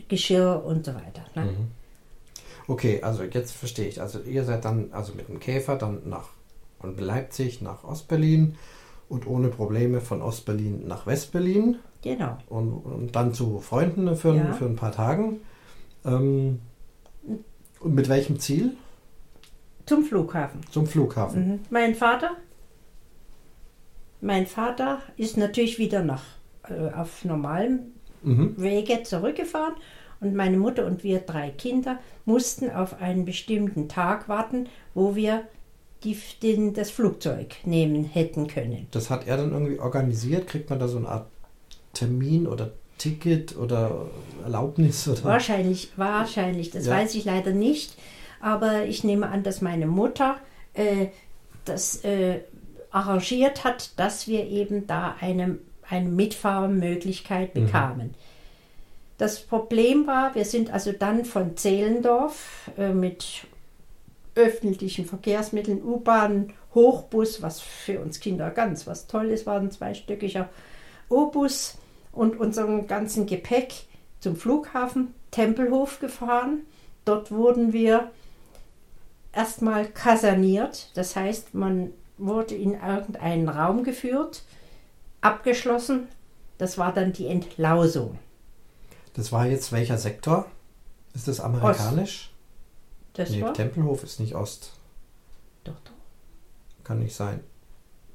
Geschirr 0.09 0.63
und 0.67 0.85
so 0.85 0.95
weiter. 0.95 1.25
Ne? 1.35 1.49
Okay, 2.69 3.01
also 3.03 3.23
jetzt 3.25 3.53
verstehe 3.53 3.89
ich. 3.89 4.01
Also 4.01 4.21
ihr 4.21 4.45
seid 4.45 4.65
dann 4.67 4.89
also 4.93 5.15
mit 5.15 5.29
dem 5.29 5.41
Käfer 5.41 5.77
dann 5.77 6.03
nach 6.09 6.29
von 6.81 6.99
Leipzig 6.99 7.63
nach 7.63 7.83
Ostberlin 7.85 8.57
und 9.09 9.27
ohne 9.27 9.49
Probleme 9.49 10.01
von 10.03 10.21
Ostberlin 10.21 10.87
nach 10.87 11.07
Westberlin 11.07 11.79
Genau. 12.03 12.37
und, 12.51 12.73
und 12.75 13.17
dann 13.17 13.33
zu 13.33 13.61
Freunden 13.61 14.15
für, 14.17 14.33
ein- 14.33 14.37
Ja. 14.49 14.53
für 14.53 14.67
ein 14.67 14.77
paar 14.77 14.93
Tagen. 14.93 15.41
Ähm, 16.05 16.61
und 17.85 17.95
mit 17.95 18.09
welchem 18.09 18.39
Ziel? 18.41 18.77
Zum 19.87 20.05
Flughafen. 20.05 20.61
Zum 20.71 20.87
Flughafen. 20.87 21.49
Mhm. 21.49 21.61
Mein 21.71 21.95
Vater 21.95 22.31
Mein 24.21 24.47
Vater 24.47 25.01
ist 25.17 25.37
natürlich 25.37 25.79
wieder 25.79 26.03
nach, 26.03 26.23
äh, 26.69 26.91
auf 26.93 27.25
normalem 27.25 27.81
Mhm. 28.23 28.55
Wege 28.57 29.03
zurückgefahren 29.03 29.75
und 30.21 30.35
meine 30.35 30.57
Mutter 30.57 30.87
und 30.87 31.05
wir 31.05 31.19
drei 31.21 31.51
Kinder 31.51 31.99
mussten 32.25 32.71
auf 32.71 33.03
einen 33.03 33.27
bestimmten 33.27 33.87
Tag 33.87 34.31
warten, 34.31 34.69
wo 34.95 35.15
wir 35.15 35.43
die, 36.05 36.17
den, 36.43 36.73
das 36.73 36.91
Flugzeug 36.91 37.57
nehmen 37.65 38.05
hätten 38.05 38.47
können. 38.47 38.87
Das 38.93 39.11
hat 39.11 39.27
er 39.27 39.37
dann 39.37 39.53
irgendwie 39.53 39.79
organisiert. 39.79 40.47
Kriegt 40.47 40.71
man 40.71 40.79
da 40.79 40.89
so 40.89 40.97
eine 40.97 41.09
Art 41.09 41.29
Termin 41.93 42.47
oder 42.47 42.73
Ticket 42.99 43.57
oder 43.57 44.07
Erlaubnis? 44.43 45.09
Oder? 45.09 45.25
Wahrscheinlich, 45.25 45.91
wahrscheinlich, 45.97 46.71
das 46.71 46.87
Ja. 46.87 46.93
weiß 46.97 47.15
ich 47.15 47.25
leider 47.25 47.53
nicht, 47.53 47.95
aber 48.41 48.85
ich 48.85 49.05
nehme 49.05 49.29
an, 49.29 49.43
dass 49.43 49.61
meine 49.61 49.87
Mutter 49.87 50.37
äh, 50.75 51.07
das 51.65 52.05
äh, 52.05 52.41
arrangiert 52.91 53.65
hat, 53.65 53.91
dass 53.99 54.29
wir 54.29 54.47
eben 54.47 54.87
da 54.87 55.17
eine, 55.21 55.59
eine 55.89 56.09
Mitfahrmöglichkeit 56.09 57.55
Mhm. 57.55 57.65
bekamen. 57.67 58.15
Das 59.19 59.41
Problem 59.41 60.07
war, 60.07 60.35
wir 60.35 60.45
sind 60.45 60.73
also 60.73 60.93
dann 60.93 61.25
von 61.25 61.57
Zehlendorf 61.57 62.71
äh, 62.77 62.93
mit 62.93 63.47
öffentlichen 64.35 65.07
Verkehrsmitteln, 65.07 65.83
U-Bahn, 65.83 66.53
Hochbus, 66.75 67.41
was 67.41 67.61
für 67.61 68.01
uns 68.01 68.19
Kinder 68.19 68.51
ganz 68.51 68.87
was 68.89 69.07
Tolles 69.07 69.47
war, 69.47 69.61
ein 69.61 69.71
zweistöckiger 69.71 70.49
O-Bus 71.09 71.77
und 72.15 72.39
unserem 72.39 72.87
ganzen 72.87 73.27
Gepäck 73.27 73.73
zum 74.21 74.37
Flughafen 74.37 75.15
Tempelhof 75.31 76.01
gefahren. 76.01 76.63
Dort 77.05 77.31
wurden 77.31 77.73
wir 77.73 78.11
erstmal 79.33 79.87
kaserniert, 79.87 80.91
das 80.95 81.17
heißt, 81.17 81.55
man 81.55 81.91
wurde 82.17 82.55
in 82.55 82.75
irgendeinen 82.75 83.49
Raum 83.49 83.85
geführt, 83.85 84.43
abgeschlossen. 85.21 86.09
Das 86.59 86.79
war 86.79 86.93
dann 86.95 87.13
die 87.13 87.27
Entlausung. 87.27 88.19
Das 89.15 89.33
war 89.33 89.47
jetzt 89.47 89.73
welcher 89.73 89.99
Sektor? 89.99 90.47
Ist 91.15 91.29
das 91.29 91.41
amerikanisch? 91.41 92.31
Das 93.15 93.31
nee, 93.31 93.43
war 93.43 93.55
Tempelhof 93.55 94.03
ist 94.03 94.21
nicht 94.21 94.35
Ost. 94.35 94.73
doch, 95.65 95.75
doch. 95.85 95.93
Kann 96.85 96.99
nicht 97.01 97.15
sein. 97.15 97.41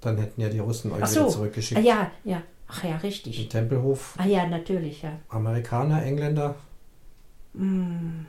Dann 0.02 0.18
hätten 0.18 0.40
ja 0.40 0.50
die 0.50 0.60
Russen 0.60 0.92
euch 0.92 1.04
Ach 1.04 1.12
wieder 1.12 1.26
so. 1.26 1.30
zurückgeschickt. 1.30 1.80
Ah, 1.80 1.84
ja, 1.84 2.12
ja. 2.24 2.44
Ach 2.72 2.84
ja, 2.84 2.92
In 2.92 2.98
richtig. 2.98 3.50
Tempelhof, 3.50 4.16
Ah 4.18 4.26
ja, 4.28 4.48
natürlich, 4.48 5.02
ja. 5.02 5.12
Amerikaner, 5.30 6.04
Engländer, 6.04 6.56
Hm, 7.56 8.28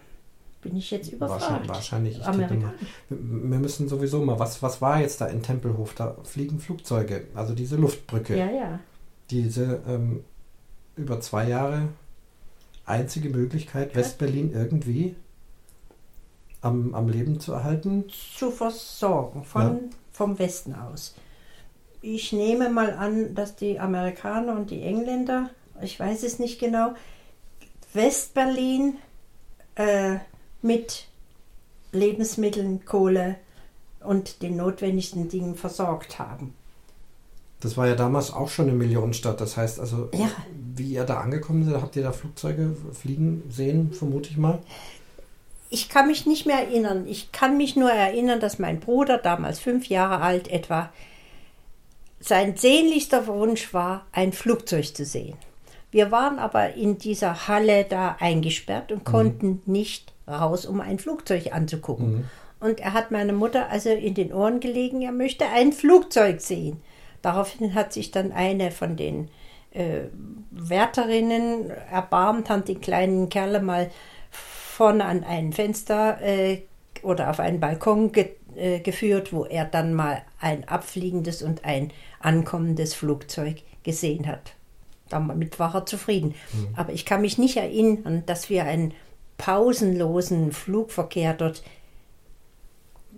bin 0.63 0.77
ich 0.77 0.91
jetzt 0.91 1.13
überfragt. 1.13 1.69
wahrscheinlich, 1.69 2.19
wahrscheinlich. 2.25 2.81
Wir 3.09 3.59
müssen 3.59 3.89
sowieso 3.89 4.25
mal, 4.25 4.39
was, 4.39 4.63
was 4.63 4.81
war 4.81 5.01
jetzt 5.01 5.21
da 5.21 5.27
in 5.27 5.43
Tempelhof? 5.43 5.95
Da 5.95 6.17
fliegen 6.25 6.59
Flugzeuge, 6.59 7.27
also 7.35 7.55
diese 7.55 7.77
Luftbrücke, 7.77 8.37
Ja, 8.37 8.51
ja. 8.51 8.81
diese 9.31 9.81
ähm, 9.87 10.25
über 10.97 11.21
zwei 11.21 11.49
Jahre 11.49 11.89
einzige 12.87 13.29
Möglichkeit, 13.29 13.95
Westberlin 13.95 14.53
irgendwie 14.53 15.15
am, 16.63 16.95
am 16.95 17.09
Leben 17.09 17.41
zu 17.41 17.53
erhalten. 17.53 18.05
Zu 18.09 18.51
versorgen 18.51 19.45
von, 19.45 19.81
vom 20.13 20.39
Westen 20.39 20.75
aus. 20.75 21.15
Ich 22.03 22.33
nehme 22.33 22.71
mal 22.71 22.93
an, 22.95 23.35
dass 23.35 23.57
die 23.57 23.79
Amerikaner 23.79 24.53
und 24.57 24.71
die 24.71 24.83
Engländer, 24.83 25.51
ich 25.83 25.99
weiß 26.01 26.23
es 26.23 26.39
nicht 26.39 26.59
genau, 26.59 26.95
Westberlin 27.93 28.97
äh, 29.75 30.17
mit 30.63 31.07
Lebensmitteln, 31.93 32.85
Kohle 32.85 33.37
und 34.01 34.43
den 34.43 34.57
notwendigsten 34.57 35.29
Dingen 35.29 35.57
versorgt 35.57 36.19
haben. 36.19 36.55
Das 37.61 37.77
war 37.77 37.87
ja 37.87 37.95
damals 37.95 38.33
auch 38.33 38.49
schon 38.49 38.69
eine 38.69 38.77
Millionenstadt. 38.77 39.41
Das 39.41 39.57
heißt 39.59 39.81
also, 39.81 40.09
Ja. 40.15 40.31
wie 40.77 40.95
ihr 40.95 41.05
da 41.05 41.21
angekommen 41.21 41.65
seid, 41.71 41.83
habt 41.83 41.97
ihr 41.97 42.03
da 42.03 42.13
Flugzeuge 42.13 42.75
fliegen 42.95 43.43
sehen, 43.51 43.93
vermute 43.93 44.31
ich 44.31 44.39
mal. 44.39 44.61
Ich 45.69 45.89
kann 45.91 46.07
mich 46.07 46.27
nicht 46.27 46.47
mehr 46.47 46.59
erinnern. 46.61 47.07
Ich 47.07 47.33
kann 47.33 47.59
mich 47.59 47.77
nur 47.77 47.91
erinnern, 47.93 48.41
dass 48.41 48.59
mein 48.59 48.81
Bruder, 48.81 49.19
damals 49.19 49.59
fünf 49.61 49.89
Jahre 49.89 50.21
alt 50.23 50.49
etwa, 50.49 50.91
sein 52.21 52.57
sehnlichster 52.57 53.27
Wunsch 53.27 53.73
war, 53.73 54.07
ein 54.13 54.33
Flugzeug 54.33 54.95
zu 54.95 55.05
sehen. 55.05 55.37
Wir 55.91 56.13
waren 56.13 56.39
aber 56.39 56.75
in 56.75 56.99
dieser 56.99 57.49
Halle 57.49 57.85
da 57.85 58.17
eingesperrt 58.21 58.93
und 58.93 59.05
konnten 59.05 59.63
nicht 59.67 60.13
raus, 60.29 60.67
um 60.67 60.81
ein 60.81 60.99
Flugzeug 60.99 61.53
anzugucken. 61.53 62.31
Und 62.61 62.79
er 62.79 62.93
hat 62.93 63.11
meiner 63.11 63.33
Mutter 63.33 63.71
also 63.71 63.91
in 63.91 64.15
den 64.15 64.33
Ohren 64.33 64.61
gelegen, 64.61 65.03
er 65.03 65.13
möchte 65.13 65.47
ein 65.47 65.73
Flugzeug 65.73 66.41
sehen. 66.41 66.81
Daraufhin 67.23 67.75
hat 67.75 67.93
sich 67.93 68.11
dann 68.11 68.33
eine 68.33 68.71
von 68.71 68.97
den 68.97 69.29
äh, 69.73 70.03
Wärterinnen 70.51 71.71
erbarmt, 71.71 72.51
hat 72.51 72.69
den 72.69 72.81
kleinen 72.81 73.29
Kerl 73.31 73.61
mal 73.63 73.91
vorne 74.31 75.05
an 75.05 75.25
ein 75.25 75.53
Fenster 75.53 76.21
äh, 76.23 76.63
oder 77.03 77.31
auf 77.31 77.41
einen 77.41 77.61
Balkon 77.61 78.13
ge 78.13 78.31
äh, 78.61 78.81
geführt, 78.81 79.33
wo 79.33 79.45
er 79.45 79.65
dann 79.65 79.95
mal 79.95 80.23
ein 80.41 80.69
abfliegendes 80.69 81.43
und 81.43 81.65
ein 81.65 81.93
ankommendes 82.21 82.95
Flugzeug 82.95 83.63
gesehen 83.83 84.27
hat. 84.27 84.53
Damit 85.09 85.59
war 85.59 85.75
er 85.75 85.87
zufrieden. 85.87 86.35
Aber 86.77 86.93
ich 86.93 87.05
kann 87.05 87.21
mich 87.23 87.37
nicht 87.39 87.57
erinnern, 87.57 88.23
dass 88.27 88.49
wir 88.51 88.65
einen 88.65 88.93
pausenlosen 89.39 90.53
Flugverkehr 90.53 91.35
dort 91.35 91.63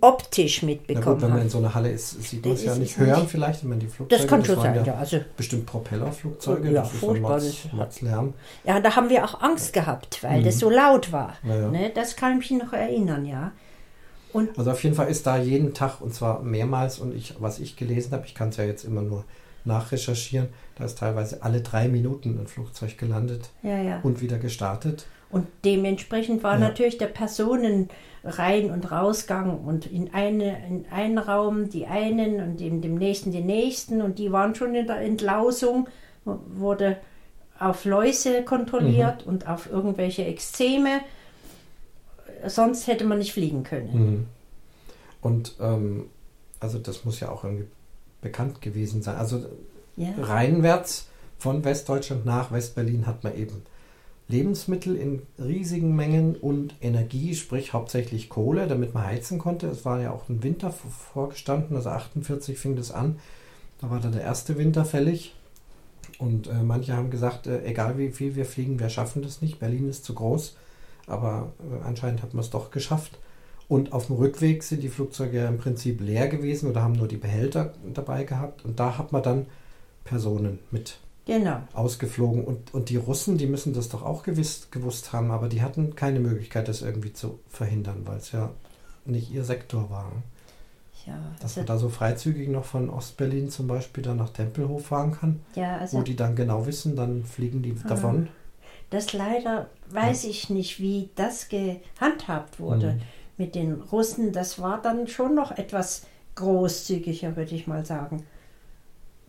optisch 0.01 0.61
Na 0.61 0.67
mitbekommen 0.69 1.15
gut, 1.15 1.21
wenn 1.21 1.29
man 1.29 1.41
in 1.43 1.49
so 1.49 1.59
einer 1.59 1.73
Halle 1.73 1.91
ist, 1.91 2.21
sieht 2.23 2.43
man 2.43 2.53
es 2.55 2.63
ja 2.63 2.73
ist 2.73 2.79
nicht 2.79 2.97
hören 2.97 3.21
nicht. 3.21 3.31
vielleicht, 3.31 3.61
wenn 3.63 3.69
man 3.69 3.79
die 3.79 3.87
Flugzeuge... 3.87 4.21
Das 4.21 4.29
kann 4.29 4.43
schon 4.43 4.55
sein, 4.59 4.75
ja 4.75 4.83
ja. 4.83 4.93
Also, 4.95 5.19
Bestimmt 5.37 5.65
Propellerflugzeuge, 5.65 6.71
Ja, 6.71 6.81
das 6.81 6.93
ist 6.93 6.99
furchtbar, 6.99 7.29
Mords, 7.31 7.63
das- 7.63 7.73
Mordslärm. 7.73 8.33
ja, 8.65 8.79
da 8.81 8.95
haben 8.95 9.09
wir 9.09 9.23
auch 9.23 9.41
Angst 9.41 9.71
gehabt, 9.71 10.21
weil 10.23 10.43
das 10.43 10.59
so 10.59 10.69
laut 10.69 11.11
war. 11.11 11.37
Ja, 11.43 11.55
ja. 11.55 11.67
Ne, 11.69 11.91
das 11.93 12.15
kann 12.15 12.39
ich 12.39 12.51
mich 12.51 12.61
noch 12.63 12.73
erinnern, 12.73 13.25
ja. 13.25 13.51
Und 14.33 14.57
Also 14.57 14.71
auf 14.71 14.83
jeden 14.83 14.95
Fall 14.95 15.07
ist 15.09 15.25
da 15.27 15.37
jeden 15.37 15.73
Tag 15.73 16.01
und 16.01 16.13
zwar 16.13 16.41
mehrmals 16.41 16.99
und 16.99 17.15
ich, 17.15 17.35
was 17.39 17.59
ich 17.59 17.75
gelesen 17.75 18.11
habe, 18.13 18.25
ich 18.25 18.35
kann 18.35 18.49
es 18.49 18.57
ja 18.57 18.63
jetzt 18.65 18.83
immer 18.83 19.01
nur 19.01 19.23
nachrecherchieren, 19.65 20.49
da 20.75 20.85
ist 20.85 20.97
teilweise 20.97 21.41
alle 21.43 21.61
drei 21.61 21.87
Minuten 21.87 22.37
ein 22.39 22.47
Flugzeug 22.47 22.97
gelandet 22.97 23.51
ja, 23.61 23.81
ja. 23.81 23.99
und 24.03 24.21
wieder 24.21 24.37
gestartet. 24.37 25.05
Und 25.29 25.47
dementsprechend 25.63 26.43
war 26.43 26.53
Ja. 26.53 26.59
natürlich 26.59 26.97
der 26.97 27.07
Personenrein- 27.07 28.71
und 28.71 28.91
Rausgang 28.91 29.59
und 29.59 29.85
in, 29.85 30.13
eine, 30.13 30.57
in 30.67 30.85
einen 30.91 31.17
Raum 31.17 31.69
die 31.69 31.87
einen 31.87 32.39
und 32.41 32.61
in 32.61 32.81
dem 32.81 32.95
nächsten 32.95 33.31
die 33.31 33.41
nächsten 33.41 34.01
und 34.01 34.19
die 34.19 34.31
waren 34.31 34.53
schon 34.55 34.75
in 34.75 34.85
der 34.87 34.99
Entlausung, 35.01 35.87
wurde 36.25 36.97
auf 37.59 37.85
Läuse 37.85 38.43
kontrolliert 38.43 39.25
und 39.25 39.47
auf 39.47 39.71
irgendwelche 39.71 40.25
Exzeme. 40.25 40.99
Sonst 42.47 42.87
hätte 42.87 43.05
man 43.05 43.17
nicht 43.19 43.33
fliegen 43.33 43.63
können. 43.63 43.93
Mhm. 43.93 44.25
Und 45.21 45.55
ähm, 45.59 46.05
also 46.59 46.79
das 46.79 47.05
muss 47.05 47.19
ja 47.19 47.29
auch 47.29 47.43
irgendwie 47.43 47.65
bekannt 48.21 48.61
gewesen 48.61 49.01
sein. 49.01 49.15
Also 49.17 49.45
Ja. 49.97 50.09
rheinwärts 50.19 51.07
von 51.37 51.63
Westdeutschland 51.63 52.25
nach 52.25 52.51
Westberlin 52.51 53.05
hat 53.05 53.23
man 53.23 53.35
eben 53.37 53.61
Lebensmittel 54.29 54.95
in 54.95 55.21
riesigen 55.37 55.95
Mengen 55.95 56.35
und 56.37 56.75
Energie, 56.81 57.35
sprich 57.35 57.73
hauptsächlich 57.73 58.29
Kohle, 58.29 58.67
damit 58.67 58.93
man 58.93 59.05
heizen 59.05 59.37
konnte. 59.37 59.67
Es 59.67 59.83
war 59.83 59.99
ja 60.01 60.11
auch 60.11 60.29
ein 60.29 60.41
Winter 60.43 60.71
vor- 60.71 60.89
vorgestanden, 60.91 61.75
also 61.75 61.89
48 61.89 62.57
fing 62.57 62.75
das 62.75 62.91
an. 62.91 63.19
Da 63.81 63.89
war 63.91 63.99
dann 63.99 64.13
der 64.13 64.21
erste 64.21 64.57
Winter 64.57 64.85
fällig. 64.85 65.35
Und 66.19 66.47
äh, 66.47 66.53
manche 66.63 66.95
haben 66.95 67.09
gesagt, 67.09 67.47
äh, 67.47 67.63
egal 67.65 67.97
wie 67.97 68.11
viel 68.11 68.35
wir 68.35 68.45
fliegen, 68.45 68.79
wir 68.79 68.89
schaffen 68.89 69.21
das 69.21 69.41
nicht. 69.41 69.59
Berlin 69.59 69.89
ist 69.89 70.05
zu 70.05 70.13
groß. 70.13 70.55
Aber 71.07 71.51
äh, 71.59 71.83
anscheinend 71.85 72.21
hat 72.21 72.33
man 72.33 72.43
es 72.43 72.49
doch 72.49 72.71
geschafft. 72.71 73.17
Und 73.69 73.93
auf 73.93 74.07
dem 74.07 74.17
Rückweg 74.17 74.61
sind 74.63 74.83
die 74.83 74.89
Flugzeuge 74.89 75.37
ja 75.39 75.47
im 75.47 75.57
Prinzip 75.57 76.01
leer 76.01 76.27
gewesen 76.27 76.69
oder 76.69 76.81
haben 76.83 76.93
nur 76.93 77.07
die 77.07 77.17
Behälter 77.17 77.73
dabei 77.93 78.23
gehabt. 78.23 78.63
Und 78.65 78.79
da 78.79 78.97
hat 78.97 79.11
man 79.11 79.23
dann 79.23 79.45
Personen 80.03 80.59
mit 80.71 80.97
Genau. 81.25 81.59
ausgeflogen. 81.73 82.43
Und, 82.43 82.73
und 82.73 82.89
die 82.89 82.97
Russen, 82.97 83.37
die 83.37 83.47
müssen 83.47 83.73
das 83.73 83.87
doch 83.89 84.03
auch 84.03 84.23
gewiss, 84.23 84.67
gewusst 84.71 85.13
haben, 85.13 85.31
aber 85.31 85.47
die 85.47 85.61
hatten 85.61 85.95
keine 85.95 86.19
Möglichkeit, 86.19 86.67
das 86.67 86.81
irgendwie 86.81 87.13
zu 87.13 87.39
verhindern, 87.47 88.01
weil 88.05 88.17
es 88.17 88.31
ja 88.33 88.49
nicht 89.05 89.31
ihr 89.31 89.45
Sektor 89.45 89.89
war. 89.89 90.11
Ja, 91.05 91.15
Dass 91.41 91.57
also, 91.57 91.59
man 91.61 91.67
da 91.67 91.77
so 91.77 91.89
freizügig 91.89 92.47
noch 92.49 92.63
von 92.65 92.89
Ostberlin 92.89 93.49
zum 93.49 93.67
Beispiel 93.67 94.03
dann 94.03 94.17
nach 94.17 94.29
Tempelhof 94.29 94.85
fahren 94.87 95.11
kann, 95.13 95.39
ja, 95.55 95.77
also 95.77 95.97
wo 95.97 96.01
die 96.01 96.15
dann 96.15 96.35
genau 96.35 96.65
wissen, 96.65 96.95
dann 96.95 97.23
fliegen 97.25 97.61
die 97.61 97.75
Ah. 97.83 97.87
davon. 97.89 98.27
Das 98.93 99.11
leider 99.13 99.69
weiß 99.89 100.25
ich 100.25 100.49
nicht, 100.49 100.79
wie 100.79 101.09
das 101.15 101.49
gehandhabt 101.49 102.59
wurde 102.59 102.93
Mhm. 102.93 103.01
mit 103.37 103.55
den 103.55 103.73
Russen. 103.81 104.31
Das 104.31 104.59
war 104.61 104.81
dann 104.81 105.07
schon 105.07 105.33
noch 105.35 105.51
etwas 105.51 106.05
großzügiger, 106.35 107.35
würde 107.35 107.55
ich 107.55 107.65
mal 107.67 107.85
sagen. 107.85 108.25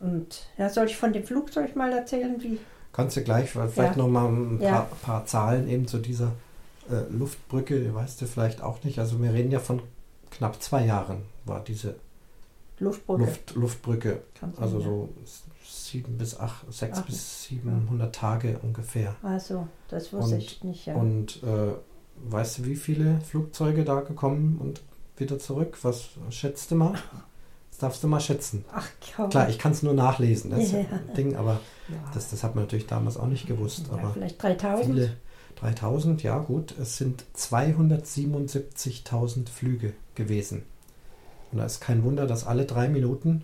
Und 0.00 0.46
ja, 0.58 0.68
soll 0.68 0.86
ich 0.86 0.96
von 0.96 1.12
dem 1.12 1.24
Flugzeug 1.24 1.76
mal 1.76 1.92
erzählen, 1.92 2.36
wie? 2.42 2.58
Kannst 2.92 3.16
du 3.16 3.22
gleich, 3.22 3.50
vielleicht 3.50 3.76
Ja. 3.76 3.96
noch 3.96 4.08
mal 4.08 4.28
ein 4.28 4.58
paar, 4.58 4.68
Ja. 4.68 4.88
paar 5.02 5.26
Zahlen 5.26 5.68
eben 5.68 5.86
zu 5.88 5.98
dieser 5.98 6.32
äh, 6.90 7.10
Luftbrücke, 7.10 7.94
weißt 7.94 8.20
du 8.20 8.26
vielleicht 8.26 8.60
auch 8.62 8.84
nicht. 8.84 8.98
Also 8.98 9.20
wir 9.22 9.32
reden 9.32 9.50
ja 9.50 9.58
von 9.58 9.80
knapp 10.30 10.60
zwei 10.62 10.84
Jahren 10.84 11.22
war 11.46 11.60
diese 11.64 11.94
Luftbrücke. 12.78 13.22
Luft, 13.24 13.54
Luftbrücke. 13.54 14.22
Also 14.60 14.80
so 14.80 15.08
sieben 15.94 16.18
bis 16.18 16.36
acht, 16.38 16.64
sechs 16.72 16.98
Ach, 17.00 17.06
bis 17.06 17.44
700 17.44 18.12
Tage 18.14 18.58
ungefähr. 18.62 19.14
Also, 19.22 19.68
das 19.88 20.12
wusste 20.12 20.34
Und- 20.34 20.40
ich 20.42 20.62
nicht, 20.64 20.86
ja. 20.86 20.94
Und 20.96 21.40
äh, 21.44 21.72
weißt 22.30 22.58
du, 22.58 22.64
wie 22.64 22.74
viele 22.76 23.20
Flugzeuge 23.20 23.84
da 23.84 24.00
gekommen 24.00 24.58
und 24.60 24.82
wieder 25.16 25.38
zurück? 25.38 25.78
Was 25.82 26.08
schätzt 26.30 26.70
du 26.72 26.74
mal? 26.76 26.94
Das 27.70 27.78
darfst 27.78 28.02
du 28.04 28.08
mal 28.08 28.20
schätzen. 28.20 28.64
Ach, 28.72 28.86
kaum. 29.16 29.30
Klar, 29.30 29.48
ich 29.48 29.58
kann 29.58 29.72
es 29.72 29.82
nur 29.82 29.94
nachlesen, 29.94 30.50
das 30.50 30.72
Ja. 30.72 30.84
Ding, 31.16 31.36
aber 31.36 31.60
ja. 31.88 31.96
das, 32.12 32.30
das 32.30 32.42
hat 32.44 32.54
man 32.54 32.64
natürlich 32.64 32.86
damals 32.86 33.16
auch 33.16 33.26
nicht 33.26 33.46
gewusst. 33.46 33.86
ja, 33.88 33.94
Aber 33.98 34.12
vielleicht 34.12 34.40
3000. 34.42 34.84
viele, 34.86 35.16
3000, 35.56 36.22
ja 36.24 36.38
gut, 36.38 36.74
es 36.78 36.96
sind 36.96 37.24
277.000 37.36 39.48
Flüge 39.48 39.92
gewesen. 40.14 40.62
Und 41.52 41.58
da 41.58 41.66
ist 41.66 41.80
kein 41.80 42.02
Wunder, 42.04 42.26
dass 42.26 42.46
alle 42.46 42.64
drei 42.64 42.88
Minuten, 42.88 43.42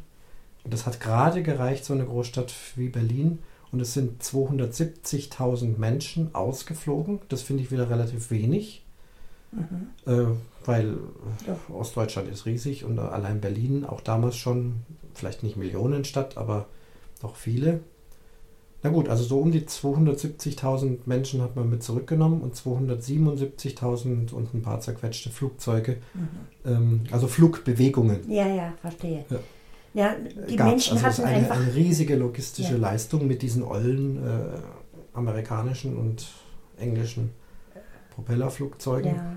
das 0.65 0.87
hat 0.87 1.01
gerade 1.01 1.43
gereicht, 1.43 1.85
so 1.85 1.93
eine 1.95 2.05
Großstadt 2.05 2.53
wie 2.77 2.89
Berlin, 2.89 3.39
und 3.73 3.81
es 3.81 3.95
sind 3.95 4.21
270.000 4.23 5.79
Menschen 5.79 6.35
ausgeflogen. 6.35 7.21
Das 7.29 7.43
finde 7.43 7.63
ich 7.63 7.71
wieder 7.71 7.89
relativ 7.89 8.31
wenig, 8.31 8.85
Mhm. 9.53 9.89
äh, 10.13 10.27
weil 10.65 10.97
Ja. 11.47 11.57
Ostdeutschland 11.75 12.29
ist 12.29 12.47
riesig 12.47 12.85
und 12.85 12.99
allein 12.99 13.41
Berlin 13.41 13.85
auch 13.85 14.01
damals 14.01 14.37
schon, 14.37 14.75
vielleicht 15.15 15.43
nicht 15.43 15.57
Millionenstadt, 15.57 16.37
aber 16.37 16.67
doch 17.23 17.37
viele. 17.37 17.81
Na 18.83 18.91
gut, 18.91 19.09
also 19.09 19.23
so 19.25 19.39
um 19.41 19.53
die 19.53 19.67
270.000 19.67 21.07
Menschen 21.07 21.43
hat 21.43 21.55
man 21.55 21.69
mit 21.69 21.83
zurückgenommen 21.83 22.41
und 22.41 22.55
277.000 22.57 24.33
und 24.33 24.55
ein 24.55 24.63
paar 24.63 24.81
zerquetschte 24.81 25.31
Flugzeuge, 25.31 25.99
Mhm. 26.15 26.29
ähm, 26.65 27.01
also 27.11 27.27
Flugbewegungen. 27.29 28.31
Ja, 28.31 28.47
ja, 28.49 28.73
verstehe. 28.81 29.25
Ja. 29.31 29.39
Ja, 29.95 30.15
die 30.49 30.57
gab's. 30.57 30.71
Menschen 30.71 30.97
also 30.99 31.07
hatten 31.07 31.25
eine, 31.25 31.37
einfach. 31.39 31.57
eine 31.57 31.75
riesige 31.75 32.15
logistische 32.17 32.75
Ja. 32.75 32.79
Leistung 32.79 33.27
mit 33.27 33.43
diesen 33.43 33.63
ollen 33.63 34.25
äh, 34.25 34.59
amerikanischen 35.13 35.97
und 35.97 36.27
englischen 36.79 37.31
Propellerflugzeugen. 38.15 39.15
Ja. 39.15 39.37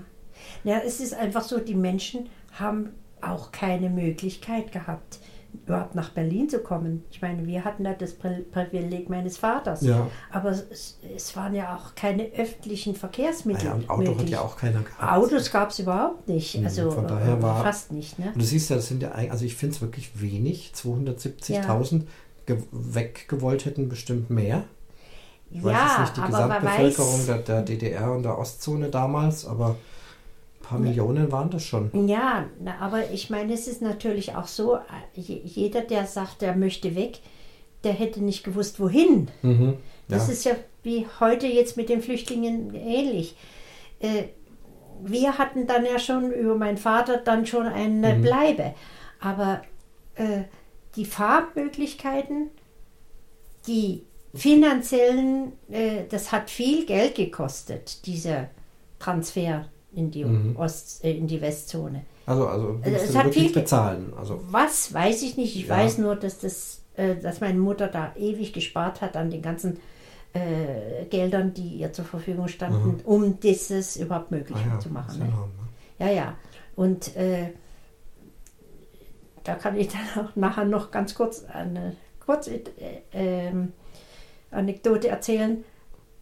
ja, 0.64 0.78
es 0.84 1.00
ist 1.00 1.14
einfach 1.14 1.42
so, 1.42 1.58
die 1.58 1.74
Menschen 1.74 2.28
haben 2.52 2.90
auch 3.20 3.52
keine 3.52 3.90
Möglichkeit 3.90 4.70
gehabt, 4.72 5.18
überhaupt 5.66 5.94
nach 5.94 6.10
Berlin 6.10 6.48
zu 6.48 6.58
kommen. 6.58 7.04
Ich 7.10 7.22
meine, 7.22 7.46
wir 7.46 7.64
hatten 7.64 7.84
da 7.84 7.92
das 7.92 8.18
Pri- 8.18 8.42
Privileg 8.50 9.08
meines 9.08 9.36
Vaters. 9.38 9.82
Ja, 9.82 10.08
Aber 10.30 10.50
es, 10.50 10.98
es 11.14 11.34
waren 11.36 11.54
ja 11.54 11.76
auch 11.76 11.94
keine 11.94 12.24
öffentlichen 12.32 12.94
Verkehrsmittel. 12.94 13.64
naja, 13.64 13.74
und 13.76 13.90
Auto 13.90 14.00
hat 14.10 14.16
möglich. 14.16 14.30
ja 14.30 14.40
auch 14.40 14.56
keiner 14.56 14.80
gehabt. 14.82 15.12
Autos 15.12 15.50
gab 15.50 15.70
es 15.70 15.78
überhaupt 15.78 16.28
nicht. 16.28 16.58
Mhm, 16.58 16.64
Also 16.66 16.90
von 16.90 17.06
daher 17.06 17.40
war- 17.42 17.62
fast 17.62 17.92
nicht. 17.92 18.18
Ne? 18.18 18.26
Und 18.34 18.40
du 18.42 18.44
siehst 18.44 18.68
ja, 18.70 18.76
das 18.76 18.88
sind 18.88 19.02
ja, 19.02 19.12
eigentlich- 19.12 19.32
also 19.32 19.44
ich 19.44 19.54
finde 19.54 19.74
es 19.76 19.80
wirklich 19.80 20.20
wenig. 20.20 20.72
270.000 20.74 22.02
ge 22.46 22.58
weggewollt 22.72 23.64
hätten 23.64 23.88
bestimmt 23.88 24.30
mehr. 24.30 24.64
Ich 25.50 25.62
weiß 25.62 25.76
jetzt 25.76 26.00
nicht 26.00 26.16
die 26.16 26.20
Gesamtbevölkerung 26.32 27.12
weiß, 27.20 27.26
der, 27.26 27.38
der 27.38 27.62
DDR 27.62 28.10
und 28.12 28.22
der 28.24 28.36
Ostzone 28.38 28.88
damals, 28.88 29.46
aber 29.46 29.76
ein 30.64 30.68
paar 30.68 30.78
Millionen 30.78 31.30
waren 31.30 31.50
das 31.50 31.64
schon. 31.64 32.06
Ja, 32.08 32.46
aber 32.80 33.10
ich 33.10 33.30
meine, 33.30 33.52
es 33.52 33.66
ist 33.68 33.82
natürlich 33.82 34.34
auch 34.34 34.46
so, 34.46 34.76
äh, 34.76 34.80
je- 35.14 35.40
jeder, 35.44 35.82
der 35.82 36.06
sagt, 36.06 36.42
er 36.42 36.56
möchte 36.56 36.94
weg, 36.94 37.20
der 37.84 37.92
hätte 37.92 38.22
nicht 38.24 38.44
gewusst, 38.44 38.80
wohin. 38.80 39.28
Mhm. 39.42 39.76
Das 40.08 40.26
Ja. 40.28 40.32
ist 40.32 40.44
ja 40.44 40.52
wie 40.82 41.06
heute 41.20 41.46
jetzt 41.46 41.76
mit 41.76 41.88
den 41.88 42.00
Flüchtlingen 42.02 42.74
ähnlich. 42.74 43.36
Äh, 44.00 44.24
wir 45.02 45.38
hatten 45.38 45.66
dann 45.66 45.84
ja 45.84 45.98
schon 45.98 46.32
über 46.32 46.54
meinen 46.56 46.78
Vater 46.78 47.18
dann 47.18 47.46
schon 47.46 47.66
eine 47.66 48.14
Mhm. 48.14 48.22
Bleibe. 48.22 48.74
Aber 49.20 49.62
äh, 50.16 50.42
die 50.96 51.04
Fahrmöglichkeiten, 51.04 52.50
die 53.66 54.04
finanziellen, 54.34 55.52
äh, 55.70 56.04
das 56.08 56.32
hat 56.32 56.50
viel 56.50 56.86
Geld 56.86 57.14
gekostet, 57.16 58.06
dieser 58.06 58.48
Transfer 58.98 59.66
in 59.96 60.10
die, 60.10 60.24
Mhm. 60.24 60.56
Ost, 60.56 61.04
äh, 61.04 61.12
in 61.16 61.26
die 61.26 61.40
Westzone. 61.40 62.02
Also, 62.26 62.46
also 62.48 62.78
Also 62.82 62.96
es 62.96 63.16
hat 63.16 63.32
viel 63.34 63.52
bezahlen. 63.52 64.12
Also, 64.18 64.40
Was 64.50 64.92
weiß 64.94 65.22
ich 65.22 65.36
nicht. 65.36 65.56
Ich 65.56 65.66
Ja. 65.68 65.76
weiß 65.76 65.98
nur, 65.98 66.16
dass 66.16 66.38
das, 66.40 66.80
äh, 66.96 67.16
dass 67.16 67.40
meine 67.40 67.58
Mutter 67.58 67.88
da 67.88 68.12
ewig 68.16 68.52
gespart 68.52 69.00
hat 69.00 69.16
an 69.16 69.30
den 69.30 69.42
ganzen 69.42 69.78
äh, 70.32 71.04
Geldern, 71.10 71.54
die 71.54 71.76
ihr 71.76 71.92
zur 71.92 72.04
Verfügung 72.04 72.48
standen, 72.48 73.00
um 73.04 73.38
dieses 73.38 73.96
überhaupt 73.96 74.32
möglich 74.32 74.58
ah 74.64 74.74
ja, 74.74 74.80
zu 74.80 74.88
machen. 74.90 75.18
Ne? 75.20 75.24
enorm, 75.26 75.50
ne? 75.50 76.04
Ja, 76.06 76.10
ja. 76.10 76.34
Und 76.74 77.14
äh, 77.16 77.50
da 79.44 79.54
kann 79.54 79.76
ich 79.76 79.88
dann 80.14 80.24
auch 80.26 80.34
nachher 80.36 80.64
noch 80.64 80.90
ganz 80.90 81.14
kurz 81.14 81.44
eine 81.44 81.94
kurze 82.24 82.54
äh, 82.54 82.62
ähm, 83.12 83.72
Anekdote 84.50 85.08
erzählen. 85.08 85.64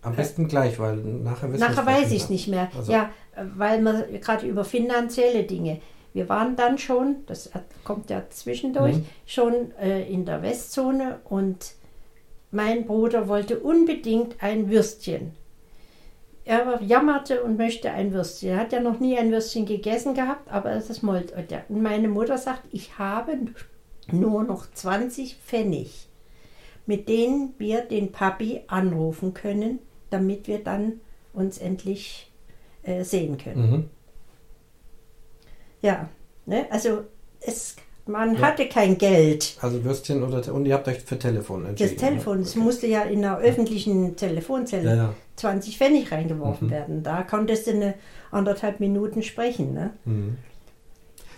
Am 0.03 0.17
besten 0.17 0.49
gleich, 0.49 0.79
weil 0.79 0.97
nachher 0.97 1.53
wissen 1.53 1.63
wir 1.63 1.69
Nachher 1.69 1.87
weiß 1.87 2.11
ich 2.13 2.23
es 2.25 2.31
nicht 2.31 2.49
mehr. 2.49 2.69
Also- 2.77 2.93
Ja, 2.93 3.11
äh, 3.37 3.45
weil 3.57 3.81
man 3.81 4.05
gerade 4.21 4.47
über 4.47 4.65
finanzielle 4.65 5.45
Dinge. 5.45 5.81
Wir 6.13 6.29
waren 6.29 6.57
dann 6.57 6.77
schon, 6.77 7.25
das 7.27 7.51
kommt 7.85 8.11
ja 8.11 8.23
zwischendurch, 8.29 8.97
Mhm. 8.97 9.07
schon 9.27 9.73
äh, 9.81 10.03
in 10.13 10.25
der 10.27 10.43
Westzone 10.43 11.21
und 11.25 11.75
mein 12.51 12.85
Bruder 12.85 13.29
wollte 13.29 13.61
unbedingt 13.61 14.43
ein 14.43 14.69
Würstchen. 14.71 15.33
Er 16.45 16.83
jammerte 16.83 17.43
und 17.45 17.57
möchte 17.57 17.93
ein 17.93 18.13
Würstchen. 18.13 18.51
Er 18.51 18.59
hat 18.59 18.73
ja 18.73 18.81
noch 18.81 18.99
nie 18.99 19.17
ein 19.17 19.31
Würstchen 19.31 19.65
gegessen 19.65 20.13
gehabt, 20.15 20.51
aber 20.51 20.73
es 20.73 20.91
ist 20.91 21.03
Molt. 21.03 21.33
Und 21.69 21.83
meine 21.83 22.09
Mutter 22.09 22.37
sagt, 22.37 22.63
ich 22.73 22.99
habe 22.99 23.39
nur 24.11 24.43
noch 24.43 24.67
20 24.75 25.37
Pfennig, 25.37 26.09
mit 26.85 27.09
denen 27.09 27.55
wir 27.59 27.83
den 27.83 28.11
Papi 28.11 28.63
anrufen 28.67 29.33
können, 29.35 29.79
damit 30.13 30.47
wir 30.49 30.59
dann 30.63 31.01
uns 31.33 31.59
endlich 31.59 32.31
äh, 32.83 33.05
sehen 33.05 33.39
können. 33.39 33.71
Mhm. 33.71 33.85
Ja, 35.81 36.09
ne? 36.47 36.67
also 36.71 37.03
es, 37.41 37.77
man 38.07 38.35
Ja. 38.37 38.43
hatte 38.43 38.69
kein 38.69 38.99
Geld. 38.99 39.57
Also 39.61 39.83
Würstchen 39.85 40.23
oder 40.23 40.53
und 40.55 40.67
ihr 40.67 40.75
habt 40.75 40.89
euch 40.89 41.01
für 41.01 41.19
Telefon 41.19 41.67
entschieden. 41.67 41.95
Das 41.97 42.09
Telefon, 42.09 42.39
ne? 42.39 42.43
es 42.45 42.55
musste 42.57 42.87
ja 42.87 43.03
in 43.03 43.25
einer 43.25 43.39
öffentlichen 43.39 44.17
Telefonzelle 44.17 44.89
Ja, 44.91 44.97
ja. 44.97 45.15
20 45.37 45.79
Pfennig 45.79 46.13
reingeworfen 46.13 46.69
Mhm. 46.69 46.73
werden. 46.73 47.03
Da 47.03 47.23
konntest 47.23 47.67
du 47.67 47.73
eine 47.73 47.95
anderthalb 48.31 48.81
Minuten 48.81 49.23
sprechen. 49.23 49.73
Ne? 49.75 49.91
Mhm. 50.05 50.39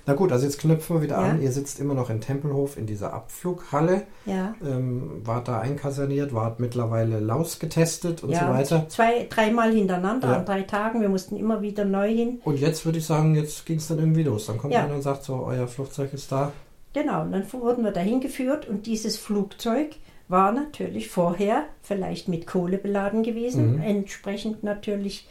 Na 0.07 0.13
gut, 0.15 0.33
also 0.33 0.45
jetzt 0.45 0.59
knüpfen 0.59 0.97
wir 0.97 1.03
wieder 1.03 1.17
Ja. 1.21 1.29
an. 1.31 1.41
Ihr 1.43 1.51
sitzt 1.51 1.81
immer 1.81 1.95
noch 1.95 2.11
in 2.11 2.21
Tempelhof 2.21 2.77
in 2.77 2.87
dieser 2.87 3.15
Abflughalle, 3.15 4.03
Ja. 4.27 4.55
ähm, 4.63 5.23
wart 5.25 5.49
da 5.49 5.61
einkaserniert, 5.61 6.35
wart 6.35 6.61
mittlerweile 6.61 7.21
Laus 7.21 7.59
getestet 7.59 8.23
und 8.23 8.31
ja, 8.31 8.47
so 8.47 8.53
weiter. 8.53 8.89
Zwei, 8.91 9.27
dreimal 9.31 9.73
hintereinander 9.73 10.29
Ja. 10.29 10.37
an 10.39 10.45
drei 10.45 10.63
Tagen. 10.63 11.01
Wir 11.01 11.09
mussten 11.09 11.37
immer 11.37 11.63
wieder 11.63 11.85
neu 11.87 12.09
hin. 12.09 12.41
Und 12.45 12.59
jetzt 12.61 12.85
würde 12.85 12.99
ich 12.99 13.07
sagen, 13.07 13.35
jetzt 13.35 13.65
ging 13.65 13.79
es 13.79 13.89
dann 13.89 13.99
irgendwie 13.99 14.25
los. 14.25 14.47
Dann 14.47 14.59
kommt 14.59 14.75
Ja. 14.75 14.85
einer 14.85 14.95
und 14.95 15.03
sagt 15.03 15.25
so, 15.25 15.37
euer 15.47 15.67
Flugzeug 15.69 16.13
ist 16.13 16.31
da. 16.31 16.53
Genau, 16.93 17.23
und 17.23 17.33
dann 17.33 17.51
wurden 17.53 17.83
wir 17.83 17.91
dahin 17.91 18.21
geführt 18.21 18.69
und 18.69 18.87
dieses 18.87 19.17
Flugzeug 19.17 19.97
war 20.29 20.53
natürlich 20.53 21.09
vorher 21.09 21.65
vielleicht 21.83 22.29
mit 22.29 22.47
Kohle 22.47 22.79
beladen 22.79 23.23
gewesen. 23.23 23.77
Mhm. 23.77 23.83
Entsprechend 23.83 24.63
natürlich 24.65 25.29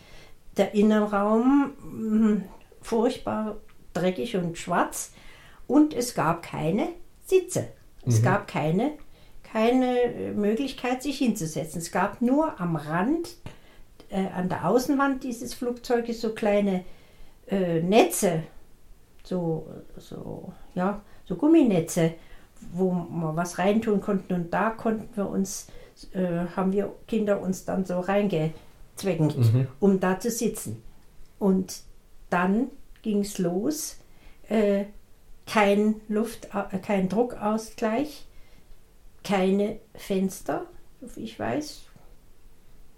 der 0.57 0.73
Innenraum 0.75 1.71
mh, 1.83 2.41
furchtbar 2.81 3.55
dreckig 3.93 4.35
und 4.35 4.57
schwarz. 4.57 5.11
Und 5.67 5.93
es 5.93 6.13
gab 6.13 6.43
keine 6.43 6.89
Sitze. 7.25 7.67
Es 8.05 8.19
Mhm. 8.19 8.23
gab 8.23 8.47
keine, 8.47 8.91
keine 9.43 9.99
äh, 10.01 10.31
Möglichkeit, 10.33 11.01
sich 11.03 11.17
hinzusetzen. 11.19 11.79
Es 11.79 11.91
gab 11.91 12.21
nur 12.21 12.59
am 12.59 12.75
Rand, 12.75 13.35
äh, 14.09 14.27
an 14.35 14.49
der 14.49 14.67
Außenwand 14.67 15.23
dieses 15.23 15.53
Flugzeuges 15.53 16.21
so 16.21 16.33
kleine 16.33 16.83
äh, 17.47 17.81
Netze, 17.81 18.43
so, 19.23 19.67
so, 19.97 20.53
ja, 20.75 21.01
so 21.25 21.35
Gumminetze, 21.35 22.13
wo 22.73 22.91
wir 22.91 23.35
was 23.35 23.57
reintun 23.57 23.99
konnten. 24.01 24.33
Und 24.33 24.53
da 24.53 24.69
konnten 24.69 25.09
wir 25.15 25.29
uns, 25.29 25.67
äh, 26.13 26.45
haben 26.55 26.71
wir 26.71 26.93
Kinder 27.07 27.41
uns 27.41 27.65
dann 27.65 27.85
so 27.85 27.99
reingezwängt, 27.99 29.37
Mhm. 29.37 29.67
um 29.79 29.99
da 29.99 30.19
zu 30.19 30.29
sitzen. 30.31 30.81
Und 31.39 31.81
dann 32.29 32.67
ging 33.03 33.19
es 33.19 33.37
los. 33.37 33.97
Äh, 34.49 34.85
kein 35.45 35.95
Luft, 36.07 36.47
äh, 36.71 36.77
kein 36.79 37.07
Druckausgleich, 37.09 38.25
keine 39.23 39.77
Fenster, 39.93 40.65
ich 41.15 41.37
weiß. 41.37 41.81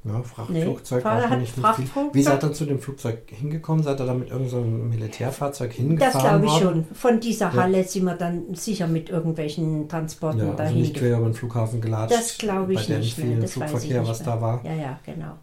Ja, 0.03 0.21
Frachtflugzeug 0.21 1.03
Nee, 1.03 1.09
hat 1.09 1.39
nicht. 1.39 1.55
Frachtflugzeug. 1.55 2.13
Wie 2.13 2.21
seid 2.21 2.43
ihr 2.43 2.53
zu 2.53 2.65
dem 2.65 2.79
Flugzeug 2.79 3.23
hingekommen? 3.27 3.83
Seid 3.83 3.99
ihr 3.99 4.05
da 4.05 4.13
mit 4.13 4.29
irgendeinem 4.29 4.49
so 4.51 4.85
Militärfahrzeug 4.95 5.73
hingefahren 5.73 6.13
Das 6.13 6.21
glaube 6.21 6.45
ich 6.45 6.51
worden? 6.51 6.85
schon. 6.87 6.95
Von 6.95 7.19
dieser 7.19 7.45
Ja. 7.47 7.53
Halle 7.55 7.83
sind 7.83 8.03
wir 8.03 8.13
dann 8.13 8.53
sicher 8.53 8.85
mit 8.85 9.09
irgendwelchen 9.09 9.89
Transporten 9.89 10.37
Ja, 10.37 10.45
also 10.45 10.57
dahin 10.57 10.77
nicht 10.81 10.95
quer 10.95 11.17
über 11.17 11.25
den 11.25 11.33
Flughafen 11.33 11.81
gelatscht. 11.81 12.15
Das 12.15 12.37
glaube 12.37 12.73
ich 12.73 12.81
bei 12.81 12.85
dem 12.93 12.99
nicht 12.99 13.17
mehr. 13.17 13.27
vielen 13.27 13.41
Das 13.41 13.59
weiß 13.59 13.63
ich 13.63 13.69
Flugverkehr, 13.79 14.07
was 14.07 14.21
da 14.21 14.39
war. 14.39 14.63
Ja, 14.63 14.73
ja, 14.75 14.99
genau. 15.03 15.37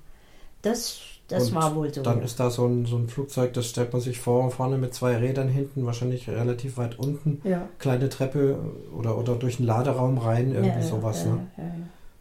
Das, 0.62 1.00
Das 1.28 1.48
Und 1.48 1.54
war 1.54 1.74
wohl 1.74 1.92
so. 1.92 2.02
Dann 2.02 2.18
ja. 2.18 2.24
ist 2.24 2.38
da 2.40 2.50
so 2.50 2.66
ein, 2.66 2.84
so 2.84 2.96
ein 2.96 3.08
Flugzeug, 3.08 3.52
das 3.54 3.68
stellt 3.68 3.92
man 3.92 4.02
sich 4.02 4.20
vor, 4.20 4.50
vorne 4.50 4.76
mit 4.76 4.92
zwei 4.92 5.16
Rädern 5.16 5.48
hinten, 5.48 5.86
wahrscheinlich 5.86 6.28
relativ 6.28 6.76
weit 6.76 6.98
unten. 6.98 7.40
ja. 7.44 7.68
Kleine 7.78 8.08
Treppe 8.08 8.58
oder, 8.96 9.16
oder 9.16 9.34
durch 9.36 9.58
einen 9.58 9.66
Laderaum 9.66 10.18
rein, 10.18 10.52
irgendwie 10.52 10.80
ja, 10.80 10.82
sowas. 10.82 11.24
Ne? 11.24 11.46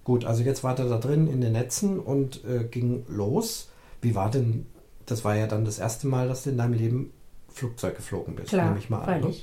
Gut, 0.04 0.26
also 0.26 0.44
jetzt 0.44 0.64
war 0.64 0.76
der 0.76 0.86
da 0.86 0.98
drin 0.98 1.28
in 1.28 1.42
den 1.42 1.54
Netzen 1.54 2.00
und 2.00 2.44
äh, 2.46 2.64
ging 2.64 3.06
los. 3.08 3.70
Wie 4.02 4.16
war 4.16 4.32
denn, 4.32 4.66
das 5.06 5.24
war 5.24 5.36
ja 5.36 5.48
dann 5.48 5.66
das 5.66 5.80
erste 5.80 6.08
Mal, 6.08 6.28
dass 6.28 6.44
du 6.44 6.52
in 6.52 6.58
deinem 6.58 6.74
Leben 6.74 7.12
Flugzeug 7.50 7.98
geflogen 7.98 8.36
bist, 8.36 8.50
Klar, 8.50 8.68
nehme 8.68 8.80
ich 8.80 8.90
mal 8.90 9.02
an. 9.02 9.22
Ne? 9.22 9.34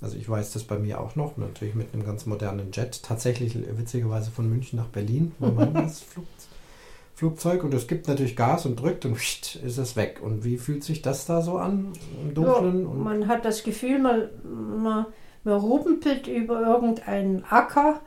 Also 0.00 0.16
ich 0.16 0.28
weiß 0.28 0.52
das 0.52 0.64
bei 0.64 0.78
mir 0.78 1.00
auch 1.00 1.14
noch, 1.14 1.36
natürlich 1.36 1.76
mit 1.76 1.94
einem 1.94 2.04
ganz 2.04 2.26
modernen 2.26 2.72
Jet. 2.72 3.02
Tatsächlich 3.04 3.56
witzigerweise 3.78 4.32
von 4.32 4.48
München 4.48 4.76
nach 4.78 4.88
Berlin 4.88 5.32
war 5.38 5.52
mein 5.52 5.72
das 5.74 6.00
Flug, 6.00 6.26
Flugzeug 7.14 7.62
und 7.64 7.74
es 7.74 7.86
gibt 7.86 8.08
natürlich 8.08 8.36
Gas 8.36 8.66
und 8.66 8.80
drückt 8.80 9.04
und 9.04 9.16
ist 9.16 9.78
es 9.78 9.96
weg. 9.96 10.20
Und 10.22 10.44
wie 10.44 10.56
fühlt 10.58 10.82
sich 10.82 11.02
das 11.02 11.26
da 11.26 11.42
so 11.42 11.58
an 11.58 11.92
im 12.22 12.34
Dunkeln? 12.34 12.82
Ja, 12.82 12.88
man 12.94 13.28
hat 13.28 13.44
das 13.44 13.62
Gefühl, 13.62 13.98
man, 13.98 14.28
man, 14.82 15.06
man 15.44 15.54
rumpelt 15.54 16.26
über 16.26 16.60
irgendeinen 16.62 17.44
Acker 17.44 18.00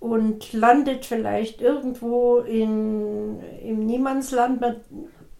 und 0.00 0.52
landet 0.52 1.04
vielleicht 1.06 1.60
irgendwo 1.60 2.38
in, 2.38 3.40
im 3.62 3.84
Niemandsland. 3.84 4.60
Man 4.60 4.76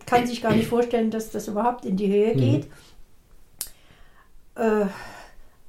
kann 0.05 0.27
sich 0.27 0.43
gar 0.43 0.53
nicht 0.55 0.69
vorstellen, 0.69 1.11
dass 1.11 1.31
das 1.31 1.49
überhaupt 1.49 1.85
in 1.85 1.97
die 1.97 2.09
Höhe 2.09 2.35
Mhm. 2.35 2.39
geht. 2.39 2.67
Äh, 4.57 4.87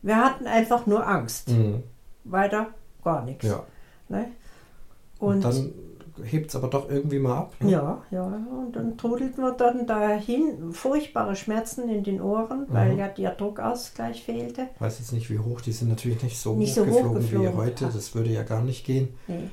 wir 0.01 0.15
hatten 0.17 0.47
einfach 0.47 0.85
nur 0.85 1.05
Angst. 1.07 1.49
Mhm. 1.49 1.83
Weiter 2.23 2.67
gar 3.03 3.23
nichts. 3.23 3.45
ja. 3.45 3.63
Ne? 4.09 4.31
Und, 5.19 5.35
Und, 5.35 5.43
dann 5.43 5.73
hebt 6.23 6.49
es 6.49 6.55
aber 6.55 6.67
doch 6.67 6.89
irgendwie 6.89 7.19
mal 7.19 7.37
ab. 7.37 7.53
ne? 7.59 7.71
ja, 7.71 8.01
ja, 8.11 8.23
und 8.25 8.75
dann 8.75 8.97
trudelten 8.97 9.43
wir 9.43 9.51
dann 9.51 9.85
dahin. 9.87 10.71
Furchtbare 10.73 11.35
Schmerzen 11.35 11.89
in 11.89 12.03
den 12.03 12.21
Ohren, 12.21 12.65
weil 12.69 12.93
Mhm. 12.93 12.99
ja 12.99 13.07
der 13.07 13.31
Druckausgleich 13.35 14.23
fehlte. 14.23 14.67
Ich 14.75 14.81
weiß 14.81 14.99
jetzt 14.99 15.13
nicht, 15.13 15.29
wie 15.29 15.39
hoch, 15.39 15.61
die 15.61 15.71
sind 15.71 15.89
natürlich 15.89 16.21
nicht 16.23 16.37
so 16.39 16.55
Nicht 16.55 16.77
hoch 16.77 16.85
so 16.85 16.91
hoch 16.91 17.13
geflogen 17.15 17.53
wie 17.53 17.55
heute. 17.57 17.85
Das 17.85 18.13
würde 18.15 18.29
ja 18.31 18.43
gar 18.43 18.61
nicht 18.61 18.85
gehen. 18.85 19.09
Nee. 19.27 19.49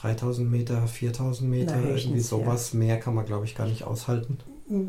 3000 0.00 0.50
Meter, 0.50 0.86
4000 0.86 1.48
Meter, 1.48 1.76
Na, 1.82 1.88
irgendwie 1.96 2.20
sowas. 2.20 2.74
Mehr 2.74 3.00
kann 3.00 3.14
man, 3.14 3.24
glaube 3.24 3.44
ich, 3.46 3.54
gar 3.54 3.66
nicht 3.66 3.84
aushalten. 3.84 4.38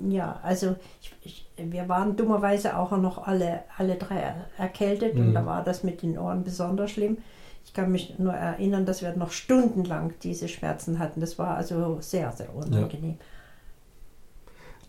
Ja, 0.10 0.40
also 0.44 0.76
ich, 1.02 1.14
ich, 1.22 1.48
wir 1.72 1.88
waren 1.90 2.16
dummerweise 2.16 2.78
auch 2.78 2.92
noch 2.98 3.28
alle, 3.28 3.64
alle 3.78 3.96
drei 3.96 4.16
er- 4.16 4.46
erkältet 4.58 5.16
Mhm. 5.16 5.28
und 5.28 5.34
da 5.34 5.46
war 5.46 5.64
das 5.64 5.84
mit 5.84 6.02
den 6.02 6.18
Ohren 6.18 6.44
besonders 6.44 6.92
schlimm. 6.92 7.18
Ich 7.66 7.74
kann 7.74 7.92
mich 7.92 8.18
nur 8.20 8.34
erinnern, 8.34 8.86
dass 8.86 9.02
wir 9.02 9.16
noch 9.16 9.32
stundenlang 9.32 10.14
diese 10.24 10.48
Schmerzen 10.48 11.00
hatten. 11.00 11.20
Das 11.20 11.38
war 11.38 11.58
also 11.58 11.98
sehr, 12.00 12.32
sehr 12.32 12.56
unangenehm. 12.56 13.18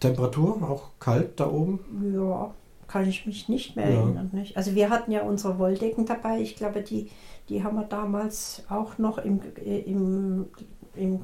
Temperatur 0.01 0.57
auch 0.69 0.91
kalt 1.01 1.41
da 1.41 1.51
oben. 1.51 1.81
Ja, 2.15 2.53
kann 2.87 3.09
ich 3.09 3.27
mich 3.27 3.49
nicht 3.49 3.77
mehr 3.77 3.91
Ja. 3.91 4.01
erinnern. 4.03 4.31
Nicht? 4.33 4.57
Also 4.57 4.75
wir 4.75 4.91
hatten 4.91 5.11
ja 5.11 5.23
unsere 5.23 5.59
Wolldecken 5.59 6.05
dabei. 6.07 6.39
Ich 6.41 6.55
glaube, 6.57 6.83
die, 6.83 7.11
die 7.49 7.65
haben 7.65 7.77
wir 7.77 7.85
damals 7.85 8.63
auch 8.69 8.99
noch 8.99 9.19
im, 9.19 9.41
äh, 9.65 9.79
im, 9.81 10.47
im 10.95 11.21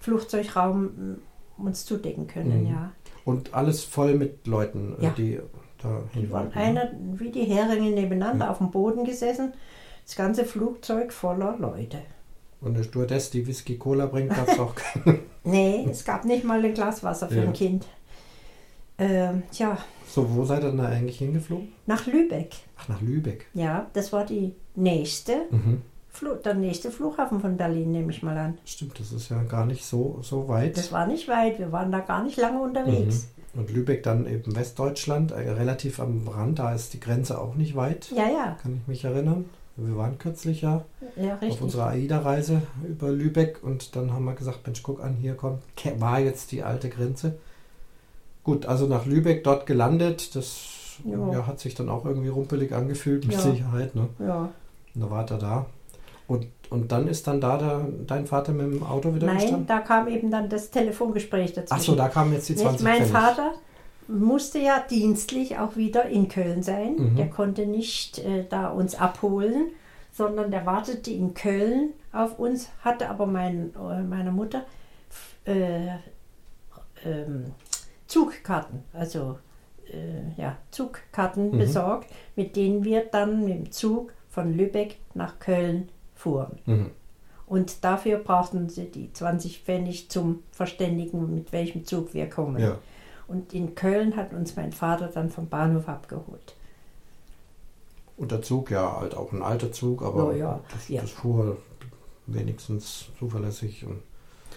Flugzeugraum 0.00 0.84
mm, 0.84 1.16
uns 1.66 1.84
zudecken 1.86 2.26
können, 2.26 2.60
Mhm. 2.64 2.66
ja. 2.70 2.92
Und 3.24 3.52
alles 3.54 3.84
voll 3.84 4.14
mit 4.14 4.46
Leuten, 4.46 4.96
Ja. 5.00 5.10
die 5.10 5.40
da 5.82 6.02
Die 6.14 6.30
waren 6.30 6.52
einer 6.52 6.90
wie 7.14 7.30
die 7.30 7.44
Heringe 7.44 7.90
nebeneinander 7.90 8.50
auf 8.50 8.58
dem 8.58 8.70
Boden 8.70 9.04
gesessen. 9.04 9.52
Das 10.08 10.16
ganze 10.16 10.46
Flugzeug 10.46 11.12
voller 11.12 11.56
Leute. 11.58 11.98
Und 12.62 12.74
eine 12.74 12.82
Stewardess, 12.82 13.28
die 13.28 13.46
Whisky 13.46 13.76
Cola 13.76 14.06
bringt, 14.06 14.30
gab 14.34 14.48
es 14.48 14.58
auch 14.58 14.74
keine. 14.74 15.18
Nee, 15.44 15.86
es 15.90 16.02
gab 16.04 16.24
nicht 16.24 16.44
mal 16.44 16.64
ein 16.64 16.72
Glas 16.74 17.04
Wasser 17.04 17.28
für 17.28 17.36
Ja. 17.36 17.42
ein 17.42 17.52
Kind. 17.52 17.86
Ähm, 18.98 19.42
tja, 19.52 19.78
So, 20.06 20.34
wo 20.34 20.44
seid 20.44 20.62
ihr 20.62 20.68
denn 20.70 20.78
da 20.78 20.86
eigentlich 20.86 21.18
hingeflogen? 21.18 21.68
nach 21.86 22.06
Lübeck. 22.06 22.54
Ach, 22.78 22.88
nach 22.88 23.00
Lübeck. 23.02 23.46
Ja, 23.54 23.86
das 23.92 24.12
war 24.12 24.24
die 24.24 24.54
nächste, 24.74 25.42
Mhm. 25.50 25.82
Flu 26.10 26.34
der 26.34 26.54
nächste 26.54 26.90
Flughafen 26.90 27.40
von 27.40 27.56
Berlin, 27.58 27.92
nehme 27.92 28.10
ich 28.10 28.22
mal 28.22 28.36
an. 28.36 28.58
Stimmt, 28.64 28.98
das 28.98 29.12
ist 29.12 29.28
ja 29.30 29.42
gar 29.44 29.66
nicht 29.66 29.84
so, 29.84 30.18
so 30.22 30.48
weit. 30.48 30.76
Das 30.78 30.90
war 30.90 31.06
nicht 31.06 31.28
weit, 31.28 31.58
wir 31.58 31.70
waren 31.70 31.92
da 31.92 32.00
gar 32.00 32.24
nicht 32.24 32.36
lange 32.38 32.60
unterwegs. 32.60 33.28
Mhm. 33.54 33.60
Und 33.60 33.70
Lübeck 33.70 34.02
dann 34.02 34.26
eben 34.26 34.56
Westdeutschland, 34.56 35.30
äh, 35.32 35.50
relativ 35.50 36.00
am 36.00 36.26
Rand, 36.28 36.58
da 36.58 36.74
ist 36.74 36.92
die 36.94 37.00
Grenze 37.00 37.40
auch 37.40 37.54
nicht 37.54 37.76
weit, 37.76 38.10
Ja, 38.10 38.28
ja, 38.28 38.56
kann 38.62 38.78
ich 38.82 38.88
mich 38.88 39.04
erinnern. 39.04 39.44
Wir 39.80 39.96
waren 39.96 40.18
kürzlich 40.18 40.62
ja 40.62 40.84
ja, 41.16 41.38
auf 41.40 41.62
unserer 41.62 41.88
AIDA-Reise 41.88 42.62
über 42.88 43.10
Lübeck 43.10 43.60
und 43.62 43.94
dann 43.94 44.12
haben 44.12 44.24
wir 44.24 44.34
gesagt, 44.34 44.66
Mensch, 44.66 44.82
guck 44.82 45.02
an, 45.02 45.14
hier 45.14 45.34
kommt, 45.34 45.62
war 45.98 46.18
jetzt 46.18 46.50
die 46.50 46.64
alte 46.64 46.88
Grenze. 46.88 47.38
Gut, 48.42 48.66
also 48.66 48.86
nach 48.86 49.06
Lübeck 49.06 49.44
dort 49.44 49.66
gelandet, 49.66 50.34
das 50.34 50.98
Ja. 51.04 51.32
ja, 51.32 51.46
hat 51.46 51.60
sich 51.60 51.74
dann 51.76 51.88
auch 51.88 52.04
irgendwie 52.04 52.28
rumpelig 52.28 52.72
angefühlt, 52.72 53.26
mit. 53.26 53.40
Sicherheit, 53.40 53.94
ne? 53.94 54.08
Ja. 54.18 54.48
Und 54.94 55.00
da 55.00 55.10
war 55.10 55.30
er 55.30 55.38
da. 55.38 55.66
Und, 56.26 56.46
und 56.70 56.90
dann 56.90 57.06
ist 57.06 57.26
dann 57.26 57.40
da 57.40 57.56
der, 57.56 57.86
dein 58.06 58.26
Vater 58.26 58.52
mit 58.52 58.66
dem 58.72 58.82
Auto 58.82 59.14
wieder 59.14 59.26
Nein, 59.28 59.38
gestanden? 59.38 59.66
da 59.66 59.78
kam 59.78 60.08
eben 60.08 60.30
dann 60.30 60.48
das 60.48 60.70
Telefongespräch 60.70 61.52
dazwischen. 61.52 61.72
Achso, 61.72 61.94
da 61.94 62.08
kamen 62.08 62.32
jetzt 62.32 62.48
die 62.48 62.54
Nicht? 62.54 62.62
20 62.64 62.84
Mein 62.84 62.96
Pfennig. 62.96 63.12
Vater 63.12 63.52
musste 64.08 64.58
ja 64.58 64.80
dienstlich 64.88 65.58
auch 65.58 65.76
wieder 65.76 66.06
in 66.06 66.28
Köln 66.28 66.62
sein. 66.62 66.96
Mhm. 66.96 67.16
Der 67.16 67.28
konnte 67.28 67.66
nicht 67.66 68.18
äh, 68.18 68.44
da 68.48 68.68
uns 68.68 68.94
abholen, 68.94 69.68
sondern 70.12 70.50
der 70.50 70.66
wartete 70.66 71.10
in 71.10 71.34
Köln 71.34 71.90
auf 72.12 72.38
uns, 72.38 72.70
hatte 72.80 73.08
aber 73.08 73.26
mein, 73.26 73.72
äh, 73.74 74.02
meiner 74.02 74.32
Mutter 74.32 74.64
äh, 75.44 75.88
ähm, 77.04 77.52
Zugkarten, 78.06 78.82
also 78.92 79.38
äh, 79.92 80.40
ja, 80.40 80.56
Zugkarten 80.70 81.52
Mhm. 81.52 81.58
besorgt, 81.58 82.10
mit 82.36 82.56
denen 82.56 82.84
wir 82.84 83.04
dann 83.04 83.44
mit 83.44 83.54
dem 83.54 83.72
Zug 83.72 84.12
von 84.28 84.56
Lübeck 84.56 84.96
nach 85.14 85.38
Köln 85.38 85.88
fuhren. 86.14 86.58
Mhm. 86.66 86.90
Und 87.46 87.82
dafür 87.84 88.18
brauchten 88.18 88.68
sie 88.68 88.90
die 88.90 89.12
20 89.12 89.60
Pfennig 89.60 90.10
zum 90.10 90.42
Verständigen, 90.52 91.34
mit 91.34 91.52
welchem 91.52 91.84
Zug 91.84 92.12
wir 92.12 92.28
kommen. 92.28 92.60
Ja. 92.60 92.78
Und 93.28 93.52
in 93.54 93.74
Köln 93.74 94.16
hat 94.16 94.32
uns 94.32 94.56
mein 94.56 94.72
Vater 94.72 95.08
dann 95.08 95.30
vom 95.30 95.48
Bahnhof 95.48 95.88
abgeholt. 95.88 96.54
Und 98.16 98.32
der 98.32 98.42
Zug, 98.42 98.70
ja, 98.70 98.96
halt 98.98 99.14
auch 99.14 99.32
ein 99.32 99.42
alter 99.42 99.70
Zug, 99.70 100.02
aber 100.02 100.32
Ja, 100.32 100.38
ja, 100.38 100.60
das, 100.72 100.88
ja. 100.88 101.00
das 101.02 101.10
fuhr 101.10 101.58
wenigstens 102.26 103.06
zuverlässig. 103.18 103.84
Und 103.86 104.02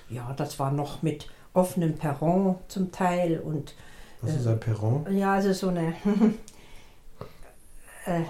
Ja, 0.10 0.34
das 0.34 0.58
war 0.58 0.72
noch 0.72 1.04
mit 1.04 1.28
offenem 1.54 1.96
Perron 1.96 2.56
zum 2.70 2.92
Teil 2.92 3.40
und 3.40 3.76
was 4.22 4.32
Äh, 4.32 4.38
ist 4.38 4.48
ein 4.48 4.60
Perron? 4.60 5.06
ja, 5.16 5.34
also 5.34 5.54
so 5.54 5.68
eine. 5.68 5.94
äh, 8.06 8.22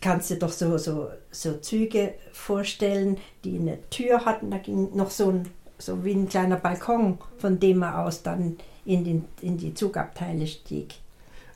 kannst 0.00 0.30
du 0.30 0.36
doch 0.36 0.52
so, 0.52 0.78
so, 0.78 1.08
so 1.30 1.54
Züge 1.58 2.14
vorstellen, 2.32 3.18
die 3.44 3.58
eine 3.58 3.78
Tür 3.90 4.24
hatten. 4.24 4.50
Da 4.50 4.58
ging 4.58 4.94
noch 4.96 5.10
so 5.10 5.30
ein, 5.30 5.48
so 5.78 6.04
wie 6.04 6.12
ein 6.12 6.28
kleiner 6.28 6.56
Balkon, 6.56 7.18
von 7.38 7.60
dem 7.60 7.78
man 7.78 7.94
aus 7.94 8.22
dann 8.22 8.56
in, 8.84 9.04
den, 9.04 9.24
in 9.40 9.56
die 9.58 9.74
Zugabteile 9.74 10.46
stieg. 10.46 10.94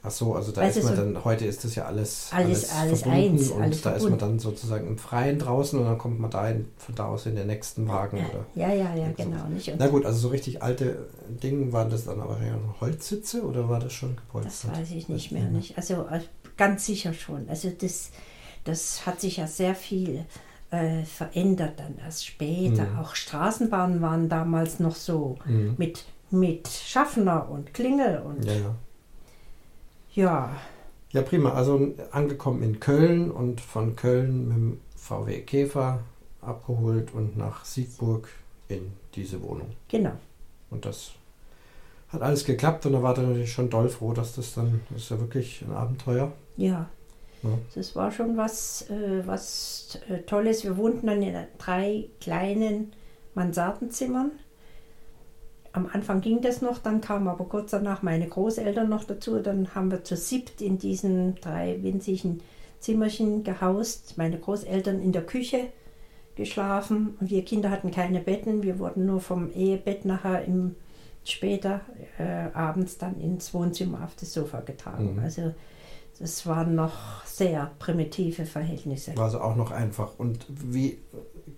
Ach 0.07 0.11
so, 0.11 0.35
also 0.35 0.53
da 0.53 0.61
Weißt 0.61 0.77
ist 0.77 0.85
man 0.85 0.97
so- 0.97 1.03
dann, 1.03 1.25
heute 1.25 1.47
ist 1.47 1.65
das 1.65 1.75
ja 1.77 1.87
alles, 1.87 2.29
Alles- 2.31 2.71
alles 2.73 3.01
verbunden 3.03 3.39
eins, 3.39 3.51
und 3.51 3.63
alles 3.63 3.81
da 3.81 3.91
ist 3.93 4.03
verbunden. 4.03 4.11
man 4.11 4.19
dann 4.33 4.39
sozusagen 4.39 4.87
im 4.87 4.99
Freien 4.99 5.39
draußen 5.39 5.79
und 5.79 5.87
dann 5.87 5.97
kommt 5.97 6.21
man 6.21 6.31
da 6.31 6.47
in, 6.51 6.69
von 6.77 6.95
da 6.95 7.07
aus 7.07 7.25
in 7.25 7.37
den 7.37 7.47
nächsten 7.47 7.89
Wagen. 7.89 8.19
Oder? 8.19 8.45
Ja, 8.55 8.69
ja, 8.75 8.95
ja, 8.95 9.11
genau. 9.17 9.47
Nicht? 9.49 9.69
Und 9.71 9.77
Na 9.79 9.87
gut, 9.87 10.05
also 10.05 10.19
so 10.19 10.29
richtig 10.29 10.63
alte 10.63 11.07
Dinge, 11.43 11.73
waren 11.73 11.89
das 11.89 12.05
dann 12.05 12.21
aber 12.21 12.39
ja 12.45 12.55
Holzsitze 12.83 13.43
oder 13.45 13.67
war 13.71 13.81
das 13.81 13.95
schon 13.95 14.15
Das 14.17 14.25
gepolstert? 14.27 14.77
weiß 14.79 14.91
ich 14.91 15.09
nicht 15.09 15.33
mehr. 15.33 15.45
Nicht. 15.49 15.79
Also 15.79 16.07
äh, 16.11 16.21
ganz 16.59 16.85
sicher 16.85 17.15
schon. 17.15 17.49
Also 17.49 17.71
das, 17.71 18.11
das 18.65 19.07
hat 19.07 19.23
sich 19.23 19.39
ja 19.39 19.47
sehr 19.47 19.75
viel 19.75 20.27
äh, 20.71 21.03
verändert 21.05 21.79
dann 21.79 21.97
erst 22.05 22.27
später. 22.27 22.85
Mhm. 22.91 22.99
Auch 22.99 23.15
Straßenbahnen 23.15 24.03
waren 24.03 24.29
damals 24.29 24.81
noch 24.81 24.97
so 24.97 25.39
Mhm. 25.47 25.77
mit, 25.79 26.05
mit 26.39 26.69
Schaffner 26.69 27.49
und 27.51 27.73
Klingel 27.75 28.19
und 28.19 28.45
Ja, 28.45 28.53
ja. 28.53 28.75
ja. 30.15 30.57
Ja, 31.13 31.23
prima. 31.23 31.53
Also 31.53 31.95
angekommen 32.11 32.63
in 32.63 32.81
Köln 32.81 33.31
und 33.31 33.61
von 33.61 33.95
Köln 33.95 34.49
mit 34.49 34.57
dem 34.57 34.81
VW 34.97 35.43
Käfer 35.43 36.01
abgeholt 36.41 37.15
und 37.15 37.37
nach 37.37 37.65
Siegburg 37.65 38.29
in 38.69 38.93
diese 39.15 39.41
Wohnung. 39.43 39.69
genau. 39.89 40.13
Und 40.71 40.85
das 40.87 41.13
hat 42.09 42.23
alles 42.23 42.45
geklappt 42.45 42.85
und 42.87 42.95
da 42.95 43.03
war 43.03 43.17
er 43.17 43.23
natürlich 43.23 43.53
schon 43.53 43.71
doll 43.71 43.89
froh, 43.89 44.13
dass 44.13 44.35
das 44.35 44.55
dann, 44.55 44.81
das 44.91 45.03
ist 45.03 45.11
ja 45.11 45.21
wirklich 45.21 45.63
ein 45.63 45.73
Abenteuer. 45.73 46.33
Ja. 46.57 46.89
Ja. 47.45 47.51
Das 47.75 47.95
war 47.95 48.11
schon 48.11 48.37
was, 48.37 48.89
äh, 48.91 49.23
was 49.27 49.99
äh, 50.09 50.19
Tolles. 50.23 50.65
Wir 50.65 50.77
wohnten 50.77 51.07
dann 51.07 51.23
in 51.23 51.37
drei 51.59 52.07
kleinen 52.21 52.93
Mansardenzimmern. 53.35 54.33
Am 55.75 55.89
Anfang 55.93 56.21
ging 56.21 56.41
das 56.41 56.63
noch, 56.63 56.79
dann 56.79 57.01
kamen 57.01 57.27
aber 57.27 57.47
kurz 57.47 57.73
danach 57.73 58.01
meine 58.03 58.29
Großeltern 58.29 58.89
noch 58.89 59.03
dazu. 59.03 59.41
Dann 59.41 59.75
haben 59.75 59.91
wir 59.91 60.05
zu 60.05 60.17
siebt 60.17 60.63
in 60.63 60.79
diesen 60.79 61.35
drei 61.41 61.83
winzigen 61.83 62.43
Zimmerchen 62.79 63.43
gehaust. 63.43 64.17
Meine 64.17 64.39
Großeltern 64.39 65.03
in 65.03 65.11
der 65.11 65.27
Küche 65.27 65.67
geschlafen 66.37 67.17
und 67.19 67.29
wir 67.29 67.45
Kinder 67.45 67.73
hatten 67.73 67.91
keine 67.91 68.21
Betten. 68.21 68.63
Wir 68.63 68.79
wurden 68.79 69.05
nur 69.05 69.21
vom 69.21 69.51
Ehebett 69.51 70.05
nachher 70.05 70.45
im 70.45 70.77
später 71.25 71.81
äh, 72.19 72.57
abends 72.57 72.97
dann 72.99 73.21
ins 73.21 73.53
Wohnzimmer 73.53 74.05
auf 74.05 74.15
das 74.15 74.33
Sofa 74.33 74.61
getragen. 74.61 75.15
Mhm. 75.15 75.19
Also 75.25 75.55
das 76.21 76.47
waren 76.47 76.77
noch 76.77 77.25
sehr 77.25 77.73
primitive 77.81 78.47
Verhältnisse. 78.47 79.17
War 79.17 79.25
also 79.25 79.41
auch 79.41 79.57
noch 79.57 79.73
einfach. 79.73 80.21
Und 80.21 80.47
wie 80.49 80.99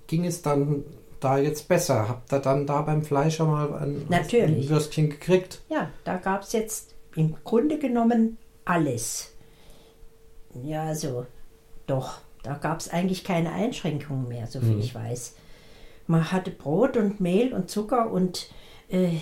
ging 0.06 0.24
es 0.24 0.40
dann 0.40 0.84
da 1.20 1.38
jetzt 1.38 1.68
besser? 1.68 2.08
Habt 2.08 2.32
ihr 2.32 2.38
dann 2.40 2.66
da 2.66 2.82
beim 2.82 3.04
Fleischer 3.04 3.46
mal 3.46 3.74
ein, 3.74 4.06
ein 4.10 4.68
Würstchen 4.68 5.10
gekriegt? 5.10 5.62
Ja, 5.68 5.90
da 6.04 6.16
gab 6.16 6.42
es 6.42 6.52
jetzt 6.52 6.94
im 7.14 7.36
Grunde 7.44 7.78
genommen 7.78 8.38
alles. 8.64 9.32
Ja, 10.62 10.94
so, 10.94 11.26
doch, 11.86 12.18
da 12.42 12.54
gab 12.54 12.80
es 12.80 12.88
eigentlich 12.88 13.24
keine 13.24 13.52
Einschränkungen 13.52 14.28
mehr, 14.28 14.46
so 14.46 14.60
viel 14.60 14.74
mhm. 14.74 14.80
ich 14.80 14.94
weiß. 14.94 15.34
Man 16.06 16.30
hatte 16.30 16.50
Brot 16.50 16.96
und 16.96 17.20
Mehl 17.20 17.52
und 17.52 17.70
Zucker 17.70 18.10
und 18.10 18.50
äh, 18.88 19.18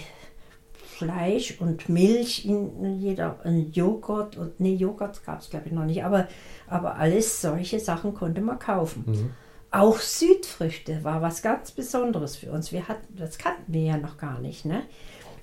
Fleisch 0.75 1.61
und 1.61 1.89
Milch 1.89 2.45
in 2.45 3.01
jeder, 3.01 3.41
und 3.45 3.75
Joghurt 3.75 4.37
und 4.37 4.61
nee, 4.61 4.75
Joghurt 4.75 5.25
gab 5.25 5.41
es 5.41 5.51
glaube 5.51 5.67
ich 5.67 5.73
noch 5.73 5.85
nicht, 5.85 6.05
aber, 6.05 6.29
aber 6.69 6.97
alles 6.97 7.41
solche 7.41 7.81
Sachen 7.81 8.15
konnte 8.15 8.41
man 8.41 8.59
kaufen. 8.59 9.05
Mhm. 9.07 9.31
Auch 9.75 9.99
Südfrüchte 9.99 11.03
war 11.03 11.21
was 11.21 11.43
ganz 11.43 11.73
Besonderes 11.73 12.37
für 12.37 12.53
uns. 12.53 12.71
Wir 12.71 12.87
hatten, 12.87 13.17
das 13.17 13.39
kannten 13.39 13.73
wir 13.73 13.83
ja 13.83 13.97
noch 13.97 14.19
gar 14.19 14.39
nicht. 14.39 14.65
Ne? 14.65 14.83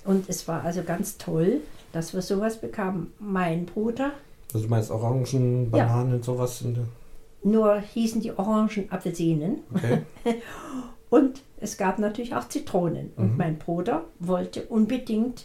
Und 0.06 0.30
es 0.30 0.48
war 0.48 0.64
also 0.64 0.82
ganz 0.82 1.18
toll, 1.18 1.60
dass 1.92 2.14
wir 2.14 2.22
sowas 2.22 2.58
bekamen. 2.58 3.12
Mein 3.18 3.66
Bruder. 3.66 4.12
Also 4.54 4.64
du 4.64 4.70
meinst 4.70 4.90
Orangen, 4.90 5.70
Bananen, 5.70 6.16
ja. 6.16 6.22
sowas? 6.22 6.64
Nur 7.42 7.78
hießen 7.78 8.22
die 8.22 8.32
Orangen 8.32 8.90
Apfelsinen. 8.90 9.64
Okay. 9.74 10.02
Und 11.10 11.42
es 11.58 11.76
gab 11.76 11.98
natürlich 11.98 12.34
auch 12.34 12.48
Zitronen. 12.48 13.12
Und 13.16 13.32
mhm. 13.32 13.36
mein 13.36 13.58
Bruder 13.58 14.06
wollte 14.18 14.62
unbedingt 14.62 15.44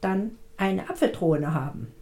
dann 0.00 0.32
eine 0.56 0.90
Apfeltrone 0.90 1.54
haben. 1.54 1.92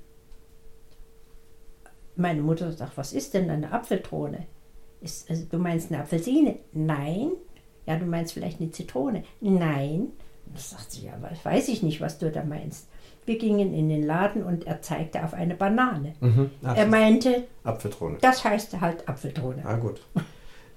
Meine 2.17 2.41
Mutter 2.41 2.73
sagt, 2.73 2.97
was 2.97 3.13
ist 3.13 3.35
denn 3.35 3.51
eine 3.51 3.73
Apfeltrone? 3.73 4.47
Ist, 5.05 5.31
also, 5.31 5.45
du 5.45 5.59
meinst 5.59 5.93
eine 5.93 6.03
Apfelsine? 6.03 6.57
Nein. 6.73 7.33
Ja, 7.87 7.97
du 7.97 8.07
meinst 8.07 8.33
vielleicht 8.33 8.61
eine 8.61 8.71
Zitrone? 8.71 9.23
Nein. 9.41 10.09
Das 10.53 10.71
sagt 10.71 10.93
sie, 10.93 11.07
ja, 11.07 11.13
aber 11.15 11.31
weiß 11.43 11.69
ich 11.69 11.83
nicht, 11.83 12.01
was 12.01 12.19
du 12.19 12.31
da 12.31 12.43
meinst. 12.43 12.89
Wir 13.27 13.39
gingen 13.39 13.73
in 13.73 13.89
den 13.89 14.03
Laden 14.03 14.43
und 14.43 14.67
er 14.67 14.83
zeigte 14.83 15.25
auf 15.25 15.35
eine 15.35 15.55
Banane. 15.55 16.15
Mhm. 16.21 16.51
Ach, 16.63 16.77
er 16.77 16.87
meinte, 16.87 17.45
Apfeltrone. 17.63 18.19
Das 18.21 18.45
heißt 18.45 18.81
halt 18.81 19.09
Apfeltrone. 19.09 19.65
Ah, 19.65 19.77
gut. 19.77 20.03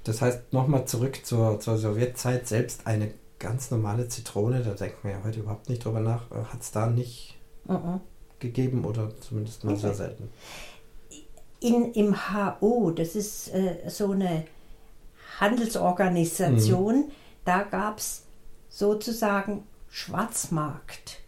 Das 0.04 0.22
heißt, 0.22 0.54
nochmal 0.54 0.86
zurück 0.86 1.26
zur, 1.26 1.60
zur 1.60 1.78
Sowjetzeit, 1.78 2.48
selbst 2.48 2.88
eine 2.88 3.12
ganz 3.40 3.72
normale 3.72 4.08
Zitrone, 4.08 4.62
da 4.62 4.72
denkt 4.72 5.04
man 5.04 5.14
ja 5.14 5.20
heute 5.24 5.42
überhaupt 5.42 5.70
nicht 5.70 5.84
drüber 5.84 6.00
nach, 6.00 6.32
äh, 6.32 6.44
hat 6.52 6.62
es 6.62 6.72
da 6.72 6.88
nicht 6.88 7.38
uh 7.68 7.74
-uh. 7.74 8.00
gegeben 8.40 8.86
oder 8.86 9.12
zumindest 9.20 9.64
mal 9.64 9.74
okay. 9.74 9.82
sehr 9.82 9.94
selten. 9.94 10.30
In, 11.60 11.94
Im 11.94 12.16
HO, 12.34 12.92
das 12.92 13.16
ist 13.16 13.54
äh, 13.54 13.90
so 13.90 14.12
eine 14.12 14.46
Handelsorganisation, 15.40 16.96
mhm. 16.96 17.12
da 17.46 17.64
gab 17.64 17.98
es 17.98 18.24
sozusagen 18.70 19.64
Schwarzmarkt. 19.90 21.20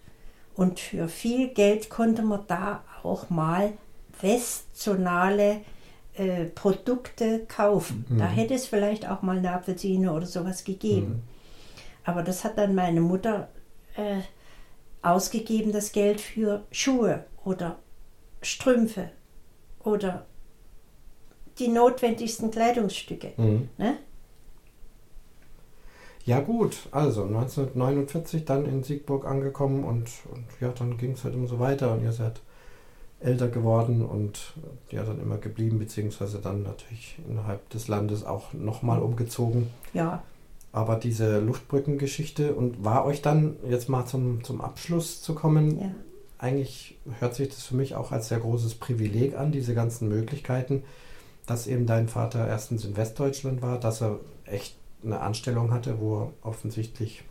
Und 0.56 0.80
für 0.80 1.08
viel 1.08 1.48
Geld 1.50 1.90
konnte 1.90 2.22
man 2.22 2.42
da 2.48 2.84
auch 3.04 3.30
mal 3.30 3.74
westzonale 4.22 5.62
äh, 6.16 6.46
Produkte 6.46 7.46
kaufen. 7.48 8.06
Mhm. 8.10 8.18
Da 8.18 8.26
hätte 8.26 8.54
es 8.54 8.66
vielleicht 8.66 9.08
auch 9.08 9.22
mal 9.22 9.38
eine 9.38 9.54
Apfelsine 9.54 10.12
oder 10.12 10.26
sowas 10.26 10.64
gegeben. 10.64 11.08
Mhm. 11.08 11.22
Aber 12.04 12.24
das 12.24 12.44
hat 12.44 12.58
dann 12.58 12.76
meine 12.76 13.02
Mutter 13.02 13.50
äh, 13.96 14.22
ausgegeben, 15.02 15.72
das 15.72 15.92
Geld 15.92 16.20
für 16.20 16.66
Schuhe 16.72 17.26
oder 17.46 17.78
Strümpfe 18.42 19.12
oder 19.90 20.26
die 21.60 21.68
notwendigsten 21.68 22.52
Kleidungsstücke. 22.52 23.34
Mhm. 23.38 23.70
Ne? 23.78 23.98
Ja 26.26 26.42
gut, 26.42 26.78
also 26.92 27.24
1949 27.24 28.46
dann 28.46 28.66
in 28.66 28.84
Siegburg 28.84 29.26
angekommen 29.26 29.84
und, 29.84 30.10
und 30.32 30.46
ja, 30.62 30.70
dann 30.70 30.98
ging 30.98 31.14
es 31.14 31.24
halt 31.24 31.34
immer 31.34 31.48
so 31.48 31.60
weiter 31.60 31.92
und 31.92 32.04
ihr 32.04 32.12
seid 32.12 32.42
älter 33.20 33.48
geworden 33.48 34.06
und 34.06 34.54
ja 34.92 35.04
dann 35.04 35.20
immer 35.20 35.38
geblieben, 35.38 35.80
beziehungsweise 35.80 36.40
dann 36.40 36.64
natürlich 36.64 37.18
innerhalb 37.28 37.68
des 37.70 37.88
Landes 37.88 38.24
auch 38.26 38.54
nochmal 38.54 39.02
umgezogen. 39.02 39.70
Ja. 39.94 40.24
Aber 40.72 40.96
diese 40.96 41.40
Luftbrückengeschichte 41.40 42.54
und 42.54 42.84
war 42.84 43.06
euch 43.06 43.22
dann 43.22 43.56
jetzt 43.68 43.90
mal 43.90 44.06
zum, 44.06 44.44
zum 44.44 44.62
Abschluss 44.62 45.22
zu 45.22 45.34
kommen, 45.34 45.80
ja. 45.80 45.92
Eigentlich 46.40 46.98
hört 47.20 47.36
sich 47.36 47.50
das 47.50 47.64
für 47.64 47.76
mich 47.76 47.96
auch 47.96 48.12
als 48.12 48.30
sehr 48.30 48.40
großes 48.40 48.76
Privileg 48.76 49.38
an, 49.38 49.52
diese 49.52 49.74
ganzen 49.74 50.08
Möglichkeiten, 50.08 50.84
dass 51.46 51.68
eben 51.68 51.86
dein 51.86 52.08
Vater 52.08 52.48
erstens 52.48 52.86
in 52.86 52.98
Westdeutschland 52.98 53.62
war, 53.62 53.80
dass 53.80 54.02
er 54.02 54.20
echt 54.46 54.76
eine 55.04 55.20
Anstellung 55.20 55.72
hatte, 55.72 56.00
wo 56.00 56.22
er 56.22 56.34
offensichtlich 56.42 57.24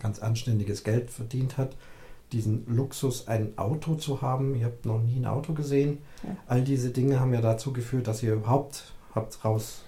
ganz 0.00 0.18
anständiges 0.18 0.84
Geld 0.84 1.10
verdient 1.10 1.58
hat 1.58 1.76
diesen 2.32 2.64
Luxus, 2.66 3.28
ein 3.28 3.56
Auto 3.58 3.94
zu 3.94 4.22
haben. 4.22 4.54
Ihr 4.54 4.66
habt 4.66 4.86
noch 4.86 5.00
nie 5.00 5.16
ein 5.16 5.26
Auto 5.26 5.52
gesehen. 5.52 5.98
Ja. 6.22 6.36
All 6.46 6.62
diese 6.62 6.90
Dinge 6.90 7.20
haben 7.20 7.34
ja 7.34 7.40
dazu 7.40 7.72
geführt, 7.72 8.06
dass 8.06 8.22
ihr 8.22 8.34
überhaupt 8.34 8.92
habt 9.14 9.44
raus, 9.44 9.82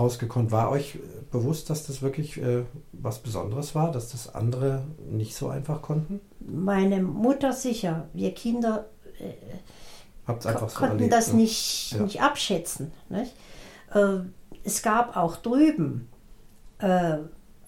rausgekonnt. 0.00 0.50
War 0.50 0.70
euch 0.70 0.98
bewusst, 1.30 1.70
dass 1.70 1.86
das 1.86 2.02
wirklich 2.02 2.40
äh, 2.40 2.64
was 2.92 3.20
Besonderes 3.20 3.74
war, 3.74 3.92
dass 3.92 4.10
das 4.10 4.34
andere 4.34 4.82
nicht 5.08 5.34
so 5.36 5.48
einfach 5.48 5.82
konnten? 5.82 6.20
Meine 6.40 7.02
Mutter 7.02 7.52
sicher. 7.52 8.08
Wir 8.12 8.34
Kinder 8.34 8.86
äh, 9.18 9.32
so 10.26 10.48
konnten 10.48 10.96
erlebt, 10.96 11.12
das 11.12 11.32
ne? 11.32 11.40
nicht, 11.40 11.92
ja. 11.92 12.02
nicht 12.02 12.22
abschätzen. 12.22 12.92
Nicht? 13.08 13.32
Äh, 13.94 14.20
es 14.64 14.82
gab 14.82 15.16
auch 15.16 15.36
drüben 15.36 16.08
äh, 16.78 17.18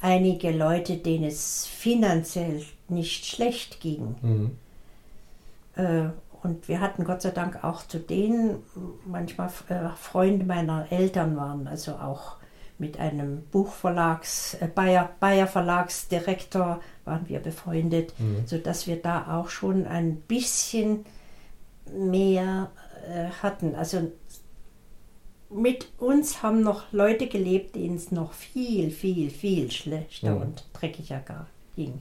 einige 0.00 0.50
Leute, 0.50 0.96
denen 0.96 1.24
es 1.24 1.66
finanziell 1.66 2.62
nicht 2.88 3.26
schlecht 3.26 3.80
ging. 3.80 4.16
Mhm. 4.22 4.50
Und 6.42 6.68
wir 6.68 6.80
hatten 6.80 7.04
Gott 7.04 7.22
sei 7.22 7.30
Dank 7.30 7.62
auch 7.62 7.86
zu 7.86 7.98
denen, 7.98 8.62
manchmal 9.06 9.48
äh, 9.68 9.88
Freunde 9.96 10.44
meiner 10.44 10.90
Eltern 10.90 11.36
waren, 11.36 11.68
also 11.68 11.92
auch 11.92 12.36
mit 12.78 12.98
einem 12.98 13.42
Buchverlags, 13.52 14.54
äh, 14.54 14.66
Bayer, 14.66 15.10
Bayer 15.20 15.46
Verlagsdirektor 15.46 16.80
waren 17.04 17.28
wir 17.28 17.38
befreundet, 17.38 18.12
mhm. 18.18 18.46
sodass 18.46 18.86
wir 18.86 18.96
da 18.96 19.38
auch 19.38 19.48
schon 19.48 19.86
ein 19.86 20.16
bisschen 20.16 21.04
mehr 21.92 22.70
äh, 23.08 23.30
hatten. 23.42 23.76
Also 23.76 24.10
mit 25.48 25.92
uns 25.98 26.42
haben 26.42 26.62
noch 26.62 26.92
Leute 26.92 27.28
gelebt, 27.28 27.76
denen 27.76 27.96
es 27.96 28.10
noch 28.10 28.32
viel, 28.32 28.90
viel, 28.90 29.30
viel 29.30 29.70
schlechter 29.70 30.34
mhm. 30.34 30.42
und 30.42 30.64
dreckiger 30.72 31.46
ging. 31.76 32.00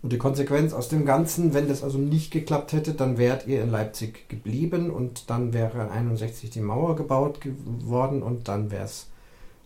Und 0.00 0.12
die 0.12 0.18
Konsequenz 0.18 0.72
aus 0.72 0.88
dem 0.88 1.04
Ganzen, 1.04 1.54
wenn 1.54 1.66
das 1.66 1.82
also 1.82 1.98
nicht 1.98 2.30
geklappt 2.30 2.72
hätte, 2.72 2.94
dann 2.94 3.18
wärt 3.18 3.48
ihr 3.48 3.62
in 3.62 3.70
Leipzig 3.70 4.28
geblieben 4.28 4.90
und 4.90 5.28
dann 5.28 5.52
wäre 5.52 5.90
61 5.90 6.50
die 6.50 6.60
Mauer 6.60 6.94
gebaut 6.94 7.40
geworden 7.40 8.22
und 8.22 8.46
dann 8.46 8.70
wäre 8.70 8.84
es 8.84 9.08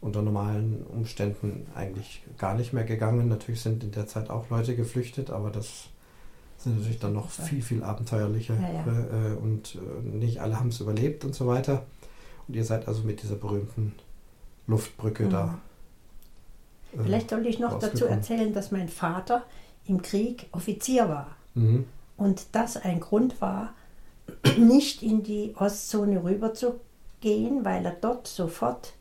unter 0.00 0.22
normalen 0.22 0.84
Umständen 0.92 1.66
eigentlich 1.74 2.22
gar 2.38 2.54
nicht 2.54 2.72
mehr 2.72 2.84
gegangen. 2.84 3.28
Natürlich 3.28 3.60
sind 3.60 3.84
in 3.84 3.92
der 3.92 4.06
Zeit 4.06 4.30
auch 4.30 4.48
Leute 4.48 4.74
geflüchtet, 4.74 5.30
aber 5.30 5.50
das 5.50 5.88
sind 6.58 6.78
natürlich 6.78 6.98
dann 6.98 7.12
noch 7.12 7.30
viel, 7.30 7.62
viel 7.62 7.82
abenteuerlicher 7.82 8.54
ja, 8.54 8.68
ja. 8.68 9.32
Äh, 9.32 9.36
und 9.36 9.76
äh, 9.76 10.16
nicht 10.16 10.40
alle 10.40 10.58
haben 10.58 10.68
es 10.68 10.80
überlebt 10.80 11.24
und 11.24 11.34
so 11.34 11.46
weiter. 11.46 11.84
Und 12.48 12.56
ihr 12.56 12.64
seid 12.64 12.88
also 12.88 13.02
mit 13.02 13.22
dieser 13.22 13.36
berühmten 13.36 13.94
Luftbrücke 14.66 15.24
mhm. 15.24 15.30
da. 15.30 15.58
Äh, 16.94 17.02
Vielleicht 17.04 17.30
sollte 17.30 17.48
ich 17.48 17.58
noch 17.58 17.78
dazu 17.78 18.06
erzählen, 18.06 18.52
dass 18.52 18.70
mein 18.70 18.88
Vater 18.88 19.44
im 19.86 20.02
Krieg 20.02 20.46
Offizier 20.52 21.08
war. 21.08 21.36
Mhm. 21.54 21.86
Und 22.16 22.46
das 22.52 22.76
ein 22.76 23.00
Grund 23.00 23.40
war, 23.40 23.74
nicht 24.58 25.02
in 25.02 25.22
die 25.22 25.54
Ostzone 25.56 26.22
rüber 26.22 26.54
zu 26.54 26.80
gehen, 27.20 27.64
weil 27.64 27.84
er 27.84 27.96
dort 28.00 28.26
sofort 28.26 28.94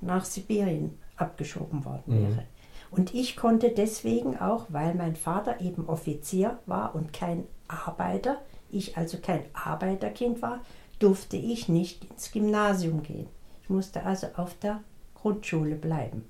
nach 0.00 0.24
Sibirien 0.24 0.98
abgeschoben 1.16 1.84
worden 1.84 2.02
mhm. 2.06 2.28
wäre. 2.28 2.44
Und 2.90 3.14
ich 3.14 3.36
konnte 3.36 3.70
deswegen 3.70 4.38
auch, 4.38 4.66
weil 4.70 4.94
mein 4.94 5.16
Vater 5.16 5.60
eben 5.60 5.88
Offizier 5.88 6.58
war 6.66 6.94
und 6.94 7.12
kein 7.12 7.44
Arbeiter, 7.66 8.40
ich 8.70 8.96
also 8.96 9.18
kein 9.18 9.44
Arbeiterkind 9.52 10.40
war, 10.40 10.60
durfte 10.98 11.36
ich 11.36 11.68
nicht 11.68 12.04
ins 12.04 12.32
Gymnasium 12.32 13.02
gehen. 13.02 13.26
Ich 13.62 13.68
musste 13.68 14.04
also 14.04 14.28
auf 14.36 14.54
der 14.58 14.80
Grundschule 15.14 15.74
bleiben. 15.74 16.24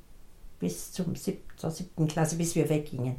Bis 0.58 0.90
zum 0.92 1.14
sieb 1.14 1.42
zur 1.56 1.70
siebten 1.70 2.08
Klasse, 2.08 2.36
bis 2.36 2.56
wir 2.56 2.68
weggingen 2.68 3.16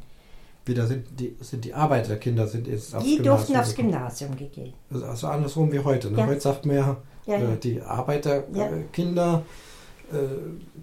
wieder 0.66 0.86
sind 0.86 1.06
die, 1.18 1.36
sind 1.40 1.64
die 1.64 1.74
Arbeiterkinder 1.74 2.46
sind 2.46 2.66
jetzt 2.66 2.94
aufs 2.94 3.04
Die 3.04 3.16
Gymnasium 3.16 3.36
durften 3.36 3.56
aufs 3.56 3.74
Gymnasium 3.74 4.36
gehen. 4.36 4.72
Also, 4.92 5.06
also 5.06 5.26
andersrum 5.28 5.72
wie 5.72 5.80
heute. 5.80 6.10
Ne? 6.10 6.18
Ja. 6.18 6.26
Heute 6.26 6.40
sagt 6.40 6.66
man 6.66 6.76
ja, 6.76 6.96
ja, 7.26 7.38
ja. 7.38 7.52
Äh, 7.52 7.56
die 7.56 7.80
Arbeiterkinder 7.82 9.42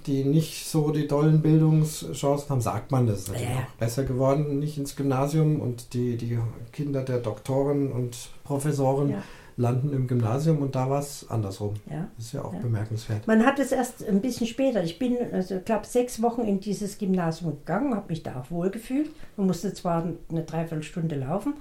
die 0.05 0.23
nicht 0.23 0.67
so 0.67 0.91
die 0.91 1.07
tollen 1.07 1.41
Bildungschancen 1.41 2.49
haben, 2.49 2.61
sagt 2.61 2.91
man, 2.91 3.07
das 3.07 3.19
ist 3.19 3.27
natürlich 3.29 3.49
Ja. 3.49 3.57
auch 3.57 3.77
besser 3.79 4.03
geworden, 4.03 4.59
nicht 4.59 4.77
ins 4.77 4.95
Gymnasium 4.95 5.59
und 5.59 5.93
die, 5.93 6.15
die 6.15 6.39
Kinder 6.71 7.03
der 7.03 7.17
Doktoren 7.17 7.91
und 7.91 8.29
Professoren 8.45 9.09
Ja. 9.09 9.23
Landen 9.57 9.91
im 9.91 10.07
Gymnasium 10.07 10.59
und 10.61 10.75
da 10.75 10.89
war 10.89 10.99
es 10.99 11.27
andersrum. 11.29 11.73
Ja. 11.89 12.07
Das 12.15 12.25
ist 12.27 12.31
ja 12.33 12.43
auch 12.43 12.53
Ja. 12.53 12.59
bemerkenswert. 12.59 13.25
Man 13.25 13.43
hat 13.45 13.57
es 13.59 13.71
erst 13.71 14.07
ein 14.07 14.21
bisschen 14.21 14.45
später. 14.47 14.83
Ich 14.83 14.99
bin, 14.99 15.17
also 15.33 15.55
ich 15.55 15.65
glaube, 15.65 15.85
sechs 15.87 16.21
Wochen 16.21 16.41
in 16.41 16.59
dieses 16.59 16.97
Gymnasium 16.99 17.57
gegangen, 17.59 17.95
habe 17.95 18.09
mich 18.09 18.21
da 18.23 18.39
auch 18.39 18.51
wohlgefühlt. 18.51 19.09
Man 19.35 19.47
musste 19.47 19.73
zwar 19.73 20.07
eine 20.29 20.43
Dreiviertelstunde 20.43 21.15
laufen, 21.15 21.55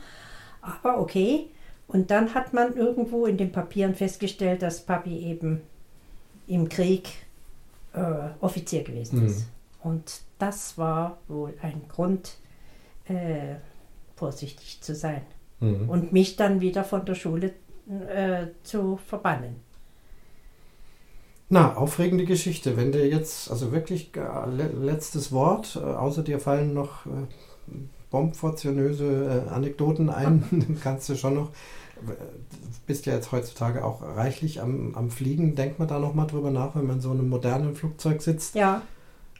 aber 0.61 1.01
okay. 1.01 1.47
Und 1.89 2.11
dann 2.11 2.35
hat 2.35 2.53
man 2.53 2.77
irgendwo 2.77 3.27
in 3.27 3.37
den 3.39 3.51
Papieren 3.53 3.95
festgestellt, 3.95 4.61
dass 4.61 4.81
Papi 4.83 5.17
eben 5.19 5.63
im 6.49 6.69
Krieg 6.69 7.09
äh, 7.95 8.29
Offizier 8.41 8.83
gewesen 8.85 9.21
Mhm. 9.21 9.27
ist. 9.27 9.47
Und 9.83 10.21
das 10.39 10.77
war 10.77 11.17
wohl 11.29 11.55
ein 11.63 11.81
Grund, 11.89 12.37
äh, 13.09 13.55
vorsichtig 14.17 14.81
zu 14.83 14.95
sein 14.95 15.23
Mhm. 15.61 15.89
und 15.89 16.13
mich 16.13 16.37
dann 16.37 16.61
wieder 16.61 16.85
von 16.85 17.07
der 17.07 17.15
Schule 17.15 17.53
äh, 17.89 18.49
zu 18.63 18.99
verbannen. 19.07 19.57
Na, 21.49 21.75
aufregende 21.77 22.25
Geschichte. 22.25 22.77
Wenn 22.77 22.91
dir 22.91 23.07
jetzt, 23.09 23.51
also 23.51 23.71
wirklich 23.71 24.11
le 24.15 24.69
letztes 24.81 25.31
Wort, 25.31 25.77
äh, 25.77 25.85
außer 25.85 26.23
dir 26.23 26.41
fallen 26.41 26.75
noch 26.75 27.07
äh, 27.07 27.11
bombfortionöse 28.11 29.45
äh, 29.47 29.51
Anekdoten 29.51 30.11
ein, 30.11 30.45
dann 30.51 30.81
kannst 30.81 31.09
du 31.09 31.15
schon 31.17 31.35
noch, 31.35 31.51
bist 32.87 33.07
ja 33.07 33.15
jetzt 33.15 33.31
heutzutage 33.33 33.85
auch 33.85 34.03
reichlich 34.03 34.61
am, 34.61 34.95
am 34.95 35.11
Fliegen. 35.11 35.55
Denkt 35.55 35.79
man 35.79 35.89
da 35.89 35.99
nochmal 35.99 36.27
drüber 36.27 36.51
nach, 36.51 36.75
wenn 36.75 36.87
man 36.87 36.97
in 36.97 37.03
so 37.03 37.11
einem 37.11 37.29
modernen 37.29 37.75
Flugzeug 37.77 38.23
sitzt? 38.23 38.55
Ja, 38.55 38.83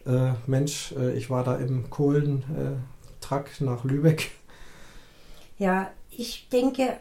Äh, 0.07 0.35
Mensch, 0.47 0.93
äh, 0.97 1.13
ich 1.17 1.31
war 1.31 1.43
da 1.43 1.57
im 1.57 1.91
Kohlentrack 1.91 3.61
nach 3.61 3.83
Lübeck. 3.85 4.31
Ja, 5.59 5.91
ich 6.11 6.49
denke 6.49 6.99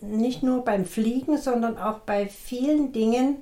nicht 0.00 0.42
nur 0.42 0.64
beim 0.64 0.84
Fliegen, 0.84 1.38
sondern 1.38 1.78
auch 1.78 2.00
bei 2.00 2.26
vielen 2.26 2.92
Dingen, 2.92 3.38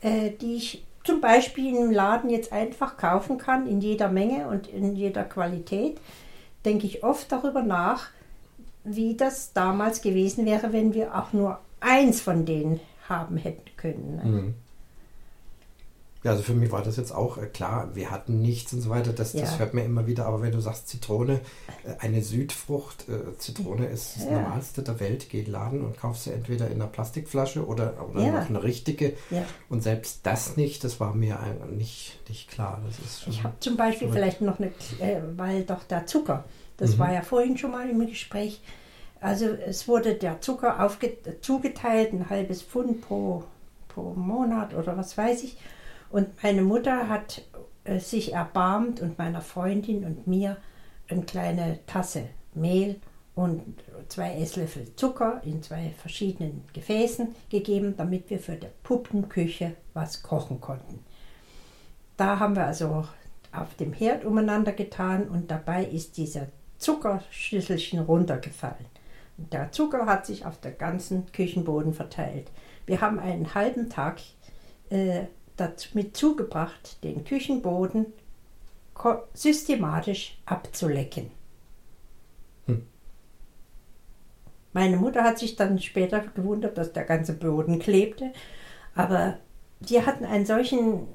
äh, 0.00 0.30
die 0.30 0.56
ich 0.56 0.84
zum 1.04 1.20
Beispiel 1.20 1.74
im 1.76 1.90
Laden 1.90 2.30
jetzt 2.30 2.52
einfach 2.52 2.96
kaufen 2.96 3.38
kann, 3.38 3.66
in 3.66 3.80
jeder 3.80 4.08
Menge 4.08 4.48
und 4.48 4.68
in 4.68 4.94
jeder 4.96 5.24
Qualität, 5.24 5.98
denke 6.64 6.86
ich 6.86 7.02
oft 7.02 7.30
darüber 7.32 7.62
nach, 7.62 8.08
wie 8.84 9.16
das 9.16 9.52
damals 9.52 10.02
gewesen 10.02 10.46
wäre, 10.46 10.72
wenn 10.72 10.94
wir 10.94 11.14
auch 11.18 11.32
nur 11.32 11.58
eins 11.80 12.20
von 12.20 12.44
denen 12.44 12.80
haben 13.08 13.36
hätten 13.36 13.70
können. 13.76 14.16
ne? 14.16 14.24
Mhm. 14.24 14.54
Ja, 16.22 16.32
also 16.32 16.42
für 16.42 16.52
mich 16.52 16.70
war 16.70 16.82
das 16.82 16.98
jetzt 16.98 17.12
auch 17.12 17.38
äh, 17.38 17.46
klar, 17.46 17.88
wir 17.94 18.10
hatten 18.10 18.42
nichts 18.42 18.74
und 18.74 18.82
so 18.82 18.90
weiter, 18.90 19.12
das, 19.14 19.32
das 19.32 19.52
Ja. 19.52 19.58
hört 19.60 19.72
man 19.72 19.86
immer 19.86 20.06
wieder, 20.06 20.26
aber 20.26 20.42
wenn 20.42 20.52
du 20.52 20.60
sagst 20.60 20.88
Zitrone, 20.88 21.40
äh, 21.82 21.94
eine 22.00 22.20
Südfrucht, 22.22 23.08
äh, 23.08 23.38
Zitrone 23.38 23.86
ist 23.86 24.16
das 24.16 24.24
Ja. 24.26 24.32
Normalste 24.32 24.82
der 24.82 25.00
Welt, 25.00 25.28
geh 25.30 25.38
in 25.38 25.44
den 25.46 25.52
Laden 25.52 25.80
und 25.82 25.96
kauf 25.96 26.18
sie 26.18 26.30
entweder 26.32 26.66
in 26.66 26.74
einer 26.74 26.88
Plastikflasche 26.88 27.66
oder, 27.66 27.94
oder 28.10 28.22
Ja. 28.22 28.32
noch 28.40 28.50
eine 28.50 28.62
richtige 28.62 29.14
und 29.70 29.82
selbst 29.82 30.20
das 30.24 30.58
nicht, 30.58 30.84
das 30.84 31.00
war 31.00 31.14
mir 31.14 31.38
nicht, 31.70 32.18
nicht 32.28 32.50
klar. 32.50 32.82
Das 32.84 32.98
ist 32.98 33.26
Ich 33.26 33.42
habe 33.42 33.54
zum 33.60 33.78
Beispiel 33.78 34.08
Gut. 34.08 34.16
vielleicht 34.16 34.42
noch 34.42 34.58
eine, 34.58 34.72
weil 35.38 35.62
doch 35.64 35.84
der 35.84 36.04
Zucker, 36.06 36.44
das 36.76 36.96
Mhm. 36.96 36.98
war 36.98 37.12
ja 37.14 37.22
vorhin 37.22 37.56
schon 37.56 37.70
mal 37.70 37.88
im 37.88 38.06
Gespräch, 38.06 38.60
also 39.22 39.46
es 39.46 39.88
wurde 39.88 40.14
der 40.16 40.42
Zucker 40.42 40.84
aufge 40.84 41.16
zugeteilt, 41.40 42.12
ein 42.12 42.28
halbes 42.28 42.60
Pfund 42.62 43.00
pro, 43.00 43.44
pro 43.88 44.12
Monat 44.14 44.74
oder 44.74 44.98
was 44.98 45.16
weiß 45.16 45.44
ich. 45.44 45.56
Und 46.10 46.42
meine 46.42 46.62
Mutter 46.62 47.08
hat 47.08 47.42
äh, 47.84 47.98
sich 47.98 48.32
erbarmt 48.32 49.00
und 49.00 49.18
meiner 49.18 49.40
Freundin 49.40 50.04
und 50.04 50.26
mir 50.26 50.56
eine 51.08 51.22
kleine 51.22 51.78
Tasse 51.86 52.28
Mehl 52.54 53.00
und 53.34 53.62
zwei 54.08 54.34
Esslöffel 54.34 54.94
Zucker 54.96 55.40
in 55.44 55.62
zwei 55.62 55.94
verschiedenen 55.96 56.64
Gefäßen 56.72 57.34
gegeben, 57.48 57.94
damit 57.96 58.28
wir 58.28 58.38
für 58.38 58.56
die 58.56 58.66
Puppenküche 58.82 59.76
was 59.94 60.22
kochen 60.22 60.60
konnten. 60.60 61.04
Da 62.16 62.38
haben 62.38 62.56
wir 62.56 62.66
also 62.66 63.06
auf 63.52 63.74
dem 63.78 63.92
Herd 63.92 64.24
umeinander 64.24 64.72
getan 64.72 65.28
und 65.28 65.50
dabei 65.50 65.84
ist 65.84 66.16
dieser 66.16 66.48
Zuckerschüsselchen 66.78 68.00
runtergefallen. 68.00 68.86
Und 69.38 69.52
der 69.52 69.72
Zucker 69.72 70.06
hat 70.06 70.26
sich 70.26 70.44
auf 70.44 70.60
der 70.60 70.72
ganzen 70.72 71.30
Küchenboden 71.32 71.94
verteilt. 71.94 72.50
Wir 72.86 73.00
haben 73.00 73.18
einen 73.18 73.54
halben 73.54 73.88
Tag 73.88 74.20
äh, 74.90 75.24
damit 75.60 76.16
zugebracht, 76.16 77.02
den 77.04 77.24
Küchenboden 77.24 78.06
systematisch 79.34 80.38
abzulecken. 80.46 81.30
Hm. 82.66 82.86
Meine 84.72 84.96
Mutter 84.96 85.24
hat 85.24 85.38
sich 85.38 85.56
dann 85.56 85.80
später 85.80 86.20
gewundert, 86.20 86.76
dass 86.76 86.92
der 86.92 87.04
ganze 87.04 87.32
Boden 87.32 87.78
klebte, 87.78 88.32
aber 88.94 89.38
wir 89.80 90.04
hatten 90.06 90.24
einen 90.24 90.44
solchen 90.46 91.06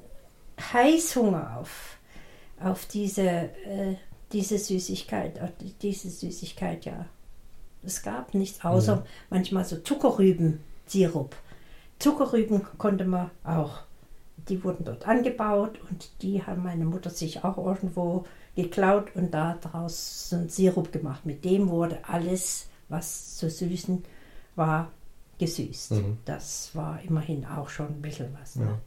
Heißhunger 0.72 1.58
auf, 1.58 1.96
auf 2.60 2.86
diese, 2.86 3.22
äh, 3.22 3.94
diese 4.32 4.58
Süßigkeit, 4.58 5.40
auf 5.40 5.50
die- 5.60 5.74
diese 5.74 6.10
Süßigkeit, 6.10 6.84
ja. 6.86 7.06
Es 7.84 8.02
gab 8.02 8.34
nichts 8.34 8.64
außer 8.64 8.94
Ja. 8.96 9.06
manchmal 9.30 9.64
so 9.64 9.76
Zuckerrübensirup. 9.76 11.36
Zuckerrüben 12.00 12.66
konnte 12.78 13.04
man 13.04 13.30
auch. 13.44 13.82
Die 14.48 14.62
wurden 14.62 14.84
dort 14.84 15.06
angebaut 15.06 15.80
und 15.90 16.10
die 16.22 16.42
haben 16.42 16.62
meine 16.62 16.84
Mutter 16.84 17.10
sich 17.10 17.44
auch 17.44 17.58
irgendwo 17.58 18.24
geklaut 18.54 19.08
und 19.14 19.32
daraus 19.32 20.30
so 20.30 20.36
einen 20.36 20.48
Sirup 20.48 20.92
gemacht. 20.92 21.26
Mit 21.26 21.44
dem 21.44 21.68
wurde 21.68 21.98
alles, 22.06 22.68
was 22.88 23.36
zu 23.36 23.50
süßen 23.50 24.04
war, 24.54 24.90
gesüßt. 25.38 25.92
Mhm. 25.92 26.18
Das 26.24 26.70
war 26.74 27.00
immerhin 27.02 27.44
auch 27.44 27.68
schon 27.68 27.88
ein 27.88 28.02
bisschen 28.02 28.34
was. 28.40 28.56
Ne? 28.56 28.64
Ja. 28.64 28.78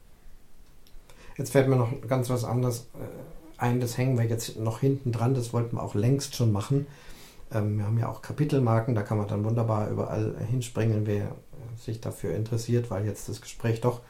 Jetzt 1.38 1.52
fällt 1.52 1.68
mir 1.68 1.76
noch 1.76 1.90
ganz 2.08 2.30
was 2.30 2.44
anderes 2.44 2.88
äh, 2.96 3.62
ein, 3.62 3.80
das 3.80 3.98
hängen 3.98 4.18
wir 4.18 4.26
jetzt 4.26 4.58
noch 4.58 4.80
hinten 4.80 5.12
dran, 5.12 5.34
das 5.34 5.54
wollten 5.54 5.76
wir 5.76 5.84
auch 5.84 5.96
längst 5.96 6.36
schon 6.36 6.52
machen. 6.52 6.88
Ähm, 7.52 7.78
wir 7.78 7.86
haben 7.86 7.98
ja 8.00 8.10
auch 8.10 8.22
Kapitelmarken, 8.22 8.96
da 8.96 9.04
kann 9.04 9.18
man 9.18 9.28
dann 9.28 9.44
wunderbar 9.44 9.90
überall 9.90 10.36
hinspringen, 10.50 11.06
wer 11.06 11.36
sich 11.78 12.02
dafür 12.02 12.36
interessiert, 12.36 12.90
weil 12.90 13.06
jetzt 13.06 13.30
das 13.30 13.42
Gespräch 13.42 13.82
doch 13.82 14.02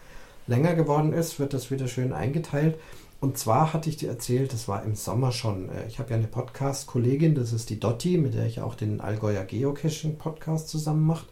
länger 0.50 0.76
geworden 0.76 1.14
ist, 1.14 1.40
wird 1.40 1.54
das 1.54 1.72
wieder 1.72 1.88
schön 1.88 2.12
eingeteilt. 2.12 2.78
Und 3.22 3.38
zwar 3.38 3.74
hatte 3.74 3.90
ich 3.90 3.98
dir 3.98 4.10
erzählt, 4.10 4.54
das 4.54 4.68
war 4.68 4.84
im 4.84 4.96
Sommer 4.96 5.32
schon. 5.32 5.70
äh, 5.70 5.88
Ich 5.88 6.00
habe 6.00 6.10
ja 6.12 6.16
eine 6.18 6.28
Podcast-Kollegin, 6.28 7.36
das 7.36 7.54
ist 7.54 7.70
die 7.70 7.80
Dotti, 7.80 8.18
mit 8.18 8.34
der 8.34 8.46
ich 8.46 8.62
auch 8.62 8.76
den 8.76 9.02
Allgäuer 9.02 9.44
Geocaching-Podcast 9.44 10.70
zusammen 10.70 11.06
mache. 11.06 11.26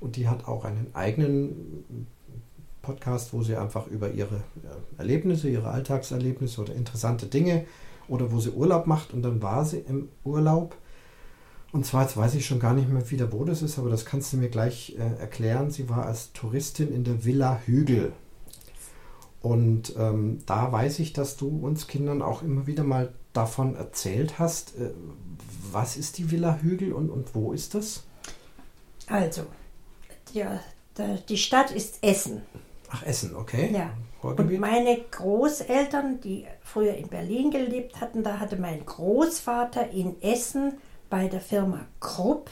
Und 0.00 0.16
die 0.16 0.28
hat 0.28 0.46
auch 0.48 0.64
einen 0.64 0.88
eigenen 0.94 2.06
Podcast, 2.82 3.32
wo 3.32 3.42
sie 3.42 3.56
einfach 3.56 3.86
über 3.86 4.10
ihre 4.10 4.36
äh, 4.36 4.98
Erlebnisse, 4.98 5.48
ihre 5.48 5.68
Alltagserlebnisse 5.70 6.60
oder 6.60 6.74
interessante 6.74 7.26
Dinge 7.26 7.64
oder 8.08 8.32
wo 8.32 8.38
sie 8.40 8.50
Urlaub 8.50 8.86
macht. 8.86 9.12
Und 9.12 9.22
dann 9.22 9.42
war 9.42 9.64
sie 9.64 9.78
im 9.78 10.08
Urlaub. 10.24 10.76
Und 11.72 11.86
zwar, 11.86 12.02
jetzt 12.02 12.16
weiß 12.16 12.34
ich 12.34 12.46
schon 12.46 12.60
gar 12.60 12.74
nicht 12.74 12.88
mehr 12.90 13.10
wieder, 13.10 13.32
wo 13.32 13.44
das 13.44 13.62
ist, 13.62 13.78
aber 13.78 13.90
das 13.90 14.04
kannst 14.04 14.32
du 14.32 14.36
mir 14.36 14.48
gleich 14.48 14.96
äh, 14.98 15.20
erklären. 15.20 15.70
Sie 15.70 15.88
war 15.88 16.04
als 16.04 16.32
Touristin 16.32 16.92
in 16.92 17.04
der 17.04 17.24
Villa 17.24 17.60
Hügel. 17.64 18.12
Und 19.42 19.94
ähm, 19.96 20.38
da 20.46 20.70
weiß 20.70 20.98
ich, 20.98 21.12
dass 21.12 21.36
du 21.36 21.48
uns 21.48 21.86
Kindern 21.86 22.20
auch 22.20 22.42
immer 22.42 22.66
wieder 22.66 22.84
mal 22.84 23.12
davon 23.32 23.74
erzählt 23.74 24.38
hast. 24.38 24.76
Äh, 24.78 24.90
was 25.72 25.96
ist 25.96 26.18
die 26.18 26.30
Villa 26.30 26.58
Hügel 26.60 26.92
und, 26.92 27.10
und 27.10 27.34
wo 27.34 27.52
ist 27.52 27.74
das? 27.74 28.04
Also, 29.06 29.46
der, 30.34 30.60
der, 30.96 31.16
die 31.16 31.38
Stadt 31.38 31.70
ist 31.70 32.02
Essen. 32.02 32.42
Ach, 32.90 33.02
Essen, 33.02 33.34
okay. 33.34 33.70
Ja. 33.72 33.90
Und 34.22 34.58
meine 34.58 35.00
Großeltern, 35.10 36.20
die 36.20 36.46
früher 36.62 36.94
in 36.94 37.08
Berlin 37.08 37.50
gelebt 37.50 38.00
hatten, 38.00 38.22
da 38.22 38.38
hatte 38.38 38.56
mein 38.56 38.84
Großvater 38.84 39.90
in 39.90 40.20
Essen 40.20 40.74
bei 41.08 41.28
der 41.28 41.40
Firma 41.40 41.86
Krupp 42.00 42.50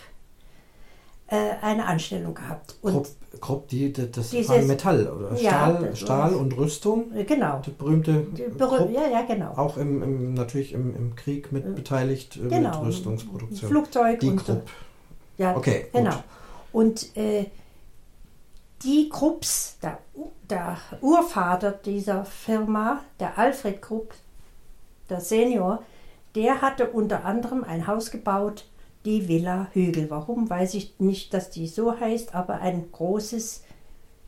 eine 1.37 1.85
Anstellung 1.87 2.35
gehabt. 2.35 2.77
Und 2.83 2.93
Krupp, 2.95 3.07
Krupp 3.41 3.69
die, 3.69 3.93
das 3.93 4.31
Dieses- 4.31 4.49
war 4.49 4.59
Metall 4.63 5.07
oder 5.09 5.33
Ja, 5.35 5.51
Stahl, 5.51 5.87
das 5.91 5.99
Stahl 6.01 6.35
und 6.35 6.57
Rüstung. 6.57 7.15
äh, 7.15 7.25
genau. 7.25 7.61
Die 7.65 7.71
berühmte 7.71 8.27
Die 8.37 8.43
Krupp, 8.45 8.59
Berühr- 8.59 8.91
ja, 8.91 9.07
ja, 9.09 9.23
genau. 9.23 9.53
auch 9.57 9.77
im, 9.77 10.03
im, 10.03 10.35
natürlich 10.35 10.73
im, 10.73 10.95
im 10.97 11.15
Krieg 11.17 11.53
mit 11.53 11.75
beteiligt 11.75 12.37
äh, 12.37 12.49
genau. 12.49 12.79
mit 12.79 12.89
Rüstungsproduktion. 12.89 13.71
Flugzeug 13.71 14.21
die 14.21 14.29
und. 14.31 14.45
Krupp. 14.45 14.63
Ja, 15.37 15.55
Okay, 15.57 15.83
gut. 15.93 15.93
genau. 16.03 16.15
Und 16.73 17.17
äh, 17.17 17.47
die 18.83 19.09
Krupps, 19.09 19.77
der, 19.83 19.99
der 20.49 20.77
Urvater 21.01 21.73
dieser 21.73 22.25
Firma, 22.25 23.01
der 23.19 23.37
Alfred 23.39 23.83
Krupp, 23.83 24.15
der 25.11 25.21
Senior, 25.21 25.83
der 26.35 26.61
hatte 26.63 26.89
unter 26.91 27.25
anderem 27.25 27.65
ein 27.65 27.87
Haus 27.87 28.11
gebaut, 28.11 28.65
die 29.09 29.27
Villa 29.29 29.69
Hügel. 29.73 30.11
Warum, 30.11 30.51
weiß 30.51 30.75
ich 30.75 30.95
nicht, 31.01 31.33
dass 31.33 31.49
die 31.51 31.67
so 31.67 31.99
heißt, 31.99 32.35
aber 32.35 32.61
ein 32.61 32.91
großes 32.93 33.65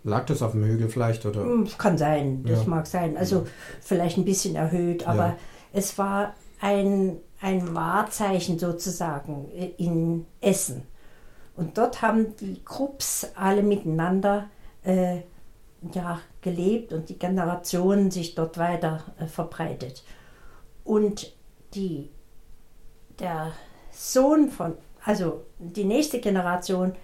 Lag 0.03 0.25
das 0.25 0.41
auf 0.41 0.53
dem 0.53 0.65
Hügel 0.65 0.89
vielleicht 0.89 1.27
oder? 1.27 1.43
Hm, 1.43 1.69
Kann 1.77 1.99
sein, 1.99 2.43
das 2.45 2.61
Ja. 2.63 2.69
mag 2.71 2.87
sein. 2.87 3.19
Also 3.19 3.47
vielleicht 3.83 4.17
ein 4.17 4.25
bisschen 4.25 4.57
erhöht, 4.57 5.07
aber 5.07 5.27
Ja. 5.27 5.37
es 5.75 5.99
war 5.99 6.35
ein, 6.63 7.19
ein 7.43 7.75
Wahrzeichen 7.75 8.59
sozusagen 8.59 9.51
in 9.77 10.25
Essen. 10.41 10.85
Und 11.55 11.77
dort 11.77 12.01
haben 12.01 12.35
die 12.37 12.63
Krupps 12.65 13.27
alle 13.35 13.63
miteinander 13.63 14.49
äh, 14.85 15.19
ja, 15.93 16.21
gelebt 16.41 16.95
und 16.95 17.11
die 17.11 17.19
Generationen 17.19 18.11
sich 18.11 18.35
dort 18.35 18.57
weiter 18.57 19.05
äh, 19.19 19.27
verbreitet. 19.27 20.03
Und 20.85 21.35
die, 21.75 22.09
der 23.19 23.53
Sohn 24.01 24.51
von, 24.51 24.79
also 25.05 25.43
die 25.59 25.85
nächste 25.85 26.21
Generation, 26.21 26.95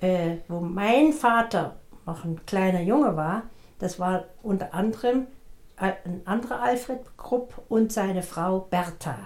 äh, 0.00 0.38
wo 0.48 0.58
mein 0.58 1.12
Vater 1.12 1.76
noch 2.04 2.24
ein 2.24 2.44
kleiner 2.46 2.80
Junge 2.80 3.16
war, 3.16 3.44
das 3.78 4.00
war 4.00 4.24
unter 4.42 4.74
anderem 4.74 5.28
äh, 5.76 5.92
ein 6.04 6.22
anderer 6.24 6.60
Alfred 6.60 7.00
Krupp 7.16 7.62
und 7.68 7.92
seine 7.92 8.24
Frau 8.24 8.58
Bertha. 8.58 9.16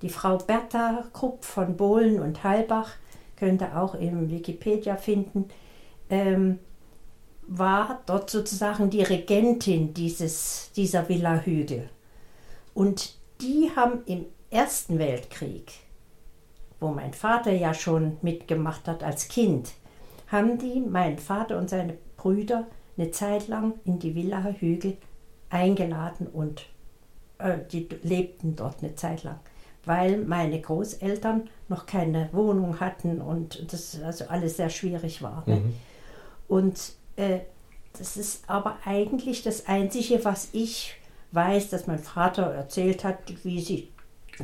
Die 0.00 0.08
Frau 0.08 0.38
Bertha 0.38 1.04
Krupp 1.12 1.44
von 1.44 1.76
Bohlen 1.76 2.20
und 2.20 2.44
Halbach, 2.44 2.92
könnt 3.36 3.62
ihr 3.62 3.76
auch 3.76 3.96
im 3.96 4.30
Wikipedia 4.30 4.96
finden, 4.96 5.48
ähm, 6.08 6.60
war 7.48 8.00
dort 8.06 8.30
sozusagen 8.30 8.90
die 8.90 9.02
Regentin 9.02 9.92
dieses, 9.92 10.70
dieser 10.76 11.08
Villa 11.08 11.40
Hügel. 11.40 11.90
Und 12.74 13.16
die 13.40 13.72
haben 13.74 14.02
im 14.06 14.26
Ersten 14.50 15.00
Weltkrieg, 15.00 15.72
wo 16.80 16.88
mein 16.88 17.12
Vater 17.12 17.52
ja 17.52 17.74
schon 17.74 18.16
mitgemacht 18.22 18.88
hat 18.88 19.04
als 19.04 19.28
Kind, 19.28 19.72
haben 20.28 20.58
die 20.58 20.80
meinen 20.80 21.18
Vater 21.18 21.58
und 21.58 21.70
seine 21.70 21.96
Brüder 22.16 22.66
eine 22.96 23.10
Zeit 23.10 23.48
lang 23.48 23.74
in 23.84 23.98
die 23.98 24.14
Villa 24.14 24.42
Hügel 24.42 24.96
eingeladen 25.50 26.26
und 26.26 26.66
äh, 27.38 27.58
die 27.70 27.88
lebten 28.02 28.56
dort 28.56 28.82
eine 28.82 28.94
Zeit 28.94 29.24
lang, 29.24 29.40
weil 29.84 30.18
meine 30.18 30.60
Großeltern 30.60 31.48
noch 31.68 31.86
keine 31.86 32.28
Wohnung 32.32 32.80
hatten 32.80 33.20
und 33.20 33.72
das 33.72 34.00
also 34.02 34.26
alles 34.28 34.56
sehr 34.56 34.70
schwierig 34.70 35.22
war. 35.22 35.44
Ne? 35.46 35.56
Mhm. 35.56 35.74
Und 36.48 36.92
äh, 37.16 37.40
das 37.98 38.16
ist 38.16 38.48
aber 38.48 38.78
eigentlich 38.84 39.42
das 39.42 39.66
Einzige, 39.66 40.24
was 40.24 40.48
ich 40.52 40.94
weiß, 41.32 41.70
dass 41.70 41.86
mein 41.86 41.98
Vater 41.98 42.42
erzählt 42.42 43.04
hat, 43.04 43.18
wie, 43.44 43.60
sie, 43.60 43.88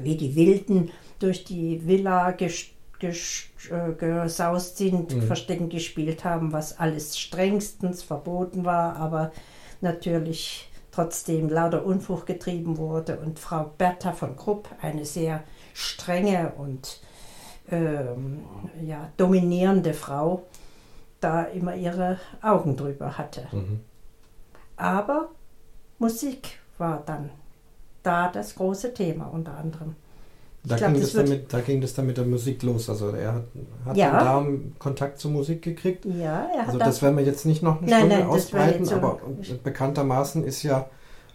wie 0.03 0.17
die 0.17 0.35
Wilden 0.37 0.91
durch 1.19 1.45
die 1.45 1.87
Villa 1.87 2.31
ges, 2.33 2.67
ges, 2.99 3.45
äh, 3.71 3.93
gesaust 3.93 4.77
sind, 4.77 5.15
Mhm. 5.15 5.23
Verstecken 5.23 5.69
gespielt 5.69 6.25
haben, 6.25 6.53
was 6.53 6.79
alles 6.79 7.19
strengstens 7.19 8.03
verboten 8.03 8.65
war, 8.65 8.97
aber 8.97 9.33
natürlich 9.81 10.71
trotzdem 10.93 11.49
lauter 11.51 11.85
Unfug 11.85 12.27
getrieben 12.27 12.79
wurde. 12.79 13.19
Und 13.19 13.39
Frau 13.39 13.71
Bertha 13.77 14.13
von 14.13 14.37
Krupp, 14.37 14.69
eine 14.81 15.05
sehr 15.05 15.43
strenge 15.75 16.53
und 16.57 17.01
ähm, 17.71 18.45
ja, 18.83 19.11
dominierende 19.17 19.93
Frau, 19.93 20.45
da 21.21 21.43
immer 21.43 21.75
ihre 21.75 22.19
Augen 22.41 22.77
drüber 22.77 23.19
hatte. 23.19 23.47
Mhm. 23.53 23.81
Aber 24.77 25.29
Musik 25.99 26.59
war 26.79 27.03
dann 27.05 27.31
da 28.07 28.29
das 28.33 28.55
große 28.55 28.95
Thema 28.95 29.27
unter 29.27 29.57
anderem. 29.57 29.95
Da, 30.65 30.75
glaub, 30.77 30.91
ging 30.93 31.01
das 31.01 31.13
das 31.13 31.21
dann 31.23 31.29
wird- 31.31 31.43
mit, 31.43 31.53
da 31.53 31.61
ging 31.61 31.81
das 31.81 31.95
dann 31.95 32.07
mit 32.07 32.17
der 32.17 32.25
Musik 32.25 32.63
los. 32.65 32.91
Also 32.91 33.11
er 33.11 33.35
hat, 33.35 33.45
hat 33.85 33.97
Ja. 33.97 34.11
da 34.19 34.45
Kontakt 34.81 35.21
zur 35.21 35.31
Musik 35.31 35.63
gekriegt. 35.63 36.05
Ja, 36.05 36.49
er 36.53 36.61
hat 36.63 36.67
Also 36.67 36.79
da- 36.79 36.87
das 36.87 37.03
werden 37.03 37.17
wir 37.17 37.25
jetzt 37.25 37.47
nicht 37.47 37.63
noch 37.63 37.81
eine 37.81 37.89
Nein, 37.91 37.99
Stunde 38.01 38.17
nein, 38.17 38.27
ausbreiten, 38.27 38.89
aber 38.89 39.21
bekanntermaßen 39.63 40.43
ist 40.45 40.63
ja 40.63 40.87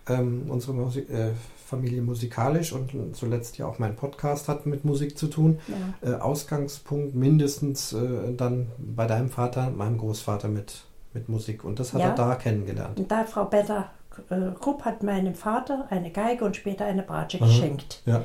ähm, 0.09 0.45
unsere 0.49 0.74
Musik, 0.74 1.09
äh, 1.09 1.30
Familie 1.65 2.01
musikalisch 2.01 2.74
und 2.74 3.15
zuletzt 3.15 3.57
ja 3.57 3.65
auch 3.67 3.80
mein 3.80 3.95
Podcast 3.95 4.49
hat 4.49 4.65
mit 4.65 4.84
Musik 4.84 5.17
zu 5.17 5.28
tun. 5.28 5.59
ja, 6.03 6.11
Äh, 6.11 6.15
Ausgangspunkt 6.19 7.15
mindestens 7.15 7.93
äh, 7.93 8.34
dann 8.36 8.67
bei 8.78 9.05
deinem 9.07 9.30
Vater, 9.30 9.69
meinem 9.69 9.97
Großvater 9.97 10.49
mit, 10.49 10.82
mit 11.13 11.30
Musik 11.30 11.63
und 11.63 11.80
das 11.80 11.93
hat 11.93 12.01
Ja. 12.01 12.07
er 12.09 12.15
da 12.15 12.36
kennengelernt. 12.36 12.99
und 12.99 13.09
da 13.09 13.24
Frau 13.24 13.45
Bertha 13.45 13.89
äh, 14.30 14.51
Krupp 14.59 14.84
hat 14.86 15.03
meinem 15.03 15.34
Vater 15.36 15.88
eine 15.89 16.11
Geige 16.11 16.45
und 16.45 16.55
später 16.55 16.86
eine 16.86 17.03
Bratsche 17.03 17.38
Aha. 17.41 17.45
geschenkt. 17.45 18.01
Ja. 18.05 18.24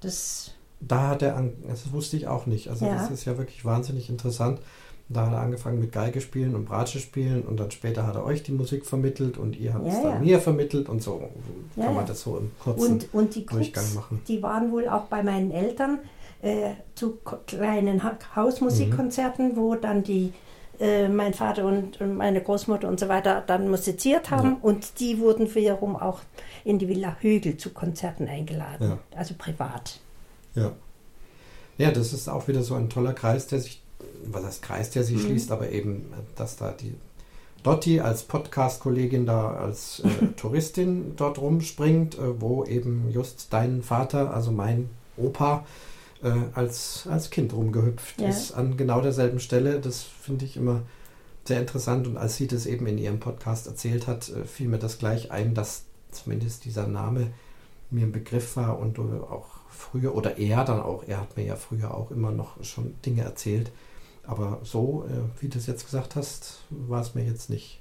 Das 0.00 0.52
Da 0.80 1.08
hat 1.08 1.22
er, 1.22 1.36
an, 1.36 1.52
das 1.66 1.92
wusste 1.92 2.16
ich 2.16 2.28
auch 2.28 2.46
nicht. 2.46 2.68
Also 2.68 2.84
Ja. 2.86 2.94
das 2.94 3.10
ist 3.10 3.24
ja 3.24 3.36
wirklich 3.38 3.64
wahnsinnig 3.64 4.08
interessant. 4.10 4.60
Da 5.10 5.26
hat 5.26 5.32
er 5.32 5.40
angefangen 5.40 5.80
mit 5.80 5.90
Geige 5.90 6.20
spielen 6.20 6.54
und 6.54 6.66
Bratsche 6.66 6.98
spielen 6.98 7.42
und 7.42 7.58
dann 7.58 7.70
später 7.70 8.06
hat 8.06 8.14
er 8.16 8.24
euch 8.24 8.42
die 8.42 8.52
Musik 8.52 8.84
vermittelt 8.84 9.38
und 9.38 9.56
ihr 9.58 9.72
habt 9.72 9.86
es 9.88 9.94
Ja, 9.94 10.02
dann 10.02 10.12
ja. 10.12 10.18
mir 10.18 10.38
vermittelt 10.38 10.88
und 10.90 11.02
so 11.02 11.22
Ja, 11.76 11.84
kann 11.86 11.94
man 11.94 12.04
ja. 12.04 12.08
das 12.08 12.20
so 12.20 12.36
im 12.36 12.50
kurzen 12.62 12.92
und, 12.92 13.14
und 13.14 13.34
die 13.34 13.46
Durchgang 13.46 13.82
Krupps, 13.84 13.94
machen. 13.94 14.20
die 14.28 14.42
waren 14.42 14.70
wohl 14.70 14.86
auch 14.86 15.04
bei 15.06 15.22
meinen 15.22 15.50
Eltern 15.50 16.00
äh, 16.42 16.72
zu 16.94 17.16
kleinen 17.46 18.04
ha 18.04 18.18
Hausmusikkonzerten, 18.36 19.56
wo 19.56 19.74
dann 19.76 20.02
die 20.04 20.32
äh, 20.80 21.08
mein 21.08 21.34
Vater 21.34 21.64
und, 21.66 22.00
und 22.00 22.16
meine 22.16 22.40
Großmutter 22.40 22.88
und 22.88 22.98
so 23.00 23.08
weiter 23.08 23.42
dann 23.46 23.68
musiziert 23.70 24.30
haben 24.30 24.48
Ja. 24.50 24.58
und 24.62 25.00
die 25.00 25.18
wurden 25.18 25.52
wiederum 25.54 25.96
auch 25.96 26.20
in 26.64 26.78
die 26.78 26.88
Villa 26.88 27.16
Hügel 27.20 27.56
zu 27.56 27.70
Konzerten 27.70 28.28
eingeladen, 28.28 28.98
also 29.16 29.34
privat. 29.36 30.00
Ja. 30.54 30.72
Ja, 31.78 31.90
das 31.92 32.12
ist 32.12 32.28
auch 32.28 32.48
wieder 32.48 32.62
so 32.62 32.74
ein 32.74 32.90
toller 32.90 33.12
Kreis, 33.12 33.46
der 33.46 33.60
sich, 33.60 33.80
was 34.24 34.44
heißt 34.44 34.62
Kreis, 34.62 34.90
der 34.90 35.04
sich 35.04 35.16
Mhm. 35.16 35.20
schließt, 35.26 35.52
aber 35.52 35.70
eben, 35.70 36.12
dass 36.36 36.56
da 36.56 36.72
die 36.72 36.94
Dotti 37.62 38.00
als 38.00 38.22
Podcast-Kollegin 38.22 39.26
da 39.26 39.52
als 39.52 40.00
äh, 40.00 40.08
Touristin 40.36 41.14
dort 41.16 41.38
rumspringt, 41.38 42.16
äh, 42.16 42.40
wo 42.40 42.64
eben 42.64 43.10
just 43.12 43.52
dein 43.52 43.82
Vater, 43.82 44.32
also 44.34 44.50
mein 44.52 44.90
Opa, 45.16 45.64
äh, 46.22 46.32
als, 46.54 47.06
als 47.10 47.30
Kind 47.30 47.52
rumgehüpft 47.52 48.20
Ja. 48.20 48.28
ist 48.28 48.52
an 48.52 48.76
genau 48.76 49.00
derselben 49.00 49.40
Stelle. 49.40 49.80
Das 49.80 50.02
finde 50.02 50.44
ich 50.44 50.56
immer 50.56 50.82
sehr 51.46 51.60
interessant 51.60 52.06
und 52.06 52.16
als 52.16 52.36
sie 52.36 52.46
das 52.46 52.66
eben 52.66 52.86
in 52.86 52.98
ihrem 52.98 53.20
Podcast 53.20 53.66
erzählt 53.66 54.06
hat, 54.06 54.28
äh, 54.28 54.44
fiel 54.44 54.68
mir 54.68 54.78
das 54.78 54.98
gleich 54.98 55.30
ein, 55.30 55.54
dass 55.54 55.84
zumindest 56.10 56.64
dieser 56.64 56.86
Name 56.86 57.32
mir 57.90 58.06
ein 58.06 58.12
Begriff 58.12 58.56
war 58.56 58.78
und 58.78 58.98
auch 58.98 59.46
früher 59.70 60.14
oder 60.14 60.38
er 60.38 60.64
dann 60.64 60.80
auch, 60.80 61.04
er 61.06 61.20
hat 61.20 61.36
mir 61.36 61.44
ja 61.44 61.56
früher 61.56 61.94
auch 61.94 62.10
immer 62.10 62.30
noch 62.30 62.62
schon 62.64 62.94
Dinge 63.04 63.22
erzählt, 63.22 63.70
aber 64.26 64.60
so, 64.62 65.06
äh, 65.08 65.40
wie 65.42 65.48
du 65.48 65.58
es 65.58 65.66
jetzt 65.66 65.86
gesagt 65.86 66.16
hast, 66.16 66.60
war 66.68 67.00
es 67.00 67.14
mir 67.14 67.24
jetzt 67.24 67.48
nicht 67.48 67.80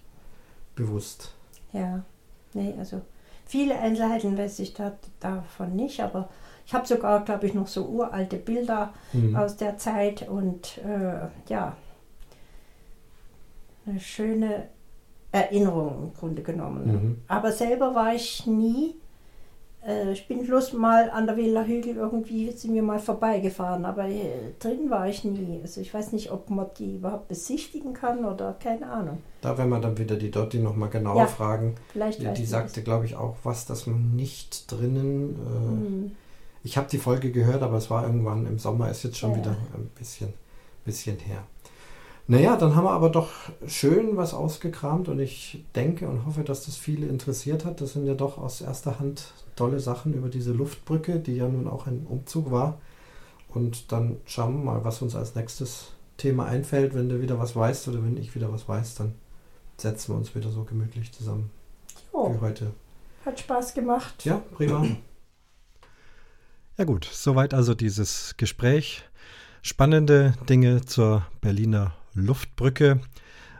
bewusst. 0.76 1.34
Ja, 1.74 2.06
nee, 2.54 2.74
also 2.78 3.02
viele 3.46 3.78
Einzelheiten 3.78 4.38
weiß 4.38 4.60
ich 4.60 4.74
da, 4.74 4.94
davon 5.20 5.76
nicht, 5.76 6.00
aber 6.00 6.30
ich 6.68 6.74
habe 6.74 6.86
sogar, 6.86 7.24
glaube 7.26 7.48
ich, 7.48 7.54
noch 7.54 7.68
so 7.68 7.86
uralte 7.88 8.36
Bilder 8.38 8.94
Mhm. 9.14 9.36
aus 9.36 9.56
der 9.58 9.78
Zeit 9.78 10.28
und 10.30 10.78
äh, 10.80 11.28
ja, 11.50 11.76
eine 13.86 14.00
schöne 14.00 14.68
Erinnerung 15.32 16.04
im 16.10 16.14
Grunde 16.14 16.42
genommen. 16.42 16.88
Mhm. 16.92 17.18
Aber 17.28 17.52
selber 17.52 17.96
war 17.96 18.14
ich 18.14 18.46
nie, 18.48 18.96
äh, 19.86 20.12
ich 20.12 20.28
bin 20.28 20.46
bloß 20.46 20.74
mal 20.74 21.10
an 21.10 21.26
der 21.26 21.38
Villa 21.38 21.64
Hügel 21.64 21.96
irgendwie, 21.96 22.52
sind 22.52 22.74
wir 22.74 22.84
mal 22.84 23.00
vorbeigefahren, 23.00 23.86
aber 23.86 24.06
äh, 24.10 24.52
drin 24.60 24.90
war 24.90 25.08
ich 25.08 25.24
nie. 25.24 25.60
Also 25.62 25.80
ich 25.80 25.94
weiß 25.94 26.12
nicht, 26.12 26.32
ob 26.32 26.50
man 26.50 26.68
die 26.78 26.96
überhaupt 26.96 27.28
besichtigen 27.30 27.94
kann 27.94 28.26
oder 28.26 28.56
keine 28.62 28.90
Ahnung. 28.90 29.20
Da 29.42 29.58
werden 29.58 29.70
wir 29.70 29.80
dann 29.80 29.98
wieder 29.98 30.16
die 30.18 30.32
Dotti 30.32 30.60
nochmal 30.60 30.90
genauer 30.90 31.20
Ja, 31.22 31.28
fragen. 31.28 31.76
Vielleicht 31.94 32.22
Die, 32.22 32.34
die 32.34 32.46
sagte, 32.46 32.82
glaube 32.84 33.06
ich, 33.06 33.16
auch 33.16 33.36
was, 33.44 33.66
dass 33.66 33.88
man 33.88 34.16
nicht 34.18 34.70
drinnen. 34.70 35.36
Äh, 35.36 35.88
Hm. 35.88 36.12
Ich 36.68 36.76
habe 36.76 36.90
die 36.90 36.98
Folge 36.98 37.32
gehört, 37.32 37.64
aber 37.64 37.78
es 37.78 37.90
war 37.90 38.04
irgendwann 38.04 38.46
im 38.46 38.60
Sommer, 38.60 38.90
ist 38.92 39.04
jetzt 39.04 39.18
schon 39.18 39.32
Ja. 39.32 39.38
wieder 39.38 39.52
ein 39.74 39.88
bisschen, 39.98 40.34
bisschen 40.84 41.18
her. 41.20 41.44
Naja, 42.28 42.58
dann 42.58 42.76
haben 42.76 42.84
wir 42.84 42.92
aber 42.92 43.10
doch 43.10 43.30
schön 43.68 44.18
was 44.18 44.34
ausgekramt 44.34 45.08
und 45.08 45.18
ich 45.20 45.64
denke 45.76 46.10
und 46.10 46.26
hoffe, 46.26 46.44
dass 46.44 46.66
das 46.66 46.76
viele 46.76 47.08
interessiert 47.08 47.64
hat. 47.64 47.80
Das 47.80 47.94
sind 47.94 48.06
ja 48.06 48.16
doch 48.16 48.38
aus 48.38 48.60
erster 48.60 49.00
Hand 49.00 49.32
tolle 49.56 49.80
Sachen 49.80 50.14
über 50.14 50.28
diese 50.28 50.52
Luftbrücke, 50.52 51.20
die 51.22 51.38
ja 51.38 51.48
nun 51.48 51.70
auch 51.70 51.88
ein 51.88 52.06
Umzug 52.06 52.52
war. 52.52 52.80
Und 53.48 53.94
dann 53.94 54.18
schauen 54.26 54.58
wir 54.58 54.66
mal, 54.74 54.84
was 54.84 55.02
uns 55.02 55.16
als 55.16 55.36
nächstes 55.36 55.94
Thema 56.18 56.48
einfällt. 56.48 56.94
Wenn 56.94 57.08
du 57.08 57.22
wieder 57.22 57.40
was 57.40 57.56
weißt 57.56 57.88
oder 57.88 58.04
wenn 58.04 58.18
ich 58.18 58.36
wieder 58.36 58.52
was 58.52 58.68
weiß, 58.68 58.96
dann 58.96 59.14
setzen 59.78 60.12
wir 60.14 60.18
uns 60.18 60.36
wieder 60.36 60.50
so 60.50 60.66
gemütlich 60.66 61.14
zusammen 61.14 61.50
Jo, 62.12 62.36
wie 62.36 62.42
heute. 62.42 62.72
hat 63.26 63.40
Spaß 63.40 63.74
gemacht. 63.74 64.26
Ja, 64.26 64.42
prima. 64.54 64.86
Ja 66.78 66.84
gut, 66.86 67.10
soweit 67.12 67.56
also 67.56 67.74
dieses 67.74 68.36
Gespräch. 68.38 69.04
Spannende 69.64 70.36
Dinge 70.48 70.86
zur 70.86 71.26
Berliner 71.42 71.96
Luftbrücke. 72.14 73.02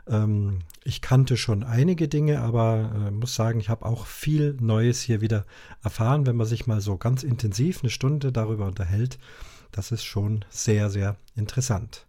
Ähm, 0.06 0.60
ich 0.84 1.02
kannte 1.02 1.36
schon 1.36 1.64
einige 1.64 2.06
Dinge, 2.06 2.40
aber 2.40 3.08
äh, 3.08 3.10
muss 3.10 3.34
sagen, 3.34 3.58
ich 3.58 3.70
habe 3.70 3.86
auch 3.86 4.06
viel 4.06 4.56
Neues 4.60 5.00
hier 5.00 5.20
wieder 5.20 5.46
erfahren, 5.82 6.26
wenn 6.26 6.36
man 6.36 6.46
sich 6.46 6.68
mal 6.68 6.80
so 6.80 6.96
ganz 6.96 7.24
intensiv 7.24 7.80
eine 7.82 7.90
Stunde 7.90 8.30
darüber 8.30 8.66
unterhält. 8.66 9.18
Das 9.72 9.90
ist 9.90 10.04
schon 10.04 10.44
sehr, 10.48 10.88
sehr 10.88 11.16
interessant. 11.34 12.06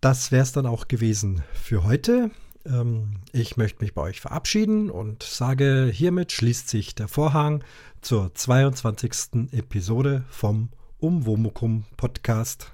Das 0.00 0.32
wäre 0.32 0.42
es 0.42 0.50
dann 0.50 0.66
auch 0.66 0.88
gewesen 0.88 1.44
für 1.52 1.84
heute. 1.84 2.32
Ähm, 2.66 3.16
ich 3.32 3.56
möchte 3.56 3.82
mich 3.82 3.94
bei 3.94 4.02
euch 4.02 4.20
verabschieden 4.20 4.90
und 4.90 5.22
sage, 5.22 5.90
hiermit 5.92 6.32
schließt 6.32 6.68
sich 6.68 6.94
der 6.94 7.08
Vorhang 7.08 7.64
zur 8.00 8.34
22. 8.34 9.52
Episode 9.52 10.24
vom 10.30 10.68
Umwomukum 10.98 11.84
Podcast. 11.96 12.70